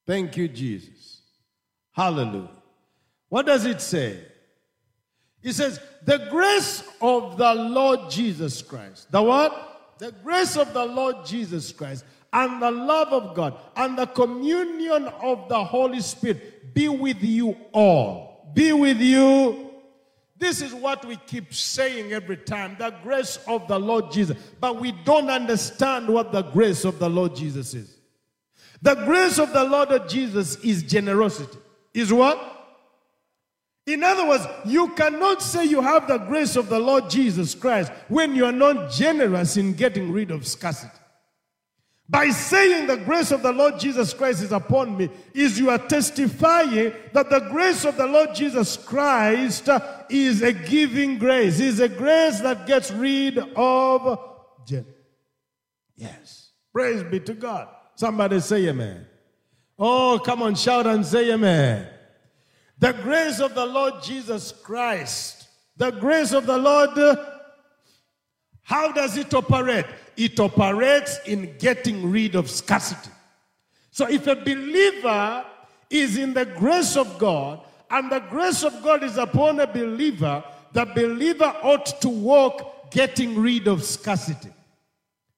Thank 0.06 0.38
you, 0.38 0.48
Jesus. 0.48 1.24
Hallelujah. 1.92 2.48
What 3.28 3.46
does 3.46 3.66
it 3.66 3.82
say? 3.82 4.24
It 5.44 5.52
says, 5.52 5.78
the 6.06 6.26
grace 6.30 6.82
of 7.02 7.38
the 7.38 7.54
Lord 7.54 8.10
Jesus 8.10 8.62
Christ. 8.62 9.12
The 9.12 9.22
what? 9.22 9.98
The 10.00 10.14
grace 10.24 10.56
of 10.56 10.74
the 10.74 10.86
Lord 10.86 11.26
Jesus 11.26 11.74
Christ 11.74 12.06
and 12.32 12.62
the 12.62 12.72
love 12.72 13.10
of 13.10 13.36
God 13.36 13.60
and 13.76 13.98
the 13.98 14.06
communion 14.06 15.10
of 15.22 15.50
the 15.50 15.66
Holy 15.66 16.00
Spirit 16.00 16.74
be 16.74 16.88
with 16.88 17.22
you 17.22 17.58
all. 17.74 18.50
Be 18.54 18.72
with 18.72 19.02
you 19.02 19.67
this 20.40 20.62
is 20.62 20.74
what 20.74 21.04
we 21.06 21.16
keep 21.16 21.54
saying 21.54 22.14
every 22.14 22.38
time 22.38 22.76
the 22.78 22.92
grace 23.04 23.40
of 23.48 23.68
the 23.68 23.80
Lord 23.80 24.12
Jesus. 24.12 24.38
But 24.60 24.80
we 24.80 24.92
don't 24.92 25.30
understand 25.30 26.08
what 26.08 26.32
the 26.32 26.44
grace 26.44 26.86
of 26.86 27.00
the 27.00 27.10
Lord 27.10 27.36
Jesus 27.36 27.74
is. 27.74 27.98
The 28.82 28.94
grace 28.94 29.40
of 29.40 29.52
the 29.54 29.64
Lord 29.64 30.08
Jesus 30.08 30.58
is 30.58 30.84
generosity. 30.84 31.58
Is 31.94 32.14
what? 32.14 32.54
In 33.88 34.04
other 34.04 34.28
words, 34.28 34.46
you 34.66 34.90
cannot 34.90 35.42
say 35.42 35.66
you 35.66 35.82
have 35.82 36.08
the 36.08 36.18
grace 36.18 36.56
of 36.56 36.70
the 36.70 36.78
Lord 36.78 37.10
Jesus 37.10 37.56
Christ 37.56 37.92
when 38.10 38.36
you 38.36 38.46
are 38.46 38.52
not 38.52 38.92
generous 38.92 39.58
in 39.58 39.74
getting 39.74 40.12
rid 40.12 40.30
of 40.30 40.46
scarcity. 40.46 40.97
By 42.10 42.30
saying 42.30 42.88
the 42.88 42.98
grace 42.98 43.32
of 43.32 43.42
the 43.42 43.52
Lord 43.52 43.80
Jesus 43.80 44.14
Christ 44.14 44.42
is 44.42 44.54
upon 44.54 44.96
me, 44.96 45.10
is 45.34 45.60
you 45.60 45.70
are 45.70 45.78
testifying 45.78 46.94
that 47.12 47.30
the 47.30 47.42
grace 47.52 47.84
of 47.84 47.98
the 47.98 48.08
Lord 48.08 48.34
Jesus 48.34 48.78
Christ 48.78 49.68
is 50.10 50.42
a 50.42 50.54
giving 50.54 51.18
grace, 51.18 51.60
is 51.60 51.82
a 51.82 51.90
grace 51.90 52.40
that 52.40 52.66
gets 52.66 52.92
rid 52.92 53.38
of 53.58 54.20
debt. 54.66 54.86
Yes. 55.98 56.52
Praise 56.72 57.04
be 57.04 57.20
to 57.22 57.34
God. 57.34 57.68
Somebody 57.96 58.40
say 58.40 58.68
amen. 58.68 59.06
Oh, 59.78 60.22
come 60.24 60.44
on, 60.44 60.56
shout 60.56 60.88
and 60.88 61.06
say 61.06 61.32
amen. 61.34 61.90
The 62.80 62.94
grace 62.94 63.40
of 63.42 63.54
the 63.54 63.66
Lord 63.66 63.96
Jesus 64.02 64.54
Christ, 64.64 65.48
the 65.76 65.92
grace 65.92 66.32
of 66.32 66.46
the 66.46 66.58
Lord, 66.58 66.92
how 68.62 68.92
does 68.94 69.18
it 69.18 69.34
operate? 69.34 69.86
It 70.18 70.40
operates 70.40 71.20
in 71.26 71.56
getting 71.60 72.10
rid 72.10 72.36
of 72.36 72.50
scarcity. 72.50 73.12
So 73.92 74.08
if 74.10 74.28
a 74.28 74.36
believer 74.36 75.46
is 75.90 76.18
in 76.18 76.34
the 76.34 76.46
grace 76.46 76.98
of 76.98 77.18
God 77.18 77.62
and 77.90 78.12
the 78.12 78.20
grace 78.20 78.64
of 78.64 78.84
God 78.84 79.04
is 79.04 79.18
upon 79.18 79.60
a 79.60 79.68
believer, 79.68 80.44
the 80.74 80.86
believer 80.86 81.56
ought 81.64 82.02
to 82.02 82.10
walk 82.10 82.92
getting 82.92 83.40
rid 83.40 83.68
of 83.68 83.84
scarcity, 83.84 84.50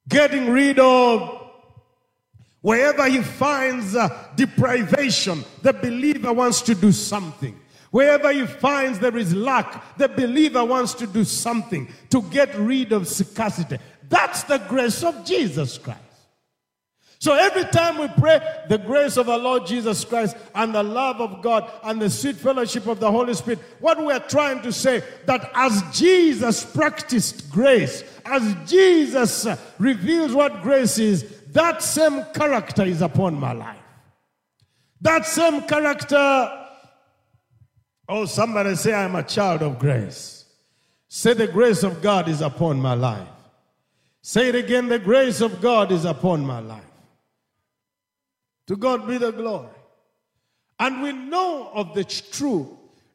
getting 0.07 0.49
rid 0.49 0.79
of 0.79 1.47
wherever 2.61 3.07
he 3.07 3.21
finds 3.21 3.95
uh, 3.95 4.27
deprivation, 4.35 5.43
the 5.61 5.73
believer 5.73 6.33
wants 6.33 6.61
to 6.63 6.75
do 6.75 6.91
something. 6.91 7.59
Wherever 7.91 8.31
he 8.31 8.45
finds 8.45 8.99
there 8.99 9.17
is 9.17 9.33
lack, 9.33 9.97
the 9.97 10.07
believer 10.07 10.63
wants 10.63 10.93
to 10.95 11.07
do 11.07 11.23
something 11.23 11.87
to 12.09 12.21
get 12.23 12.53
rid 12.55 12.91
of 12.91 13.07
scarcity. 13.07 13.79
That's 14.09 14.43
the 14.43 14.57
grace 14.57 15.03
of 15.03 15.23
Jesus 15.23 15.77
Christ. 15.77 16.01
So 17.21 17.33
every 17.33 17.65
time 17.65 17.97
we 17.97 18.07
pray, 18.07 18.39
the 18.69 18.77
grace 18.77 19.17
of 19.17 19.27
our 19.27 19.37
Lord 19.37 19.67
Jesus 19.67 20.05
Christ 20.05 20.37
and 20.55 20.73
the 20.73 20.83
love 20.83 21.19
of 21.19 21.41
God 21.41 21.69
and 21.83 22.01
the 22.01 22.09
sweet 22.09 22.37
fellowship 22.37 22.87
of 22.87 23.01
the 23.01 23.11
Holy 23.11 23.33
Spirit, 23.33 23.59
what 23.81 23.99
we 23.99 24.13
are 24.13 24.21
trying 24.21 24.61
to 24.61 24.71
say 24.71 25.03
that 25.25 25.51
as 25.53 25.83
Jesus 25.91 26.63
practiced 26.65 27.51
grace, 27.51 28.05
as 28.23 28.55
Jesus 28.65 29.45
reveals 29.79 30.33
what 30.33 30.61
grace 30.61 30.97
is, 30.97 31.25
that 31.47 31.83
same 31.83 32.23
character 32.33 32.83
is 32.83 33.01
upon 33.01 33.37
my 33.37 33.51
life. 33.51 33.75
That 35.01 35.25
same 35.25 35.63
character, 35.63 36.67
oh, 38.07 38.25
somebody 38.25 38.75
say, 38.75 38.93
I'm 38.93 39.15
a 39.15 39.23
child 39.23 39.61
of 39.61 39.77
grace. 39.77 40.45
Say, 41.09 41.33
the 41.33 41.47
grace 41.47 41.83
of 41.83 42.01
God 42.01 42.29
is 42.29 42.39
upon 42.39 42.79
my 42.79 42.93
life. 42.93 43.27
Say 44.29 44.49
it 44.49 44.53
again, 44.53 44.89
the 44.89 44.99
grace 44.99 45.41
of 45.41 45.59
God 45.59 45.91
is 45.91 46.05
upon 46.05 46.45
my 46.45 46.59
life. 46.59 46.83
To 48.67 48.75
God 48.75 49.07
be 49.07 49.17
the 49.17 49.31
glory. 49.31 49.73
And 50.77 51.01
we 51.01 51.13
know 51.13 51.71
of 51.73 51.95
the 51.95 52.03
truth 52.03 52.67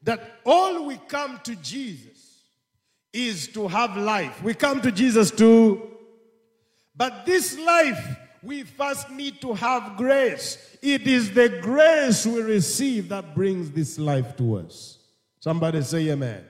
that 0.02 0.40
all 0.44 0.86
we 0.86 0.96
come 1.06 1.38
to 1.44 1.54
Jesus 1.54 2.42
is 3.12 3.46
to 3.52 3.68
have 3.68 3.96
life. 3.96 4.42
We 4.42 4.54
come 4.54 4.80
to 4.80 4.90
Jesus 4.90 5.30
to, 5.30 5.88
but 6.96 7.24
this 7.24 7.56
life, 7.60 8.04
we 8.42 8.64
first 8.64 9.08
need 9.08 9.40
to 9.42 9.54
have 9.54 9.96
grace. 9.96 10.76
It 10.82 11.06
is 11.06 11.32
the 11.32 11.60
grace 11.62 12.26
we 12.26 12.40
receive 12.40 13.10
that 13.10 13.36
brings 13.36 13.70
this 13.70 14.00
life 14.00 14.36
to 14.38 14.56
us. 14.56 14.98
Somebody 15.38 15.80
say 15.82 16.08
amen. 16.08 16.44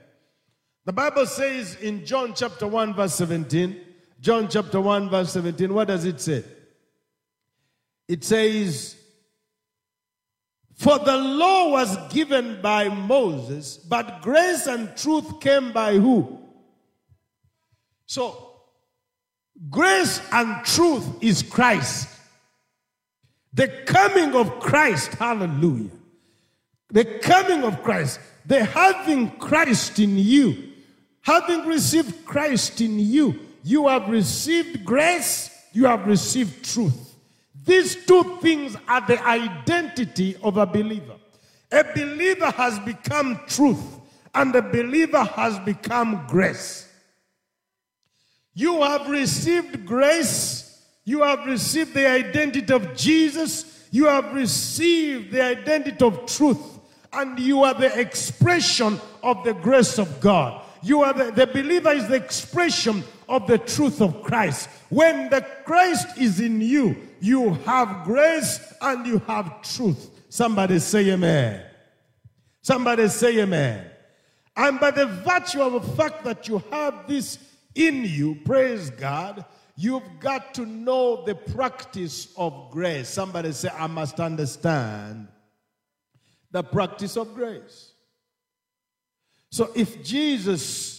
The 0.86 0.94
Bible 0.94 1.26
says 1.26 1.74
in 1.82 2.06
John 2.06 2.32
chapter 2.34 2.66
1, 2.66 2.94
verse 2.94 3.14
17, 3.16 3.83
John 4.24 4.48
chapter 4.48 4.80
1, 4.80 5.10
verse 5.10 5.34
17, 5.34 5.74
what 5.74 5.88
does 5.88 6.06
it 6.06 6.18
say? 6.18 6.42
It 8.08 8.24
says, 8.24 8.96
For 10.76 10.98
the 10.98 11.18
law 11.18 11.68
was 11.68 11.94
given 12.10 12.62
by 12.62 12.88
Moses, 12.88 13.76
but 13.76 14.22
grace 14.22 14.66
and 14.66 14.96
truth 14.96 15.40
came 15.40 15.72
by 15.72 15.96
who? 15.96 16.38
So, 18.06 18.60
grace 19.68 20.22
and 20.32 20.64
truth 20.64 21.04
is 21.22 21.42
Christ. 21.42 22.08
The 23.52 23.68
coming 23.84 24.34
of 24.34 24.58
Christ, 24.58 25.12
hallelujah. 25.12 25.90
The 26.88 27.04
coming 27.04 27.62
of 27.62 27.82
Christ, 27.82 28.20
the 28.46 28.64
having 28.64 29.32
Christ 29.32 29.98
in 29.98 30.16
you, 30.16 30.72
having 31.20 31.66
received 31.66 32.24
Christ 32.24 32.80
in 32.80 32.98
you, 32.98 33.38
you 33.64 33.88
have 33.88 34.08
received 34.10 34.84
grace, 34.84 35.50
you 35.72 35.86
have 35.86 36.06
received 36.06 36.70
truth. 36.70 37.16
These 37.64 38.04
two 38.04 38.36
things 38.42 38.76
are 38.86 39.00
the 39.06 39.26
identity 39.26 40.36
of 40.42 40.58
a 40.58 40.66
believer. 40.66 41.14
A 41.72 41.82
believer 41.82 42.50
has 42.50 42.78
become 42.80 43.40
truth, 43.48 43.82
and 44.34 44.54
a 44.54 44.60
believer 44.60 45.24
has 45.24 45.58
become 45.60 46.26
grace. 46.28 46.86
You 48.52 48.82
have 48.82 49.08
received 49.08 49.86
grace, 49.86 50.82
you 51.04 51.22
have 51.22 51.46
received 51.46 51.94
the 51.94 52.06
identity 52.06 52.72
of 52.72 52.94
Jesus, 52.94 53.88
you 53.90 54.04
have 54.04 54.34
received 54.34 55.32
the 55.32 55.42
identity 55.42 56.04
of 56.04 56.26
truth, 56.26 56.62
and 57.14 57.38
you 57.38 57.64
are 57.64 57.74
the 57.74 57.98
expression 57.98 59.00
of 59.22 59.42
the 59.42 59.54
grace 59.54 59.98
of 59.98 60.20
God. 60.20 60.60
You 60.82 61.00
are 61.02 61.14
the, 61.14 61.30
the 61.30 61.46
believer 61.46 61.92
is 61.92 62.06
the 62.08 62.16
expression 62.16 63.02
of 63.28 63.46
the 63.46 63.58
truth 63.58 64.00
of 64.00 64.22
Christ. 64.22 64.68
When 64.88 65.30
the 65.30 65.40
Christ 65.64 66.18
is 66.18 66.40
in 66.40 66.60
you, 66.60 66.96
you 67.20 67.54
have 67.66 68.04
grace 68.04 68.60
and 68.80 69.06
you 69.06 69.18
have 69.20 69.62
truth. 69.62 70.10
Somebody 70.28 70.78
say 70.78 71.10
amen. 71.10 71.64
Somebody 72.62 73.08
say 73.08 73.40
amen. 73.40 73.90
And 74.56 74.78
by 74.78 74.90
the 74.90 75.06
virtue 75.06 75.62
of 75.62 75.72
the 75.72 75.92
fact 75.96 76.24
that 76.24 76.48
you 76.48 76.62
have 76.70 77.08
this 77.08 77.38
in 77.74 78.04
you, 78.04 78.36
praise 78.44 78.90
God, 78.90 79.44
you've 79.76 80.20
got 80.20 80.54
to 80.54 80.64
know 80.64 81.24
the 81.24 81.34
practice 81.34 82.32
of 82.36 82.70
grace. 82.70 83.08
Somebody 83.08 83.52
say, 83.52 83.68
I 83.76 83.86
must 83.86 84.20
understand 84.20 85.28
the 86.52 86.62
practice 86.62 87.16
of 87.16 87.34
grace. 87.34 87.92
So 89.50 89.70
if 89.74 90.04
Jesus 90.04 90.93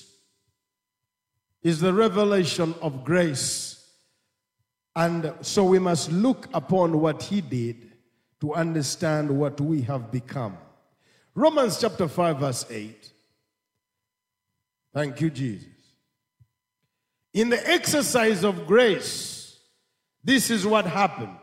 is 1.66 1.80
the 1.80 1.92
revelation 1.92 2.76
of 2.80 3.04
grace, 3.04 3.90
and 4.96 5.34
so 5.42 5.64
we 5.64 5.80
must 5.80 6.12
look 6.12 6.48
upon 6.54 7.02
what 7.02 7.24
he 7.24 7.42
did 7.42 7.92
to 8.40 8.54
understand 8.54 9.32
what 9.36 9.60
we 9.60 9.82
have 9.82 10.12
become. 10.12 10.56
Romans 11.34 11.82
chapter 11.82 12.08
5, 12.08 12.38
verse 12.38 12.68
8. 12.70 13.12
Thank 14.94 15.20
you, 15.20 15.32
Jesus. 15.32 15.68
In 17.34 17.50
the 17.50 17.68
exercise 17.68 18.44
of 18.44 18.68
grace, 18.68 19.58
this 20.24 20.52
is 20.52 20.68
what 20.68 20.86
happened. 20.86 21.36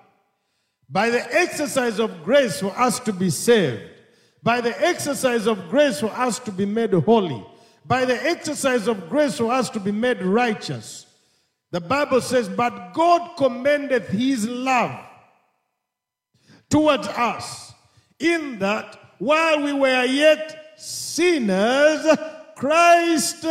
By 0.89 1.11
the 1.11 1.35
exercise 1.35 1.99
of 1.99 2.23
grace 2.23 2.61
for 2.61 2.79
us 2.79 3.01
to 3.01 3.13
be 3.13 3.29
saved, 3.29 3.83
by 4.41 4.61
the 4.61 4.81
exercise 4.87 5.49
of 5.49 5.69
grace 5.69 5.99
for 5.99 6.13
us 6.13 6.39
to 6.39 6.53
be 6.53 6.65
made 6.65 6.93
holy, 6.93 7.45
by 7.85 8.05
the 8.05 8.23
exercise 8.27 8.87
of 8.87 9.09
grace 9.09 9.39
for 9.39 9.51
us 9.53 9.71
to 9.71 9.81
be 9.81 9.93
made 9.93 10.23
righteous. 10.23 11.07
The 11.71 11.81
Bible 11.81 12.21
says, 12.21 12.49
But 12.49 12.93
God 12.93 13.37
commendeth 13.37 14.09
his 14.09 14.49
love 14.49 15.05
towards 16.69 17.09
us, 17.09 17.73
in 18.19 18.59
that 18.61 18.99
while 19.19 19.63
we 19.63 19.73
were 19.73 20.05
yet 20.05 20.75
sinners, 20.77 22.07
Christ, 22.57 23.45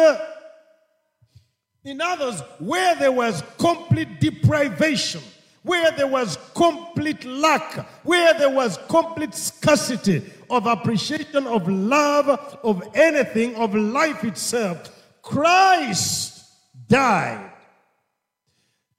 in 1.84 2.00
others, 2.00 2.42
where 2.60 2.96
there 2.96 3.12
was 3.12 3.44
complete 3.58 4.20
deprivation, 4.20 5.22
where 5.64 5.92
there 5.92 6.08
was 6.08 6.38
complete 6.56 7.24
lack, 7.26 7.88
where 8.04 8.34
there 8.34 8.50
was 8.50 8.80
complete 8.90 9.36
scarcity 9.36 10.24
of 10.50 10.66
appreciation, 10.66 11.46
of 11.48 11.68
love, 11.70 12.28
of 12.64 12.88
anything, 12.96 13.56
of 13.56 13.76
life 13.76 14.24
itself, 14.24 14.90
Christ 15.22 16.44
died 16.88 17.52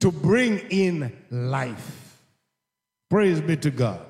to 0.01 0.13
bring 0.13 0.59
in 0.71 1.13
life. 1.31 2.19
Praise 3.11 3.41
be 3.41 3.57
to 3.57 3.71
God. 3.71 4.01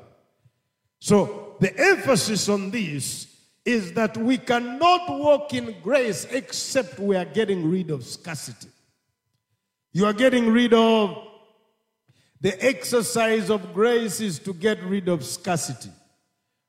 So, 1.01 1.57
the 1.59 1.77
emphasis 1.77 2.49
on 2.49 2.71
this 2.71 3.27
is 3.65 3.93
that 3.93 4.17
we 4.17 4.39
cannot 4.39 5.09
walk 5.09 5.55
in 5.55 5.75
grace 5.83 6.27
except 6.31 6.99
we 6.99 7.17
are 7.17 7.25
getting 7.25 7.69
rid 7.71 7.91
of 7.91 8.05
scarcity. 8.05 8.69
You 9.93 10.07
are 10.07 10.13
getting 10.13 10.53
rid 10.53 10.73
of 10.73 11.32
the 12.43 12.61
exercise 12.63 13.51
of 13.51 13.73
grace 13.73 14.21
is 14.21 14.41
to 14.41 14.53
get 14.53 14.83
rid 14.83 15.09
of 15.09 15.25
scarcity. 15.25 15.91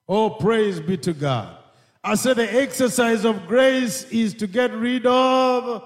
Oh, 0.07 0.29
praise 0.29 0.79
be 0.79 0.97
to 0.97 1.13
God. 1.13 1.57
I 2.03 2.13
said 2.13 2.35
the 2.35 2.61
exercise 2.61 3.25
of 3.25 3.47
grace 3.47 4.03
is 4.11 4.35
to 4.35 4.45
get 4.45 4.71
rid 4.71 5.07
of. 5.07 5.83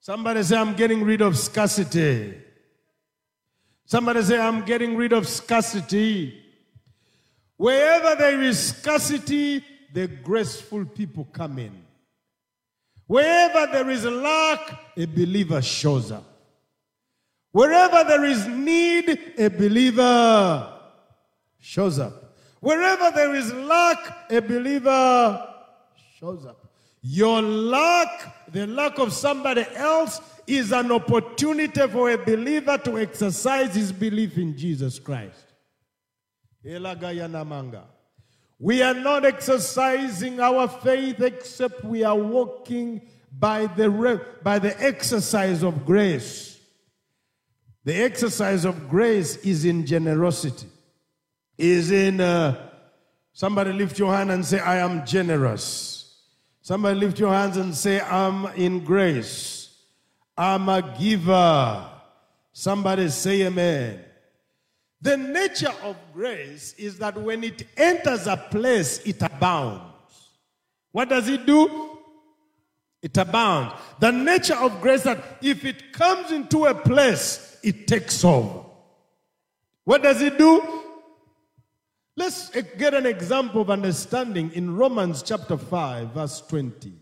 Somebody 0.00 0.42
say, 0.42 0.58
I'm 0.58 0.74
getting 0.74 1.04
rid 1.04 1.22
of 1.22 1.38
scarcity. 1.38 2.34
Somebody 3.86 4.22
say, 4.22 4.38
I'm 4.38 4.62
getting 4.66 4.94
rid 4.94 5.14
of 5.14 5.26
scarcity. 5.26 6.38
Wherever 7.56 8.14
there 8.14 8.42
is 8.42 8.68
scarcity, 8.68 9.64
the 9.94 10.06
graceful 10.06 10.84
people 10.84 11.24
come 11.32 11.58
in. 11.58 11.72
Wherever 13.06 13.72
there 13.72 13.88
is 13.88 14.04
lack, 14.04 14.80
a 14.98 15.06
believer 15.06 15.62
shows 15.62 16.12
up. 16.12 16.35
Wherever 17.56 18.04
there 18.04 18.26
is 18.26 18.46
need, 18.46 19.18
a 19.38 19.48
believer 19.48 20.74
shows 21.58 21.98
up. 21.98 22.36
Wherever 22.60 23.10
there 23.12 23.34
is 23.34 23.50
lack, 23.50 24.30
a 24.30 24.42
believer 24.42 25.54
shows 26.20 26.44
up. 26.44 26.66
Your 27.00 27.40
lack, 27.40 28.52
the 28.52 28.66
lack 28.66 28.98
of 28.98 29.10
somebody 29.10 29.64
else, 29.74 30.20
is 30.46 30.70
an 30.70 30.92
opportunity 30.92 31.80
for 31.88 32.10
a 32.10 32.18
believer 32.18 32.76
to 32.76 32.98
exercise 32.98 33.74
his 33.74 33.90
belief 33.90 34.36
in 34.36 34.54
Jesus 34.54 34.98
Christ. 34.98 35.46
We 38.58 38.82
are 38.82 38.94
not 38.94 39.24
exercising 39.24 40.40
our 40.40 40.68
faith 40.68 41.22
except 41.22 41.82
we 41.84 42.04
are 42.04 42.18
walking 42.18 43.00
by 43.32 43.64
the, 43.64 44.20
by 44.42 44.58
the 44.58 44.78
exercise 44.78 45.62
of 45.62 45.86
grace. 45.86 46.55
The 47.86 48.02
exercise 48.02 48.64
of 48.64 48.88
grace 48.88 49.36
is 49.36 49.64
in 49.64 49.86
generosity, 49.86 50.66
is 51.56 51.92
in 51.92 52.20
uh, 52.20 52.70
somebody 53.32 53.72
lift 53.72 53.96
your 53.96 54.12
hand 54.12 54.32
and 54.32 54.44
say, 54.44 54.58
I 54.58 54.78
am 54.78 55.06
generous. 55.06 56.24
Somebody 56.62 56.98
lift 56.98 57.20
your 57.20 57.32
hands 57.32 57.56
and 57.56 57.72
say, 57.72 58.00
I'm 58.00 58.46
in 58.56 58.84
grace. 58.84 59.72
I'm 60.36 60.68
a 60.68 60.96
giver. 60.98 61.88
Somebody 62.52 63.08
say 63.08 63.42
amen. 63.42 64.00
The 65.00 65.16
nature 65.16 65.72
of 65.84 65.94
grace 66.12 66.74
is 66.76 66.98
that 66.98 67.16
when 67.16 67.44
it 67.44 67.68
enters 67.76 68.26
a 68.26 68.36
place, 68.36 68.98
it 69.06 69.22
abounds. 69.22 69.92
What 70.90 71.08
does 71.08 71.28
it 71.28 71.46
do? 71.46 71.95
It 73.02 73.16
abounds. 73.16 73.74
The 74.00 74.10
nature 74.10 74.56
of 74.56 74.80
grace 74.80 75.02
that 75.02 75.38
if 75.42 75.64
it 75.64 75.92
comes 75.92 76.32
into 76.32 76.66
a 76.66 76.74
place, 76.74 77.58
it 77.62 77.86
takes 77.86 78.24
over. 78.24 78.64
What 79.84 80.02
does 80.02 80.20
it 80.22 80.38
do? 80.38 80.82
Let's 82.16 82.50
get 82.78 82.94
an 82.94 83.06
example 83.06 83.60
of 83.60 83.70
understanding 83.70 84.50
in 84.54 84.74
Romans 84.74 85.22
chapter 85.22 85.56
5, 85.56 86.14
verse 86.14 86.40
20. 86.40 86.92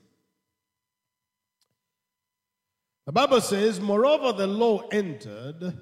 The 3.07 3.13
Bible 3.13 3.41
says, 3.41 3.81
Moreover, 3.81 4.33
the 4.33 4.47
law 4.47 4.89
entered 4.89 5.79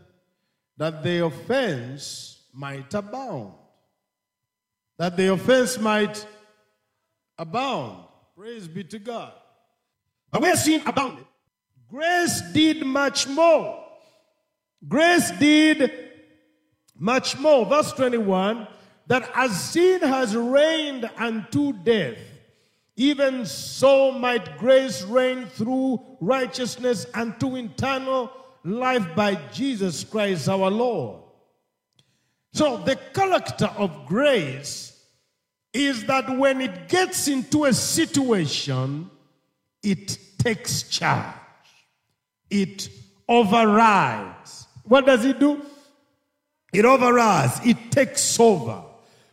that 0.76 1.02
the 1.02 1.24
offense 1.24 2.42
might 2.52 2.92
abound. 2.92 3.54
That 4.98 5.16
the 5.16 5.32
offense 5.32 5.78
might 5.78 6.26
abound. 7.38 8.04
Praise 8.36 8.68
be 8.68 8.84
to 8.84 8.98
God. 8.98 9.32
But 10.32 10.42
where 10.42 10.56
sin 10.56 10.82
abounded, 10.84 11.26
grace 11.88 12.42
did 12.52 12.84
much 12.84 13.28
more. 13.28 13.84
Grace 14.88 15.30
did 15.32 15.92
much 16.98 17.38
more. 17.38 17.64
Verse 17.66 17.92
21 17.92 18.66
that 19.08 19.30
as 19.34 19.70
sin 19.70 20.00
has 20.00 20.34
reigned 20.34 21.10
unto 21.18 21.72
death, 21.72 22.16
even 22.96 23.44
so 23.44 24.12
might 24.12 24.56
grace 24.58 25.02
reign 25.02 25.46
through 25.46 26.00
righteousness 26.20 27.04
unto 27.12 27.56
eternal 27.56 28.30
life 28.64 29.14
by 29.14 29.34
Jesus 29.52 30.04
Christ 30.04 30.48
our 30.48 30.70
Lord. 30.70 31.22
So, 32.52 32.78
the 32.78 32.96
character 32.96 33.70
of 33.76 34.06
grace 34.06 34.98
is 35.72 36.04
that 36.04 36.38
when 36.38 36.60
it 36.60 36.88
gets 36.88 37.28
into 37.28 37.64
a 37.64 37.72
situation, 37.72 39.10
it 39.82 40.18
takes 40.38 40.84
charge, 40.84 41.34
it 42.50 42.88
overrides. 43.28 44.66
What 44.84 45.06
does 45.06 45.24
it 45.24 45.38
do? 45.38 45.62
It 46.72 46.84
overrides, 46.84 47.60
it 47.64 47.90
takes 47.90 48.38
over. 48.40 48.82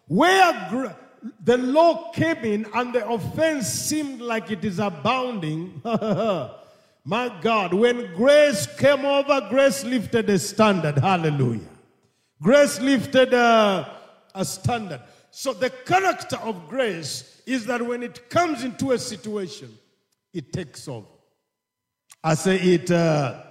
Where 0.07 0.95
the 1.43 1.57
law 1.57 2.11
came 2.11 2.37
in 2.37 2.65
and 2.73 2.93
the 2.93 3.07
offense 3.07 3.67
seemed 3.67 4.21
like 4.21 4.51
it 4.51 4.63
is 4.63 4.79
abounding, 4.79 5.81
my 5.83 7.37
God, 7.41 7.73
when 7.73 8.13
grace 8.15 8.67
came 8.77 9.05
over, 9.05 9.47
grace 9.49 9.83
lifted 9.83 10.29
a 10.29 10.39
standard. 10.39 10.97
Hallelujah. 10.97 11.67
Grace 12.41 12.79
lifted 12.79 13.33
a, 13.33 13.97
a 14.33 14.45
standard. 14.45 15.01
So 15.31 15.53
the 15.53 15.69
character 15.69 16.37
of 16.37 16.67
grace 16.67 17.41
is 17.45 17.65
that 17.65 17.81
when 17.81 18.03
it 18.03 18.29
comes 18.29 18.63
into 18.63 18.91
a 18.91 18.99
situation, 18.99 19.77
it 20.33 20.53
takes 20.53 20.87
over. 20.87 21.07
I 22.23 22.35
say 22.35 22.57
it. 22.57 22.91
Uh, 22.91 23.43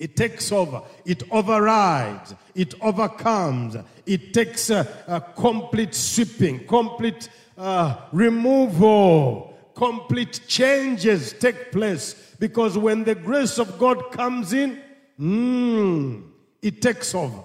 it 0.00 0.16
takes 0.16 0.50
over, 0.50 0.80
it 1.04 1.22
overrides, 1.30 2.34
it 2.54 2.72
overcomes, 2.80 3.76
it 4.06 4.32
takes 4.32 4.70
a, 4.70 4.88
a 5.06 5.20
complete 5.20 5.94
sweeping, 5.94 6.66
complete 6.66 7.28
uh, 7.58 7.96
removal, 8.10 9.54
complete 9.74 10.40
changes 10.48 11.34
take 11.34 11.70
place. 11.70 12.34
Because 12.38 12.78
when 12.78 13.04
the 13.04 13.14
grace 13.14 13.58
of 13.58 13.78
God 13.78 14.10
comes 14.10 14.54
in, 14.54 14.80
mm, 15.20 16.30
it 16.62 16.80
takes 16.80 17.14
over. 17.14 17.44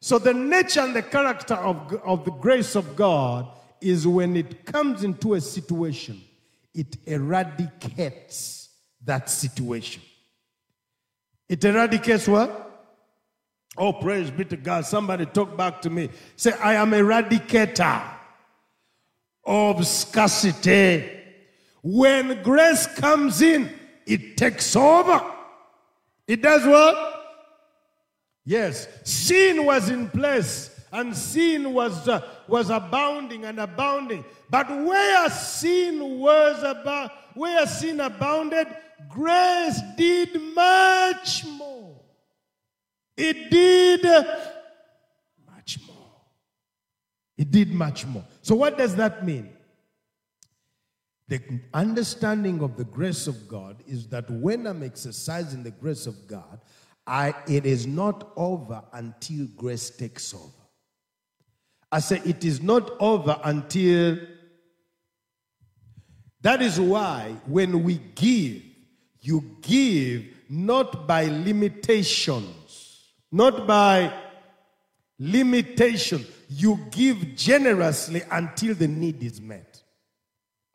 So 0.00 0.20
the 0.20 0.32
nature 0.32 0.82
and 0.82 0.94
the 0.94 1.02
character 1.02 1.54
of, 1.54 1.92
of 2.04 2.24
the 2.24 2.30
grace 2.30 2.76
of 2.76 2.94
God 2.94 3.48
is 3.80 4.06
when 4.06 4.36
it 4.36 4.64
comes 4.64 5.02
into 5.02 5.34
a 5.34 5.40
situation, 5.40 6.22
it 6.74 6.96
eradicates 7.06 8.68
that 9.04 9.28
situation. 9.28 10.02
It 11.48 11.64
eradicates 11.64 12.28
what? 12.28 12.66
Oh, 13.76 13.92
praise 13.92 14.30
be 14.30 14.44
to 14.44 14.56
God. 14.56 14.84
Somebody 14.84 15.26
talk 15.26 15.56
back 15.56 15.80
to 15.82 15.90
me. 15.90 16.10
Say, 16.36 16.52
I 16.52 16.74
am 16.74 16.90
eradicator 16.90 18.02
of 19.44 19.86
scarcity. 19.86 21.18
When 21.82 22.42
grace 22.42 22.86
comes 22.86 23.40
in, 23.42 23.72
it 24.06 24.36
takes 24.36 24.76
over. 24.76 25.24
It 26.26 26.42
does 26.42 26.66
what? 26.66 27.06
Yes. 28.44 28.86
Sin 29.04 29.64
was 29.64 29.88
in 29.88 30.08
place 30.10 30.69
and 30.92 31.16
sin 31.16 31.72
was, 31.72 32.08
uh, 32.08 32.20
was 32.48 32.70
abounding 32.70 33.44
and 33.44 33.60
abounding. 33.60 34.24
But 34.48 34.68
where 34.68 35.30
sin 35.30 36.18
was 36.18 36.62
about, 36.62 37.12
where 37.34 37.66
sin 37.66 38.00
abounded, 38.00 38.66
grace 39.08 39.80
did 39.96 40.40
much 40.54 41.44
more. 41.46 42.00
It 43.16 43.50
did 43.50 44.04
much 45.46 45.78
more. 45.86 45.96
It 47.36 47.50
did 47.50 47.72
much 47.72 48.06
more. 48.06 48.24
So, 48.42 48.54
what 48.54 48.78
does 48.78 48.96
that 48.96 49.24
mean? 49.24 49.50
The 51.28 51.40
understanding 51.72 52.60
of 52.60 52.76
the 52.76 52.84
grace 52.84 53.28
of 53.28 53.46
God 53.46 53.76
is 53.86 54.08
that 54.08 54.28
when 54.28 54.66
I'm 54.66 54.82
exercising 54.82 55.62
the 55.62 55.70
grace 55.70 56.08
of 56.08 56.26
God, 56.26 56.60
I, 57.06 57.34
it 57.46 57.66
is 57.66 57.86
not 57.86 58.32
over 58.36 58.82
until 58.92 59.46
grace 59.56 59.90
takes 59.90 60.34
over. 60.34 60.59
I 61.92 62.00
say 62.00 62.20
it 62.24 62.44
is 62.44 62.62
not 62.62 62.90
over 63.00 63.38
until. 63.44 64.18
That 66.42 66.62
is 66.62 66.80
why 66.80 67.36
when 67.46 67.82
we 67.82 68.00
give, 68.14 68.62
you 69.20 69.56
give 69.60 70.24
not 70.48 71.06
by 71.06 71.24
limitations, 71.24 73.12
not 73.30 73.66
by 73.66 74.12
limitation. 75.18 76.24
You 76.48 76.78
give 76.90 77.36
generously 77.36 78.22
until 78.30 78.74
the 78.74 78.88
need 78.88 79.22
is 79.22 79.40
met. 79.40 79.82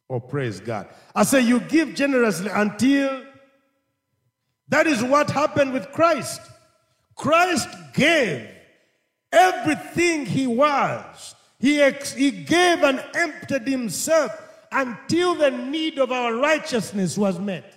Oh, 0.09 0.20
praise 0.20 0.59
God. 0.59 0.88
I 1.16 1.24
say 1.24 1.41
you 1.41 1.59
give 1.59 1.95
generously 1.95 2.49
until 2.53 3.24
that 4.68 4.88
is 4.88 5.03
what 5.03 5.30
happened 5.30 5.74
with 5.74 5.91
Christ. 5.91 6.41
Christ 7.16 7.68
gave 7.93 8.49
everything 9.36 10.25
he 10.25 10.47
was. 10.47 11.36
He, 11.59 11.81
ex- 11.81 12.13
he 12.13 12.31
gave 12.31 12.83
and 12.83 13.03
emptied 13.13 13.67
himself 13.67 14.31
until 14.71 15.36
the 15.36 15.51
need 15.51 15.99
of 15.99 16.11
our 16.11 16.36
righteousness 16.36 17.17
was 17.17 17.39
met. 17.39 17.73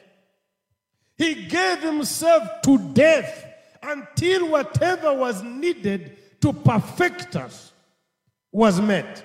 He 1.17 1.47
gave 1.47 1.81
himself 1.81 2.63
to 2.63 2.79
death 2.93 3.45
until 3.83 4.49
whatever 4.49 5.13
was 5.15 5.43
needed 5.43 6.17
to 6.41 6.53
perfect 6.53 7.37
us 7.37 7.73
was 8.53 8.81
met. 8.81 9.25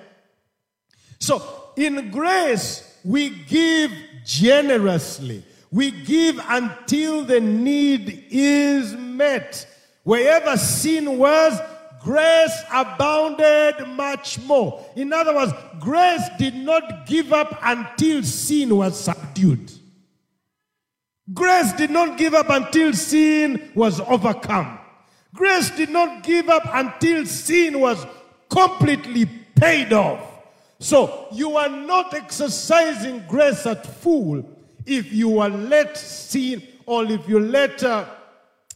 So, 1.20 1.42
in 1.76 2.12
grace, 2.12 3.00
we 3.04 3.30
give 3.30 3.92
generously. 4.26 5.44
We 5.72 5.92
give 5.92 6.40
until 6.48 7.24
the 7.26 7.40
need 7.40 8.28
is 8.30 8.94
met. 8.94 9.68
Wherever 10.04 10.58
sin 10.58 11.18
was, 11.18 11.60
grace 12.04 12.64
abounded 12.72 13.88
much 13.88 14.40
more. 14.42 14.86
In 14.96 15.14
other 15.14 15.34
words, 15.34 15.54
grace 15.80 16.28
did 16.38 16.56
not 16.56 17.06
give 17.06 17.32
up 17.32 17.58
until 17.64 18.24
sin 18.24 18.76
was 18.76 19.00
subdued. 19.00 19.72
Grace 21.34 21.72
did 21.74 21.90
not 21.90 22.18
give 22.18 22.34
up 22.34 22.50
until 22.50 22.92
sin 22.94 23.72
was 23.74 24.02
overcome. 24.02 24.78
Grace 25.34 25.70
did 25.72 25.90
not 25.90 26.24
give 26.24 26.50
up 26.50 26.64
until 26.74 27.26
sin 27.26 27.80
was 27.80 28.06
completely 28.50 29.26
paid 29.56 29.94
off. 29.94 30.20
So 30.80 31.28
you 31.32 31.56
are 31.56 31.70
not 31.70 32.14
exercising 32.14 33.24
grace 33.28 33.66
at 33.66 33.88
full 34.02 34.46
if 34.86 35.14
you 35.14 35.40
are 35.40 35.50
let 35.50 35.98
sin 35.98 36.62
or 36.86 37.06
if 37.06 37.28
you 37.30 37.40
let 37.40 37.82
uh, 37.84 38.06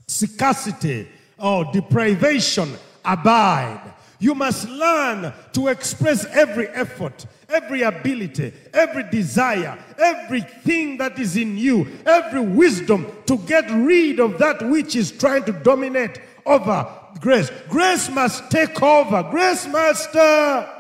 scarcity 0.08 1.10
or 1.38 1.66
deprivation 1.74 2.74
abide. 3.08 3.94
You 4.20 4.36
must 4.36 4.68
learn 4.70 5.32
to 5.54 5.68
express 5.68 6.26
every 6.26 6.68
effort, 6.70 7.26
every 7.50 7.84
ability, 7.84 8.52
every 8.74 9.04
desire, 9.10 9.78
everything 9.98 10.98
that 10.98 11.20
is 11.20 11.38
in 11.38 11.58
you, 11.58 11.88
every 12.06 12.42
wisdom 12.42 13.06
to 13.28 13.38
get 13.40 13.70
rid 13.70 14.20
of 14.20 14.38
that 14.40 14.68
which 14.70 14.96
is 14.96 15.12
trying 15.12 15.44
to 15.46 15.52
dominate 15.52 16.20
over 16.46 16.88
grace. 17.20 17.52
Grace 17.70 18.10
must 18.10 18.50
take 18.50 18.82
over. 18.82 19.24
Grace 19.30 19.68
must 19.68 20.16
uh, 20.16 20.77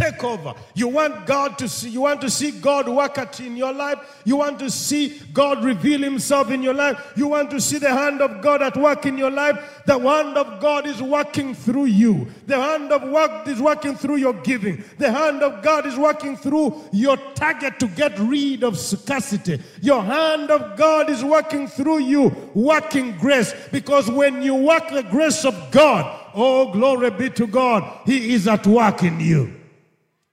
take 0.00 0.24
over. 0.24 0.54
You 0.74 0.88
want 0.88 1.26
God 1.26 1.58
to 1.58 1.68
see, 1.68 1.90
you 1.90 2.00
want 2.02 2.20
to 2.22 2.30
see 2.30 2.52
God 2.52 2.88
work 2.88 3.18
at 3.18 3.38
in 3.40 3.56
your 3.56 3.72
life. 3.72 3.98
You 4.24 4.36
want 4.36 4.58
to 4.60 4.70
see 4.70 5.20
God 5.32 5.62
reveal 5.62 6.00
himself 6.00 6.50
in 6.50 6.62
your 6.62 6.74
life. 6.74 7.12
You 7.16 7.28
want 7.28 7.50
to 7.50 7.60
see 7.60 7.78
the 7.78 7.90
hand 7.90 8.20
of 8.22 8.40
God 8.40 8.62
at 8.62 8.76
work 8.76 9.06
in 9.06 9.18
your 9.18 9.30
life. 9.30 9.82
The 9.86 9.98
hand 9.98 10.36
of 10.36 10.60
God 10.60 10.86
is 10.86 11.02
working 11.02 11.54
through 11.54 11.86
you. 11.86 12.26
The 12.46 12.60
hand 12.60 12.92
of 12.92 13.02
work 13.02 13.46
is 13.46 13.60
working 13.60 13.94
through 13.94 14.16
your 14.16 14.32
giving. 14.32 14.82
The 14.98 15.12
hand 15.12 15.42
of 15.42 15.62
God 15.62 15.86
is 15.86 15.96
working 15.96 16.36
through 16.36 16.82
your 16.92 17.16
target 17.34 17.78
to 17.80 17.88
get 17.88 18.18
rid 18.18 18.64
of 18.64 18.78
scarcity. 18.78 19.60
Your 19.82 20.02
hand 20.02 20.50
of 20.50 20.76
God 20.78 21.10
is 21.10 21.22
working 21.22 21.68
through 21.68 21.98
you, 21.98 22.34
working 22.54 23.16
grace. 23.18 23.54
Because 23.70 24.10
when 24.10 24.42
you 24.42 24.54
work 24.54 24.88
the 24.90 25.02
grace 25.02 25.44
of 25.44 25.54
God, 25.70 26.30
oh, 26.34 26.72
glory 26.72 27.10
be 27.10 27.30
to 27.30 27.46
God, 27.46 27.84
He 28.06 28.32
is 28.32 28.48
at 28.48 28.66
work 28.66 29.02
in 29.02 29.20
you. 29.20 29.59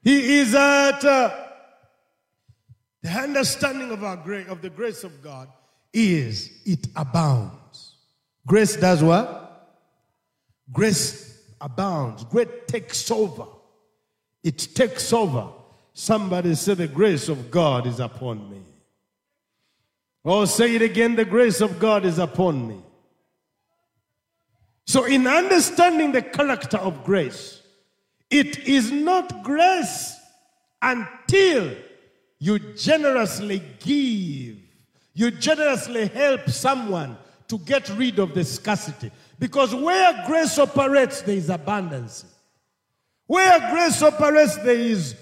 He 0.08 0.38
is 0.38 0.54
at 0.54 1.04
uh, 1.04 1.30
the 3.02 3.10
understanding 3.10 3.90
of 3.90 4.02
our 4.02 4.16
grace, 4.16 4.48
of 4.48 4.62
the 4.62 4.70
grace 4.70 5.04
of 5.04 5.22
God 5.22 5.48
is 5.92 6.62
it 6.64 6.86
abounds. 6.96 7.96
Grace 8.46 8.76
does 8.76 9.02
what? 9.02 9.76
Grace 10.72 11.42
abounds. 11.60 12.24
Grace 12.24 12.48
takes 12.66 13.10
over. 13.10 13.44
It 14.42 14.70
takes 14.74 15.12
over. 15.12 15.48
Somebody 15.92 16.54
say 16.54 16.72
the 16.72 16.88
grace 16.88 17.28
of 17.28 17.50
God 17.50 17.86
is 17.86 18.00
upon 18.00 18.48
me. 18.48 18.62
Oh, 20.24 20.46
say 20.46 20.74
it 20.74 20.80
again, 20.80 21.16
the 21.16 21.26
grace 21.26 21.60
of 21.60 21.78
God 21.78 22.06
is 22.06 22.18
upon 22.18 22.66
me. 22.66 22.80
So, 24.86 25.04
in 25.04 25.26
understanding 25.26 26.12
the 26.12 26.22
character 26.22 26.78
of 26.78 27.04
grace, 27.04 27.57
it 28.30 28.58
is 28.58 28.92
not 28.92 29.42
grace 29.42 30.16
until 30.82 31.74
you 32.38 32.58
generously 32.74 33.62
give, 33.80 34.56
you 35.14 35.30
generously 35.30 36.06
help 36.08 36.48
someone 36.48 37.16
to 37.48 37.58
get 37.58 37.88
rid 37.90 38.18
of 38.18 38.34
the 38.34 38.44
scarcity. 38.44 39.10
Because 39.38 39.74
where 39.74 40.24
grace 40.26 40.58
operates, 40.58 41.22
there 41.22 41.36
is 41.36 41.48
abundance. 41.48 42.24
Where 43.26 43.58
grace 43.70 44.02
operates, 44.02 44.56
there 44.56 44.78
is 44.78 45.14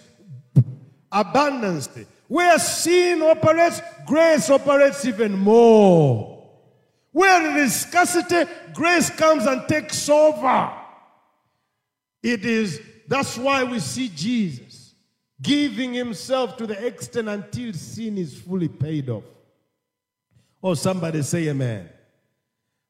abundance. 1.10 1.88
Where 2.28 2.58
sin 2.58 3.22
operates, 3.22 3.80
grace 4.06 4.50
operates 4.50 5.04
even 5.04 5.38
more. 5.38 6.36
Where 7.12 7.40
there 7.40 7.64
is 7.64 7.74
scarcity, 7.74 8.50
grace 8.74 9.10
comes 9.10 9.46
and 9.46 9.66
takes 9.68 10.08
over. 10.08 10.72
It 12.22 12.44
is 12.44 12.80
that's 13.08 13.36
why 13.38 13.64
we 13.64 13.80
see 13.80 14.08
Jesus 14.08 14.94
giving 15.40 15.92
himself 15.92 16.56
to 16.56 16.66
the 16.66 16.86
extent 16.86 17.28
until 17.28 17.72
sin 17.72 18.18
is 18.18 18.38
fully 18.38 18.68
paid 18.68 19.10
off. 19.10 19.24
Oh, 20.62 20.74
somebody 20.74 21.22
say 21.22 21.48
amen. 21.48 21.88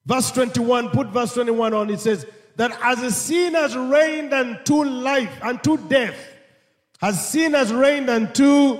Verse 0.04 0.30
21, 0.30 0.90
put 0.90 1.08
verse 1.08 1.34
21 1.34 1.74
on. 1.74 1.90
It 1.90 2.00
says, 2.00 2.26
That 2.54 2.78
as 2.82 3.02
a 3.02 3.10
sin 3.10 3.54
has 3.54 3.76
reigned 3.76 4.32
unto 4.32 4.84
life, 4.84 5.36
unto 5.42 5.76
death, 5.88 6.16
as 7.02 7.28
sin 7.28 7.54
has 7.54 7.72
reigned 7.72 8.08
unto, 8.08 8.78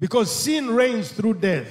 because 0.00 0.34
sin 0.34 0.70
reigns 0.70 1.12
through 1.12 1.34
death. 1.34 1.68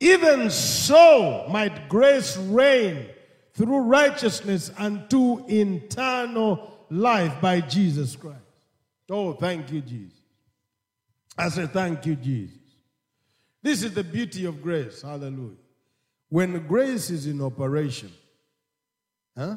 Even 0.00 0.50
so 0.50 1.46
might 1.48 1.88
grace 1.88 2.36
reign 2.36 3.06
through 3.54 3.78
righteousness 3.78 4.70
unto 4.76 5.44
eternal 5.48 6.71
life 6.92 7.40
by 7.40 7.60
Jesus 7.60 8.14
Christ. 8.16 8.38
Oh, 9.10 9.32
thank 9.32 9.72
you, 9.72 9.80
Jesus. 9.80 10.18
I 11.36 11.48
say, 11.48 11.66
thank 11.66 12.04
you, 12.04 12.14
Jesus. 12.14 12.58
This 13.62 13.82
is 13.82 13.94
the 13.94 14.04
beauty 14.04 14.44
of 14.44 14.62
grace. 14.62 15.02
Hallelujah. 15.02 15.56
When 16.28 16.66
grace 16.66 17.10
is 17.10 17.26
in 17.26 17.40
operation, 17.40 18.12
huh, 19.36 19.56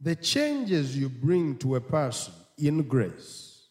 the 0.00 0.14
changes 0.14 0.96
you 0.96 1.08
bring 1.08 1.56
to 1.58 1.76
a 1.76 1.80
person 1.80 2.34
in 2.56 2.82
grace, 2.82 3.66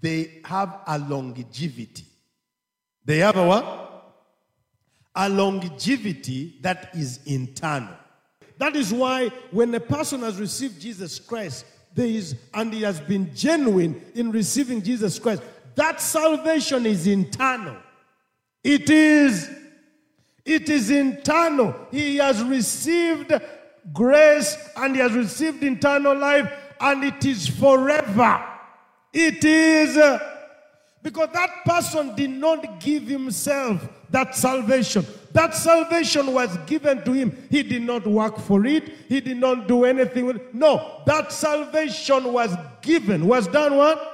they 0.00 0.40
have 0.44 0.80
a 0.86 0.98
longevity. 0.98 2.06
They 3.04 3.18
have 3.18 3.36
a 3.36 3.46
what? 3.46 4.14
A 5.14 5.28
longevity 5.28 6.58
that 6.62 6.90
is 6.94 7.20
internal. 7.26 7.96
That 8.58 8.76
is 8.76 8.92
why 8.92 9.28
when 9.50 9.74
a 9.74 9.80
person 9.80 10.20
has 10.20 10.38
received 10.38 10.80
Jesus 10.80 11.18
Christ, 11.18 11.64
there 11.94 12.06
is, 12.06 12.36
and 12.54 12.72
he 12.72 12.82
has 12.82 13.00
been 13.00 13.34
genuine 13.34 14.00
in 14.14 14.30
receiving 14.30 14.82
Jesus 14.82 15.18
Christ, 15.18 15.42
that 15.74 16.00
salvation 16.00 16.86
is 16.86 17.06
internal. 17.06 17.76
It 18.62 18.88
is, 18.90 19.50
it 20.44 20.68
is 20.68 20.90
internal. 20.90 21.74
He 21.90 22.16
has 22.16 22.42
received 22.42 23.32
grace 23.92 24.56
and 24.76 24.94
he 24.94 25.00
has 25.00 25.12
received 25.12 25.62
internal 25.62 26.16
life, 26.16 26.50
and 26.80 27.04
it 27.04 27.24
is 27.24 27.48
forever. 27.48 28.44
It 29.12 29.44
is 29.44 29.96
uh, 29.96 30.18
because 31.02 31.28
that 31.32 31.64
person 31.64 32.14
did 32.14 32.30
not 32.30 32.80
give 32.80 33.04
himself 33.04 33.86
that 34.10 34.34
salvation. 34.34 35.04
That 35.32 35.54
salvation 35.54 36.32
was 36.34 36.56
given 36.66 37.02
to 37.04 37.12
him. 37.12 37.36
He 37.50 37.62
did 37.62 37.82
not 37.82 38.06
work 38.06 38.38
for 38.38 38.66
it. 38.66 38.92
He 39.08 39.20
did 39.20 39.38
not 39.38 39.66
do 39.66 39.84
anything 39.84 40.26
with 40.26 40.36
it. 40.36 40.54
No, 40.54 41.02
that 41.06 41.32
salvation 41.32 42.32
was 42.32 42.54
given. 42.82 43.26
Was 43.26 43.46
done 43.46 43.76
what? 43.76 44.08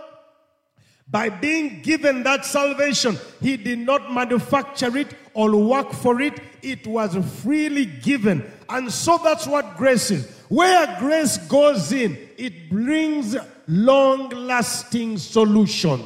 By 1.10 1.30
being 1.30 1.80
given 1.82 2.22
that 2.24 2.44
salvation, 2.44 3.16
he 3.40 3.56
did 3.56 3.78
not 3.78 4.12
manufacture 4.12 4.96
it 4.96 5.14
or 5.32 5.56
work 5.56 5.92
for 5.92 6.20
it. 6.20 6.38
It 6.62 6.86
was 6.86 7.16
freely 7.42 7.86
given. 7.86 8.48
And 8.68 8.92
so 8.92 9.18
that's 9.18 9.46
what 9.46 9.76
grace 9.76 10.10
is. 10.10 10.30
Where 10.48 10.98
grace 10.98 11.38
goes 11.38 11.92
in, 11.92 12.16
it 12.36 12.70
brings 12.70 13.36
long 13.66 14.28
lasting 14.28 15.18
solutions. 15.18 16.04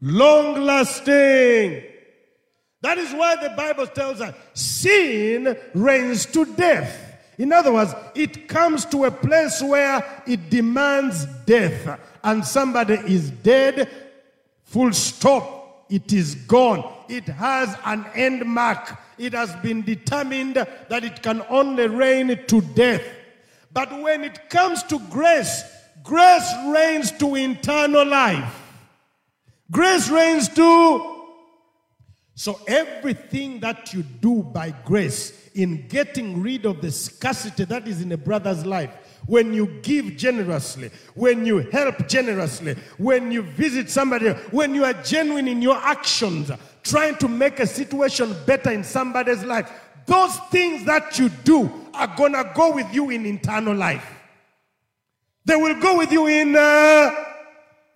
Long 0.00 0.62
lasting. 0.62 1.82
That 2.86 2.98
is 2.98 3.12
why 3.12 3.34
the 3.34 3.50
Bible 3.50 3.88
tells 3.88 4.20
us 4.20 4.32
sin 4.54 5.58
reigns 5.74 6.24
to 6.26 6.44
death. 6.44 7.18
In 7.36 7.52
other 7.52 7.72
words, 7.72 7.92
it 8.14 8.46
comes 8.46 8.84
to 8.84 9.06
a 9.06 9.10
place 9.10 9.60
where 9.60 10.22
it 10.24 10.50
demands 10.50 11.26
death, 11.46 11.98
and 12.22 12.44
somebody 12.44 12.94
is 12.94 13.32
dead, 13.32 13.90
full 14.62 14.92
stop. 14.92 15.86
It 15.90 16.12
is 16.12 16.36
gone. 16.36 16.88
It 17.08 17.24
has 17.24 17.76
an 17.84 18.06
end 18.14 18.44
mark. 18.46 18.96
It 19.18 19.32
has 19.32 19.52
been 19.56 19.82
determined 19.82 20.54
that 20.54 21.02
it 21.02 21.24
can 21.24 21.42
only 21.48 21.88
reign 21.88 22.38
to 22.46 22.60
death. 22.60 23.02
But 23.72 24.00
when 24.00 24.22
it 24.22 24.48
comes 24.48 24.84
to 24.84 25.00
grace, 25.10 25.60
grace 26.04 26.54
reigns 26.68 27.10
to 27.18 27.34
eternal 27.34 28.06
life. 28.06 28.62
Grace 29.72 30.08
reigns 30.08 30.48
to 30.50 31.15
so 32.38 32.60
everything 32.66 33.60
that 33.60 33.94
you 33.94 34.02
do 34.02 34.42
by 34.42 34.70
grace 34.84 35.48
in 35.54 35.88
getting 35.88 36.42
rid 36.42 36.66
of 36.66 36.82
the 36.82 36.90
scarcity 36.90 37.64
that 37.64 37.88
is 37.88 38.02
in 38.02 38.12
a 38.12 38.16
brother's 38.18 38.66
life, 38.66 38.90
when 39.26 39.54
you 39.54 39.80
give 39.80 40.18
generously, 40.18 40.90
when 41.14 41.46
you 41.46 41.60
help 41.72 42.06
generously, 42.06 42.76
when 42.98 43.32
you 43.32 43.40
visit 43.40 43.88
somebody, 43.88 44.32
when 44.50 44.74
you 44.74 44.84
are 44.84 44.92
genuine 45.02 45.48
in 45.48 45.62
your 45.62 45.78
actions, 45.78 46.50
trying 46.82 47.16
to 47.16 47.26
make 47.26 47.58
a 47.58 47.66
situation 47.66 48.36
better 48.44 48.70
in 48.70 48.84
somebody's 48.84 49.42
life, 49.42 49.72
those 50.04 50.36
things 50.50 50.84
that 50.84 51.18
you 51.18 51.30
do 51.42 51.70
are 51.94 52.14
gonna 52.18 52.52
go 52.54 52.74
with 52.74 52.92
you 52.92 53.08
in 53.08 53.24
internal 53.24 53.74
life. 53.74 54.06
They 55.46 55.56
will 55.56 55.80
go 55.80 55.96
with 55.96 56.12
you 56.12 56.26
in. 56.26 56.54
Uh, 56.54 57.26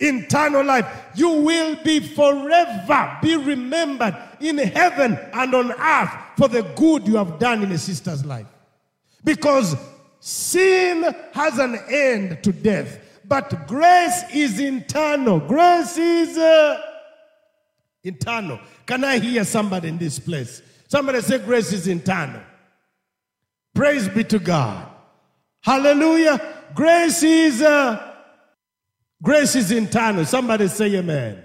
eternal 0.00 0.64
life. 0.64 0.86
You 1.14 1.28
will 1.28 1.76
be 1.84 2.00
forever 2.00 3.18
be 3.22 3.36
remembered 3.36 4.16
in 4.40 4.58
heaven 4.58 5.18
and 5.32 5.54
on 5.54 5.72
earth 5.72 6.10
for 6.36 6.48
the 6.48 6.62
good 6.76 7.06
you 7.06 7.16
have 7.16 7.38
done 7.38 7.62
in 7.62 7.72
a 7.72 7.78
sister's 7.78 8.24
life. 8.24 8.46
Because 9.22 9.76
sin 10.20 11.14
has 11.32 11.58
an 11.58 11.78
end 11.88 12.42
to 12.42 12.52
death, 12.52 12.98
but 13.24 13.66
grace 13.66 14.24
is 14.32 14.58
internal. 14.58 15.40
Grace 15.40 15.96
is 15.96 16.36
uh, 16.36 16.80
internal. 18.02 18.58
Can 18.86 19.04
I 19.04 19.18
hear 19.18 19.44
somebody 19.44 19.88
in 19.88 19.98
this 19.98 20.18
place? 20.18 20.62
Somebody 20.88 21.20
say, 21.20 21.38
Grace 21.38 21.72
is 21.72 21.86
internal. 21.86 22.40
Praise 23.74 24.08
be 24.08 24.24
to 24.24 24.38
God. 24.38 24.88
Hallelujah. 25.60 26.40
Grace 26.74 27.22
is. 27.22 27.62
Uh, 27.62 28.08
Grace 29.22 29.54
is 29.54 29.70
internal. 29.70 30.24
Somebody 30.24 30.68
say 30.68 30.94
amen. 30.96 31.44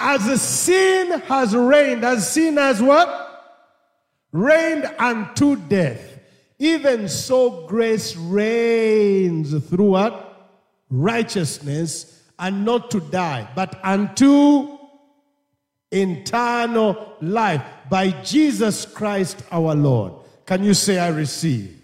As 0.00 0.40
sin 0.40 1.20
has 1.20 1.54
reigned, 1.54 2.04
as 2.04 2.32
sin 2.32 2.56
has 2.56 2.82
what? 2.82 3.08
Reigned 4.32 4.90
unto 4.98 5.56
death. 5.56 6.18
Even 6.58 7.08
so, 7.08 7.66
grace 7.66 8.16
reigns 8.16 9.52
through 9.66 9.90
what? 9.90 10.30
righteousness 10.90 12.22
and 12.38 12.64
not 12.64 12.90
to 12.90 13.00
die, 13.00 13.48
but 13.54 13.78
unto 13.84 14.78
eternal 15.90 17.16
life 17.20 17.62
by 17.88 18.10
Jesus 18.22 18.84
Christ 18.86 19.42
our 19.50 19.74
Lord. 19.74 20.12
Can 20.46 20.64
you 20.64 20.74
say, 20.74 20.98
I 20.98 21.08
receive? 21.08 21.76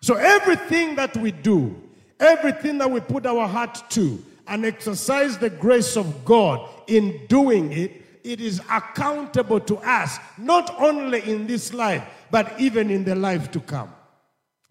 So 0.00 0.14
everything 0.14 0.96
that 0.96 1.16
we 1.16 1.32
do, 1.32 1.76
everything 2.18 2.78
that 2.78 2.90
we 2.90 3.00
put 3.00 3.26
our 3.26 3.46
heart 3.46 3.82
to, 3.90 4.22
and 4.46 4.64
exercise 4.64 5.38
the 5.38 5.50
grace 5.50 5.96
of 5.96 6.24
God 6.24 6.68
in 6.86 7.26
doing 7.28 7.72
it, 7.72 8.02
it 8.24 8.40
is 8.40 8.60
accountable 8.70 9.60
to 9.60 9.76
us, 9.78 10.18
not 10.36 10.74
only 10.80 11.20
in 11.30 11.46
this 11.46 11.72
life, 11.72 12.02
but 12.30 12.58
even 12.58 12.90
in 12.90 13.04
the 13.04 13.14
life 13.14 13.50
to 13.52 13.60
come. 13.60 13.92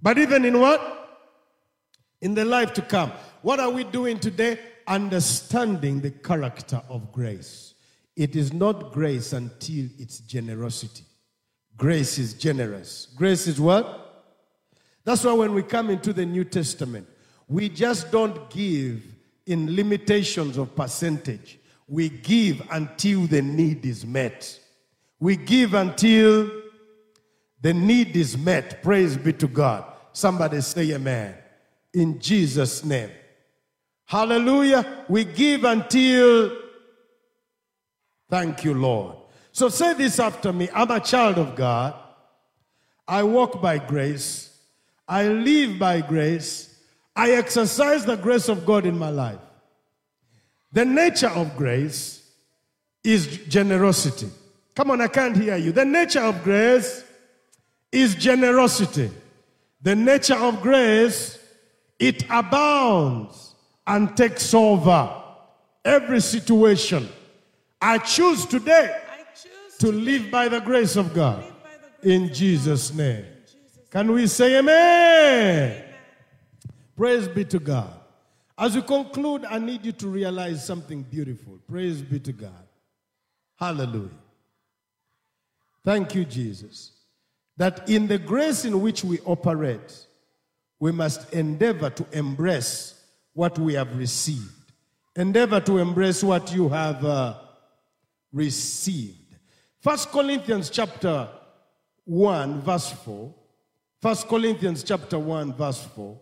But 0.02 0.18
even 0.18 0.44
in 0.46 0.60
what? 0.60 1.24
In 2.22 2.34
the 2.34 2.46
life 2.46 2.74
to 2.74 2.82
come. 2.82 3.12
What 3.42 3.60
are 3.60 3.70
we 3.70 3.84
doing 3.86 4.20
today? 4.20 4.60
Understanding 4.88 6.02
the 6.02 6.12
character 6.12 6.82
of 6.90 7.12
grace. 7.12 7.74
It 8.16 8.36
is 8.36 8.54
not 8.54 8.92
grace 8.92 9.34
until 9.34 9.88
it's 9.98 10.20
generosity. 10.20 11.06
Grace 11.78 12.18
is 12.18 12.34
generous. 12.34 13.08
Grace 13.16 13.48
is 13.48 13.60
what? 13.60 14.26
That's 15.04 15.24
why 15.24 15.34
when 15.34 15.54
we 15.54 15.64
come 15.64 15.90
into 15.90 16.14
the 16.14 16.26
New 16.26 16.44
Testament, 16.44 17.08
we 17.48 17.70
just 17.70 18.12
don't 18.12 18.50
give 18.50 19.04
in 19.46 19.76
limitations 19.76 20.58
of 20.58 20.76
percentage. 20.76 21.60
We 21.88 22.10
give 22.10 22.62
until 22.72 23.28
the 23.28 23.42
need 23.42 23.86
is 23.86 24.06
met. 24.06 24.60
We 25.20 25.36
give 25.36 25.74
until 25.74 26.52
the 27.62 27.74
need 27.74 28.16
is 28.16 28.38
met. 28.38 28.82
Praise 28.82 29.18
be 29.18 29.34
to 29.34 29.48
God. 29.48 29.86
Somebody 30.14 30.62
say 30.62 30.92
amen. 30.92 31.36
In 31.94 32.20
Jesus' 32.20 32.84
name. 32.84 33.12
Hallelujah. 34.06 35.06
We 35.08 35.26
give 35.26 35.64
until. 35.64 36.58
Thank 38.30 38.64
you, 38.64 38.74
Lord. 38.74 39.18
So 39.52 39.70
say 39.70 39.94
this 39.94 40.20
after 40.20 40.52
me 40.52 40.70
I'm 40.74 40.92
a 40.92 41.00
child 41.00 41.38
of 41.38 41.56
God. 41.56 41.94
I 43.08 43.24
walk 43.24 43.62
by 43.62 43.78
grace. 43.78 44.58
I 45.08 45.28
live 45.28 45.78
by 45.78 46.02
grace. 46.02 46.65
I 47.16 47.32
exercise 47.32 48.06
the 48.06 48.18
grace 48.18 48.50
of 48.50 48.66
God 48.66 48.86
in 48.86 48.98
my 48.98 49.10
life. 49.10 49.40
The 50.72 50.84
nature 50.84 51.30
of 51.30 51.56
grace 51.56 52.30
is 53.04 53.38
generosity. 53.48 54.30
Come 54.76 54.92
on, 54.92 55.00
I 55.00 55.08
can't 55.08 55.38
hear 55.38 55.56
you. 55.56 55.72
The 55.72 55.86
nature 55.86 56.20
of 56.20 56.44
grace 56.44 57.04
is 57.92 58.16
generosity. 58.16 59.10
The 59.82 59.96
nature 59.96 60.36
of 60.36 60.62
grace, 60.62 61.40
it 61.98 62.26
abounds 62.30 63.56
and 63.88 64.18
takes 64.18 64.54
over 64.54 65.24
every 65.86 66.20
situation. 66.20 67.08
I 67.82 68.00
choose 68.00 68.46
today 68.46 69.02
I 69.10 69.24
choose 69.34 69.78
to 69.80 69.92
live 69.92 70.32
by 70.32 70.50
the 70.50 70.60
grace 70.60 70.96
of 70.96 71.14
God 71.14 71.44
live 71.44 71.64
by 71.64 71.70
the 71.78 72.02
grace 72.02 72.14
in 72.14 72.34
Jesus' 72.34 72.94
name. 72.94 73.26
Can 73.92 74.12
we 74.12 74.28
say 74.28 74.58
amen? 74.58 75.85
Praise 76.96 77.28
be 77.28 77.44
to 77.46 77.60
God. 77.60 77.94
As 78.58 78.76
we 78.76 78.82
conclude, 78.82 79.44
I 79.46 79.60
need 79.60 79.86
you 79.86 79.92
to 79.94 80.08
realize 80.08 80.66
something 80.66 81.04
beautiful. 81.04 81.60
Praise 81.70 82.02
be 82.02 82.20
to 82.22 82.32
God. 82.32 82.68
Hallelujah. 83.58 84.10
Thank 85.84 86.16
you, 86.16 86.26
Jesus. 86.26 86.92
That 87.58 87.90
in 87.90 88.08
the 88.08 88.18
grace 88.18 88.66
in 88.66 88.82
which 88.82 89.04
we 89.04 89.20
operate, 89.22 90.08
we 90.80 90.92
must 90.92 91.32
endeavor 91.34 91.90
to 91.90 92.06
embrace 92.12 93.02
what 93.34 93.60
we 93.60 93.74
have 93.74 93.98
received. 93.98 94.52
Endeavor 95.16 95.60
to 95.62 95.78
embrace 95.78 96.24
what 96.24 96.54
you 96.54 96.70
have 96.70 97.04
uh, 97.06 97.36
received. 98.32 99.38
First 99.82 100.10
Corinthians 100.12 100.70
chapter 100.70 101.30
1, 102.06 102.62
verse 102.62 102.92
4. 102.92 103.34
First 104.02 104.28
Corinthians 104.28 104.84
chapter 104.84 105.20
1, 105.20 105.54
verse 105.54 105.84
4. 105.96 106.20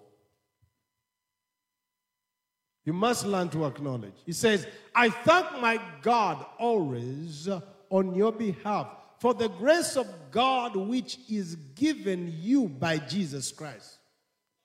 You 2.86 2.94
must 2.94 3.26
learn 3.26 3.50
to 3.50 3.66
acknowledge. 3.66 4.14
He 4.26 4.34
says, 4.34 4.68
I 4.94 5.10
thank 5.10 5.62
my 5.62 5.80
God 6.02 6.46
always 6.60 7.48
on 7.90 8.14
your 8.14 8.32
behalf 8.32 8.88
for 9.20 9.34
the 9.34 9.48
grace 9.48 9.96
of 9.96 10.08
God 10.32 10.76
which 10.76 11.18
is 11.30 11.56
given 11.76 12.34
you 12.42 12.68
by 12.68 12.98
Jesus 12.98 13.52
Christ. 13.52 14.00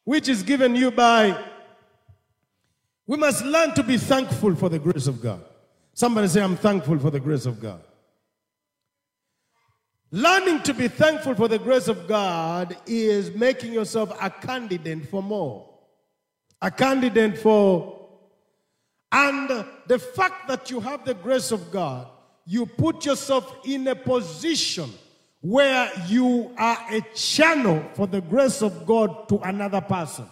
Which 0.04 0.28
is 0.28 0.42
given 0.42 0.74
you 0.74 0.90
by. 0.90 1.40
We 3.06 3.16
must 3.16 3.44
learn 3.44 3.74
to 3.74 3.82
be 3.82 3.96
thankful 3.98 4.56
for 4.56 4.68
the 4.68 4.78
grace 4.78 5.06
of 5.06 5.22
God. 5.22 5.44
Somebody 5.94 6.28
say, 6.28 6.42
I'm 6.42 6.56
thankful 6.56 6.98
for 6.98 7.10
the 7.10 7.20
grace 7.20 7.46
of 7.46 7.60
God. 7.60 7.82
Learning 10.10 10.62
to 10.62 10.72
be 10.72 10.88
thankful 10.88 11.34
for 11.34 11.48
the 11.48 11.58
grace 11.58 11.86
of 11.86 12.08
God 12.08 12.76
is 12.86 13.34
making 13.34 13.72
yourself 13.72 14.10
a 14.20 14.30
candidate 14.30 15.08
for 15.08 15.22
more. 15.22 15.68
A 16.62 16.70
candidate 16.70 17.38
for 17.38 17.97
and 19.10 19.64
the 19.86 19.98
fact 19.98 20.48
that 20.48 20.70
you 20.70 20.80
have 20.80 21.04
the 21.04 21.14
grace 21.14 21.50
of 21.50 21.70
God, 21.70 22.06
you 22.44 22.66
put 22.66 23.06
yourself 23.06 23.58
in 23.64 23.86
a 23.88 23.94
position 23.94 24.90
where 25.40 25.90
you 26.06 26.50
are 26.58 26.78
a 26.90 27.00
channel 27.14 27.84
for 27.94 28.06
the 28.06 28.20
grace 28.20 28.62
of 28.62 28.86
God 28.86 29.28
to 29.28 29.38
another 29.38 29.80
person. 29.80 30.26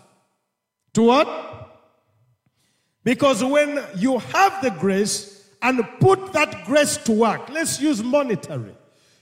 To 0.94 1.02
what? 1.02 1.66
Because 3.04 3.42
when 3.44 3.82
you 3.96 4.18
have 4.18 4.62
the 4.62 4.70
grace 4.70 5.48
and 5.62 5.86
put 6.00 6.32
that 6.32 6.64
grace 6.66 6.96
to 6.98 7.12
work, 7.12 7.48
let's 7.50 7.80
use 7.80 8.02
monetary. 8.02 8.74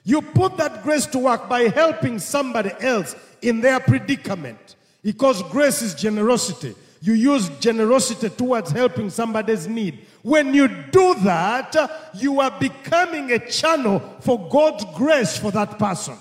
You 0.04 0.22
put 0.22 0.56
that 0.56 0.82
grace 0.82 1.06
to 1.06 1.18
work 1.18 1.48
by 1.48 1.62
helping 1.62 2.18
somebody 2.18 2.70
else 2.80 3.14
in 3.42 3.60
their 3.60 3.80
predicament. 3.80 4.76
Because 5.02 5.42
grace 5.44 5.82
is 5.82 5.94
generosity. 5.94 6.74
You 7.04 7.12
use 7.12 7.50
generosity 7.60 8.30
towards 8.30 8.70
helping 8.70 9.10
somebody's 9.10 9.68
need. 9.68 10.06
When 10.22 10.54
you 10.54 10.68
do 10.68 11.14
that, 11.16 11.76
you 12.14 12.40
are 12.40 12.58
becoming 12.58 13.30
a 13.30 13.38
channel 13.38 14.00
for 14.20 14.48
God's 14.48 14.86
grace 14.94 15.36
for 15.36 15.50
that 15.50 15.78
person. 15.78 16.16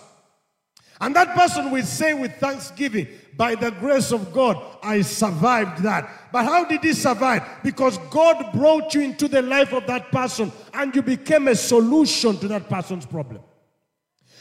And 1.00 1.16
that 1.16 1.38
person 1.38 1.72
will 1.72 1.86
say 1.86 2.14
with 2.14 2.36
thanksgiving, 2.36 3.08
by 3.38 3.56
the 3.56 3.72
grace 3.72 4.12
of 4.12 4.34
God, 4.34 4.62
I 4.84 5.04
survived 5.04 5.84
that. 5.84 6.10
But 6.34 6.44
how 6.44 6.66
did 6.66 6.84
he 6.84 6.92
survive? 6.92 7.44
Because 7.64 7.98
God 8.10 8.52
brought 8.52 8.94
you 8.94 9.04
into 9.04 9.30
the 9.30 9.42
life 9.42 9.72
of 9.72 9.88
that 9.88 10.12
person 10.12 10.52
and 10.74 10.94
you 10.94 11.02
became 11.02 11.48
a 11.48 11.56
solution 11.56 12.38
to 12.40 12.50
that 12.50 12.68
person's 12.68 13.06
problem. 13.06 13.42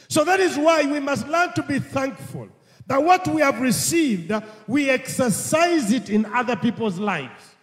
So 0.08 0.24
that 0.24 0.40
is 0.40 0.58
why 0.58 0.82
we 0.82 0.98
must 0.98 1.28
learn 1.28 1.52
to 1.52 1.62
be 1.62 1.78
thankful 1.78 2.48
that 2.86 3.02
what 3.02 3.26
we 3.28 3.40
have 3.42 3.60
received, 3.60 4.32
we 4.66 4.90
exercise 4.90 5.92
it 5.92 6.10
in 6.10 6.26
other 6.26 6.56
people's 6.56 6.98
lives. 6.98 7.54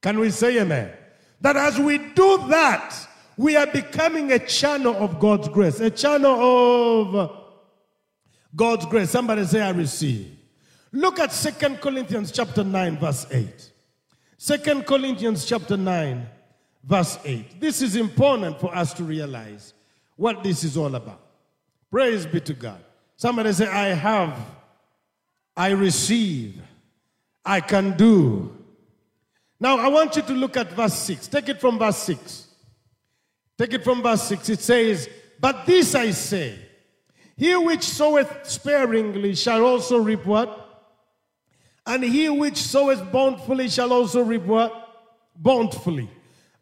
Can 0.00 0.18
we 0.18 0.30
say 0.30 0.60
amen? 0.60 0.92
That 1.40 1.56
as 1.56 1.78
we 1.78 1.98
do 1.98 2.46
that, 2.48 2.94
we 3.36 3.56
are 3.56 3.66
becoming 3.66 4.32
a 4.32 4.38
channel 4.38 4.94
of 4.96 5.18
God's 5.18 5.48
grace, 5.48 5.80
a 5.80 5.90
channel 5.90 7.12
of 7.14 7.38
God's 8.54 8.86
grace. 8.86 9.10
Somebody 9.10 9.44
say, 9.44 9.62
I 9.62 9.70
receive. 9.70 10.36
Look 10.92 11.18
at 11.18 11.32
Second 11.32 11.80
Corinthians 11.80 12.30
chapter 12.30 12.62
9, 12.62 12.98
verse 12.98 13.26
8. 13.30 13.70
Second 14.36 14.86
Corinthians 14.86 15.46
chapter 15.46 15.76
9, 15.76 16.26
verse 16.84 17.18
8. 17.24 17.60
This 17.60 17.80
is 17.80 17.96
important 17.96 18.60
for 18.60 18.74
us 18.76 18.92
to 18.94 19.04
realize 19.04 19.72
what 20.16 20.44
this 20.44 20.64
is 20.64 20.76
all 20.76 20.94
about. 20.94 21.20
Praise 21.90 22.26
be 22.26 22.40
to 22.40 22.52
God. 22.52 22.82
Somebody 23.22 23.52
say, 23.52 23.68
I 23.68 23.90
have, 23.90 24.36
I 25.56 25.70
receive, 25.70 26.60
I 27.44 27.60
can 27.60 27.96
do. 27.96 28.52
Now, 29.60 29.78
I 29.78 29.86
want 29.86 30.16
you 30.16 30.22
to 30.22 30.32
look 30.32 30.56
at 30.56 30.72
verse 30.72 30.94
6. 30.94 31.28
Take 31.28 31.48
it 31.48 31.60
from 31.60 31.78
verse 31.78 31.98
6. 31.98 32.48
Take 33.56 33.74
it 33.74 33.84
from 33.84 34.02
verse 34.02 34.24
6. 34.24 34.48
It 34.48 34.60
says, 34.60 35.08
But 35.38 35.66
this 35.66 35.94
I 35.94 36.10
say, 36.10 36.58
he 37.36 37.54
which 37.54 37.84
soweth 37.84 38.28
sparingly 38.42 39.36
shall 39.36 39.64
also 39.64 39.98
reap 39.98 40.26
what? 40.26 40.90
And 41.86 42.02
he 42.02 42.28
which 42.28 42.56
soweth 42.56 43.12
bountifully 43.12 43.68
shall 43.68 43.92
also 43.92 44.22
reap 44.24 44.42
what? 44.42 44.72
Bountifully. 45.36 46.10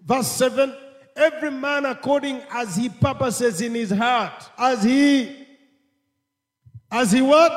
Verse 0.04 0.30
7 0.32 0.76
Every 1.16 1.52
man 1.52 1.86
according 1.86 2.42
as 2.52 2.76
he 2.76 2.90
purposes 2.90 3.62
in 3.62 3.74
his 3.74 3.90
heart, 3.90 4.50
as 4.58 4.82
he, 4.82 5.39
as 6.90 7.12
he 7.12 7.22
what? 7.22 7.52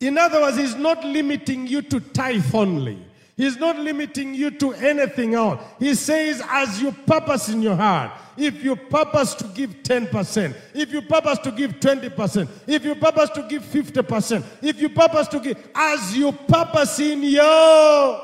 In 0.00 0.16
other 0.16 0.40
words, 0.40 0.56
he's 0.56 0.74
not 0.76 1.04
limiting 1.04 1.66
you 1.66 1.82
to 1.82 2.00
tithe 2.00 2.54
only. 2.54 3.06
He's 3.36 3.56
not 3.56 3.78
limiting 3.78 4.34
you 4.34 4.50
to 4.50 4.72
anything 4.74 5.34
else. 5.34 5.62
He 5.78 5.94
says, 5.94 6.42
as 6.46 6.82
you 6.82 6.92
purpose 6.92 7.48
in 7.48 7.62
your 7.62 7.74
heart, 7.74 8.12
if 8.36 8.62
you 8.62 8.76
purpose 8.76 9.34
to 9.36 9.44
give 9.54 9.70
10%, 9.82 10.54
if 10.74 10.92
you 10.92 11.00
purpose 11.00 11.38
to 11.38 11.50
give 11.50 11.80
20%, 11.80 12.48
if 12.66 12.84
you 12.84 12.94
purpose 12.94 13.30
to 13.30 13.42
give 13.48 13.62
50%, 13.62 14.44
if 14.60 14.78
you 14.80 14.90
purpose 14.90 15.26
to 15.28 15.40
give, 15.40 15.56
as 15.74 16.14
you 16.14 16.32
purpose 16.32 16.98
in 16.98 17.22
your, 17.22 18.20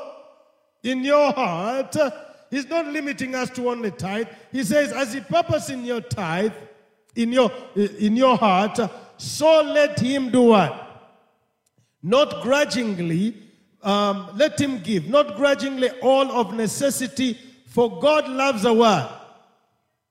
in 0.83 1.03
your 1.03 1.31
heart, 1.31 1.95
he's 2.51 2.67
not 2.69 2.85
limiting 2.85 3.33
us 3.33 3.49
to 3.51 3.69
only 3.69 3.89
tithe. 3.89 4.27
He 4.51 4.63
says, 4.63 4.91
as 4.91 5.15
you 5.15 5.21
purpose 5.21 5.69
in 5.71 5.83
your 5.83 6.01
tithe, 6.01 6.53
in 7.15 7.31
your, 7.31 7.51
in 7.75 8.15
your 8.15 8.37
heart, 8.37 8.79
so 9.17 9.61
let 9.61 9.99
him 9.99 10.29
do 10.31 10.43
what? 10.43 10.83
Not 12.03 12.41
grudgingly, 12.41 13.35
um, 13.81 14.29
let 14.35 14.59
him 14.59 14.79
give, 14.79 15.07
not 15.07 15.35
grudgingly 15.35 15.89
all 16.01 16.31
of 16.31 16.53
necessity, 16.53 17.37
for 17.65 17.99
God 17.99 18.27
loves 18.29 18.65
a 18.65 18.73
what? 18.73 19.13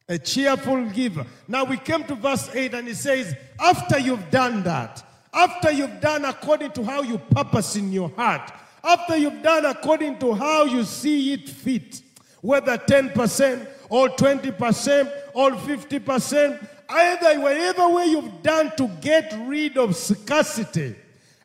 A 0.09 0.19
cheerful 0.19 0.87
giver. 0.91 1.27
Now 1.49 1.65
we 1.65 1.77
came 1.79 2.05
to 2.05 2.15
verse 2.15 2.49
8 2.55 2.75
and 2.75 2.89
it 2.89 2.97
says, 2.97 3.35
after 3.59 3.99
you've 3.99 4.31
done 4.31 4.63
that, 4.65 5.05
after 5.33 5.71
you've 5.71 6.01
done 6.01 6.25
according 6.25 6.73
to 6.73 6.85
how 6.85 7.03
you 7.03 7.19
purpose 7.19 7.77
in 7.77 7.93
your 7.93 8.09
heart, 8.11 8.53
after 8.83 9.17
you've 9.17 9.43
done 9.43 9.65
according 9.67 10.19
to 10.19 10.33
how 10.33 10.65
you 10.65 10.85
see 10.85 11.33
it 11.33 11.49
fit, 11.49 12.03
whether 12.41 12.79
10% 12.79 13.69
or 13.89 14.09
20% 14.11 15.13
or 15.35 15.51
50%, 15.51 16.69
either 16.89 17.41
whatever 17.41 17.89
way 17.89 18.07
you've 18.07 18.43
done 18.43 18.73
to 18.77 18.89
get 19.01 19.35
rid 19.47 19.77
of 19.77 19.97
scarcity, 19.97 20.95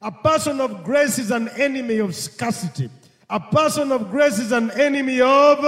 a 0.02 0.12
person 0.12 0.60
of 0.60 0.84
grace 0.84 1.20
is 1.20 1.32
an 1.32 1.50
enemy 1.50 2.00
of 2.00 2.16
scarcity. 2.16 2.90
A 3.30 3.40
person 3.40 3.92
of 3.92 4.10
grace 4.10 4.40
is 4.40 4.52
an 4.52 4.72
enemy 4.72 5.22
of 5.22 5.64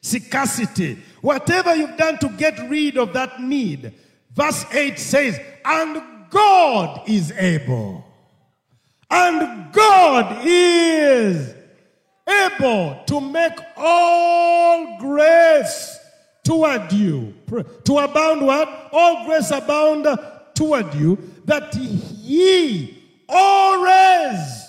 scarcity. 0.00 0.98
Whatever 1.20 1.74
you've 1.76 1.96
done 1.96 2.18
to 2.18 2.28
get 2.30 2.58
rid 2.68 2.96
of 2.96 3.12
that 3.12 3.40
need, 3.40 3.92
verse 4.34 4.64
8 4.72 4.98
says, 4.98 5.38
and 5.64 6.02
God 6.30 7.08
is 7.08 7.32
able. 7.32 8.04
And 9.10 9.72
God 9.72 10.40
is 10.44 11.54
able 12.26 13.02
to 13.06 13.20
make 13.20 13.58
all 13.76 14.98
grace 14.98 15.99
toward 16.50 16.92
you. 16.92 17.32
To 17.84 17.98
abound 17.98 18.44
what? 18.44 18.88
All 18.90 19.24
grace 19.24 19.52
abound 19.52 20.04
toward 20.52 20.92
you, 20.96 21.16
that 21.44 21.72
ye 21.76 22.98
always 23.28 24.66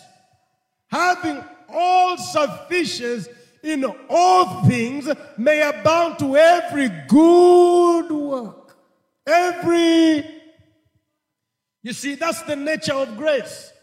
having 0.85 1.43
all 1.67 2.17
sufficiency 2.17 3.31
in 3.63 3.83
all 4.11 4.63
things 4.65 5.09
may 5.39 5.67
abound 5.67 6.19
to 6.19 6.37
every 6.37 6.89
good 7.07 8.11
work. 8.11 8.77
Every, 9.25 10.23
you 11.81 11.93
see, 11.93 12.13
that's 12.13 12.43
the 12.43 12.55
nature 12.55 12.93
of 12.93 13.17
grace. 13.17 13.73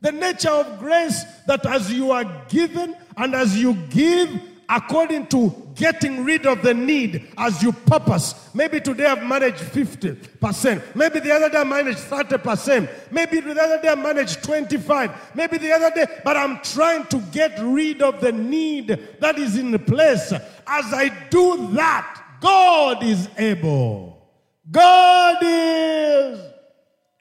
The 0.00 0.12
nature 0.12 0.50
of 0.50 0.78
grace 0.78 1.24
that 1.48 1.66
as 1.66 1.92
you 1.92 2.12
are 2.12 2.46
given 2.48 2.94
and 3.16 3.34
as 3.34 3.60
you 3.60 3.74
give, 3.74 4.40
according 4.70 5.26
to 5.26 5.52
getting 5.74 6.24
rid 6.24 6.46
of 6.46 6.62
the 6.62 6.72
need 6.72 7.26
as 7.36 7.60
you 7.60 7.72
purpose. 7.72 8.48
Maybe 8.54 8.80
today 8.80 9.06
I've 9.06 9.24
managed 9.24 9.58
50%. 9.58 10.94
Maybe 10.94 11.18
the 11.18 11.32
other 11.32 11.50
day 11.50 11.58
I 11.58 11.64
managed 11.64 11.98
30%. 11.98 12.88
Maybe 13.10 13.40
the 13.40 13.60
other 13.60 13.82
day 13.82 13.88
I 13.88 13.94
managed 13.96 14.44
25. 14.44 15.32
Maybe 15.34 15.58
the 15.58 15.72
other 15.72 15.90
day, 15.90 16.06
but 16.24 16.36
I'm 16.36 16.60
trying 16.62 17.04
to 17.06 17.18
get 17.32 17.58
rid 17.60 18.00
of 18.00 18.20
the 18.20 18.30
need 18.30 18.88
that 19.18 19.38
is 19.38 19.58
in 19.58 19.76
place. 19.80 20.32
As 20.32 20.92
I 20.92 21.08
do 21.30 21.68
that, 21.72 22.24
God 22.40 23.02
is 23.02 23.28
able. 23.36 24.28
God 24.70 25.38
is 25.42 26.40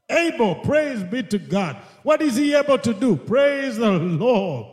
able. 0.08 0.56
Praise 0.56 1.02
be 1.04 1.24
to 1.24 1.40
God. 1.40 1.78
What 2.04 2.22
is 2.22 2.36
he 2.36 2.54
able 2.54 2.78
to 2.78 2.94
do? 2.94 3.16
Praise 3.16 3.78
the 3.78 3.92
Lord. 3.92 4.68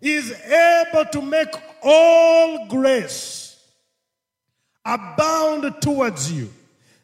He 0.00 0.14
is 0.14 0.32
able 0.32 1.04
to 1.06 1.20
make 1.20 1.48
all 1.82 2.66
grace 2.68 3.62
abound 4.84 5.74
towards 5.80 6.32
you, 6.32 6.52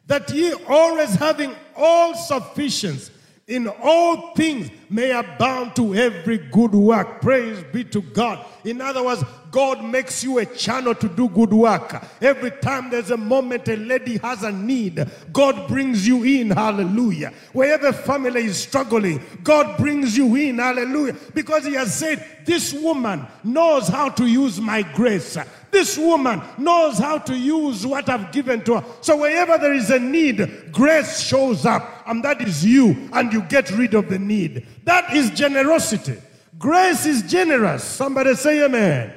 that 0.07 0.29
ye 0.31 0.53
always 0.67 1.15
having 1.15 1.55
all 1.75 2.15
sufficiency 2.15 3.11
in 3.47 3.67
all 3.67 4.33
things 4.35 4.69
may 4.89 5.11
abound 5.11 5.75
to 5.75 5.95
every 5.95 6.37
good 6.37 6.73
work. 6.73 7.21
Praise 7.21 7.63
be 7.71 7.83
to 7.85 8.01
God. 8.01 8.45
In 8.65 8.81
other 8.81 9.03
words, 9.03 9.23
God 9.51 9.83
makes 9.83 10.23
you 10.23 10.39
a 10.39 10.45
channel 10.45 10.95
to 10.95 11.09
do 11.09 11.29
good 11.29 11.53
work. 11.53 12.03
Every 12.21 12.51
time 12.51 12.89
there's 12.89 13.11
a 13.11 13.17
moment 13.17 13.67
a 13.67 13.75
lady 13.75 14.17
has 14.17 14.43
a 14.43 14.51
need, 14.51 15.05
God 15.31 15.67
brings 15.67 16.07
you 16.07 16.23
in. 16.23 16.51
Hallelujah. 16.51 17.33
Wherever 17.53 17.93
family 17.93 18.45
is 18.45 18.57
struggling, 18.57 19.21
God 19.43 19.77
brings 19.77 20.17
you 20.17 20.35
in. 20.35 20.57
Hallelujah. 20.57 21.15
Because 21.33 21.65
He 21.65 21.73
has 21.73 21.95
said, 21.95 22.25
This 22.45 22.73
woman 22.73 23.25
knows 23.43 23.87
how 23.87 24.09
to 24.09 24.25
use 24.25 24.59
my 24.59 24.81
grace. 24.81 25.37
This 25.71 25.97
woman 25.97 26.41
knows 26.57 26.97
how 26.97 27.17
to 27.19 27.37
use 27.37 27.85
what 27.85 28.09
I've 28.09 28.31
given 28.31 28.63
to 28.63 28.79
her. 28.79 28.85
So 29.01 29.17
wherever 29.17 29.57
there 29.57 29.73
is 29.73 29.89
a 29.89 29.99
need, 29.99 30.71
grace 30.71 31.19
shows 31.19 31.65
up, 31.65 32.03
and 32.07 32.23
that 32.23 32.41
is 32.41 32.65
you, 32.65 33.09
and 33.13 33.31
you 33.33 33.41
get 33.43 33.69
rid 33.71 33.93
of 33.93 34.09
the 34.09 34.19
need. 34.19 34.65
That 34.85 35.13
is 35.13 35.29
generosity. 35.31 36.17
Grace 36.57 37.05
is 37.05 37.23
generous. 37.23 37.83
Somebody 37.83 38.33
say 38.35 38.63
amen. 38.63 39.13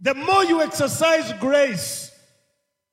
The 0.00 0.14
more 0.14 0.44
you 0.44 0.62
exercise 0.62 1.32
grace 1.34 2.10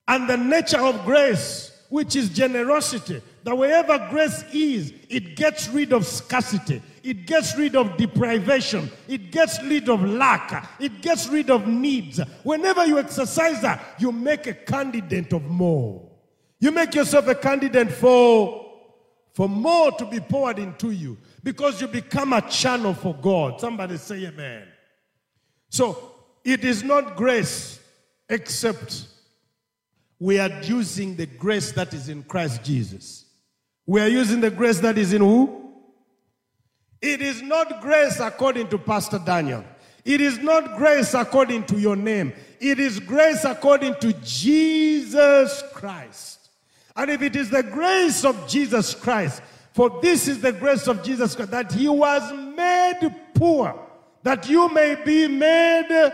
and 0.07 0.29
the 0.29 0.37
nature 0.37 0.79
of 0.79 1.05
grace, 1.05 1.71
which 1.89 2.15
is 2.15 2.29
generosity, 2.29 3.21
that 3.43 3.55
wherever 3.55 4.07
grace 4.09 4.43
is, 4.53 4.93
it 5.09 5.35
gets 5.35 5.67
rid 5.69 5.91
of 5.91 6.05
scarcity, 6.05 6.81
it 7.03 7.27
gets 7.27 7.57
rid 7.57 7.75
of 7.75 7.97
deprivation, 7.97 8.89
it 9.07 9.31
gets 9.31 9.61
rid 9.63 9.89
of 9.89 10.01
lack, 10.03 10.69
it 10.79 11.01
gets 11.01 11.27
rid 11.27 11.49
of 11.49 11.67
needs. 11.67 12.19
Whenever 12.43 12.85
you 12.85 12.97
exercise 12.97 13.61
that, 13.61 13.95
you 13.99 14.11
make 14.11 14.47
a 14.47 14.53
candidate 14.53 15.33
of 15.33 15.43
more. 15.43 16.09
You 16.59 16.71
make 16.71 16.95
yourself 16.95 17.27
a 17.27 17.35
candidate 17.35 17.91
for 17.91 18.61
for 19.33 19.49
more 19.49 19.91
to 19.91 20.05
be 20.05 20.19
poured 20.19 20.59
into 20.59 20.91
you 20.91 21.17
because 21.43 21.81
you 21.81 21.87
become 21.87 22.33
a 22.33 22.41
channel 22.49 22.93
for 22.93 23.15
God. 23.15 23.59
Somebody 23.59 23.97
say 23.97 24.25
amen. 24.27 24.67
So 25.69 26.12
it 26.43 26.63
is 26.63 26.83
not 26.83 27.15
grace 27.15 27.79
except 28.29 29.07
we 30.19 30.39
are 30.39 30.61
using 30.61 31.15
the 31.15 31.25
grace 31.25 31.71
that 31.73 31.93
is 31.93 32.09
in 32.09 32.23
Christ 32.23 32.63
Jesus. 32.63 33.25
We 33.85 34.01
are 34.01 34.07
using 34.07 34.39
the 34.39 34.51
grace 34.51 34.79
that 34.79 34.97
is 34.97 35.13
in 35.13 35.21
who? 35.21 35.73
It 37.01 37.21
is 37.21 37.41
not 37.41 37.81
grace 37.81 38.19
according 38.21 38.69
to 38.69 38.77
Pastor 38.77 39.19
Daniel. 39.19 39.65
It 40.05 40.21
is 40.21 40.39
not 40.39 40.77
grace 40.77 41.13
according 41.13 41.65
to 41.65 41.79
your 41.79 41.95
name. 41.95 42.33
It 42.59 42.79
is 42.79 42.99
grace 42.99 43.43
according 43.43 43.95
to 43.95 44.13
Jesus 44.23 45.63
Christ. 45.73 46.49
And 46.95 47.09
if 47.09 47.21
it 47.21 47.35
is 47.35 47.49
the 47.49 47.63
grace 47.63 48.23
of 48.23 48.47
Jesus 48.47 48.95
Christ, 48.95 49.41
for 49.73 49.99
this 50.01 50.27
is 50.27 50.39
the 50.39 50.53
grace 50.53 50.87
of 50.87 51.03
Jesus 51.03 51.35
Christ, 51.35 51.51
that 51.51 51.71
he 51.71 51.89
was 51.89 52.31
made 52.55 53.13
poor, 53.33 53.77
that 54.21 54.47
you 54.47 54.69
may 54.69 54.95
be 55.03 55.27
made 55.27 56.11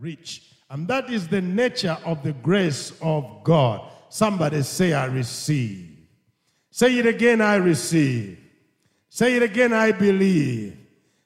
rich. 0.00 0.42
And 0.70 0.86
that 0.88 1.10
is 1.10 1.28
the 1.28 1.40
nature 1.40 1.98
of 2.04 2.22
the 2.22 2.32
grace 2.32 2.92
of 3.02 3.42
God. 3.44 3.90
Somebody 4.08 4.62
say, 4.62 4.92
I 4.92 5.06
receive. 5.06 5.98
Say 6.70 6.98
it 6.98 7.06
again, 7.06 7.40
I 7.40 7.56
receive. 7.56 8.38
Say 9.08 9.36
it 9.36 9.42
again, 9.42 9.72
I 9.72 9.92
believe. 9.92 10.76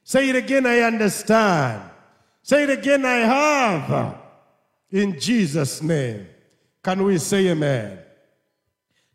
Say 0.03 0.31
it 0.31 0.37
again, 0.37 0.67
I 0.67 0.81
understand. 0.81 1.83
Say 2.43 2.65
it 2.65 2.71
again, 2.71 3.05
I 3.05 3.17
have. 3.17 4.17
In 4.91 5.19
Jesus' 5.19 5.83
name. 5.83 6.27
Can 6.83 7.03
we 7.03 7.19
say 7.19 7.49
amen? 7.49 7.99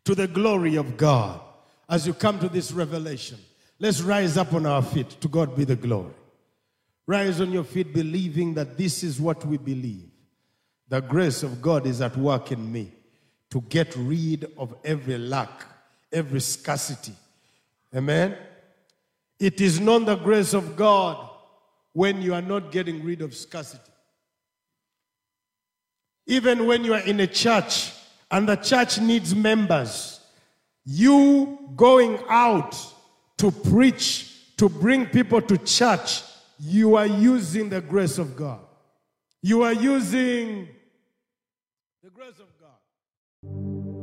To 0.04 0.14
the 0.14 0.26
glory 0.26 0.76
of 0.76 0.96
God. 0.96 1.40
As 1.88 2.06
you 2.06 2.14
come 2.14 2.38
to 2.38 2.48
this 2.48 2.70
revelation, 2.70 3.38
let's 3.80 4.00
rise 4.00 4.36
up 4.36 4.52
on 4.54 4.66
our 4.66 4.82
feet. 4.82 5.20
To 5.20 5.28
God 5.28 5.56
be 5.56 5.64
the 5.64 5.76
glory. 5.76 6.14
Rise 7.10 7.40
on 7.40 7.50
your 7.50 7.64
feet 7.64 7.92
believing 7.92 8.54
that 8.54 8.78
this 8.78 9.02
is 9.02 9.20
what 9.20 9.44
we 9.44 9.56
believe. 9.56 10.08
The 10.88 11.00
grace 11.00 11.42
of 11.42 11.60
God 11.60 11.84
is 11.84 12.00
at 12.00 12.16
work 12.16 12.52
in 12.52 12.70
me 12.70 12.92
to 13.50 13.60
get 13.62 13.96
rid 13.96 14.46
of 14.56 14.76
every 14.84 15.18
lack, 15.18 15.64
every 16.12 16.38
scarcity. 16.38 17.14
Amen. 17.96 18.36
It 19.40 19.60
is 19.60 19.80
not 19.80 20.06
the 20.06 20.14
grace 20.14 20.54
of 20.54 20.76
God 20.76 21.28
when 21.94 22.22
you 22.22 22.32
are 22.32 22.42
not 22.42 22.70
getting 22.70 23.02
rid 23.02 23.22
of 23.22 23.34
scarcity. 23.34 23.90
Even 26.28 26.64
when 26.64 26.84
you 26.84 26.94
are 26.94 27.00
in 27.00 27.18
a 27.18 27.26
church 27.26 27.90
and 28.30 28.48
the 28.48 28.54
church 28.54 29.00
needs 29.00 29.34
members, 29.34 30.20
you 30.84 31.58
going 31.74 32.20
out 32.28 32.76
to 33.38 33.50
preach, 33.50 34.32
to 34.58 34.68
bring 34.68 35.06
people 35.06 35.42
to 35.42 35.58
church, 35.58 36.22
you 36.62 36.94
are 36.96 37.06
using 37.06 37.70
the 37.70 37.80
grace 37.80 38.18
of 38.18 38.36
God. 38.36 38.60
You 39.42 39.62
are 39.62 39.72
using 39.72 40.68
the 42.02 42.10
grace 42.10 42.38
of 42.38 42.48
God. 42.60 43.99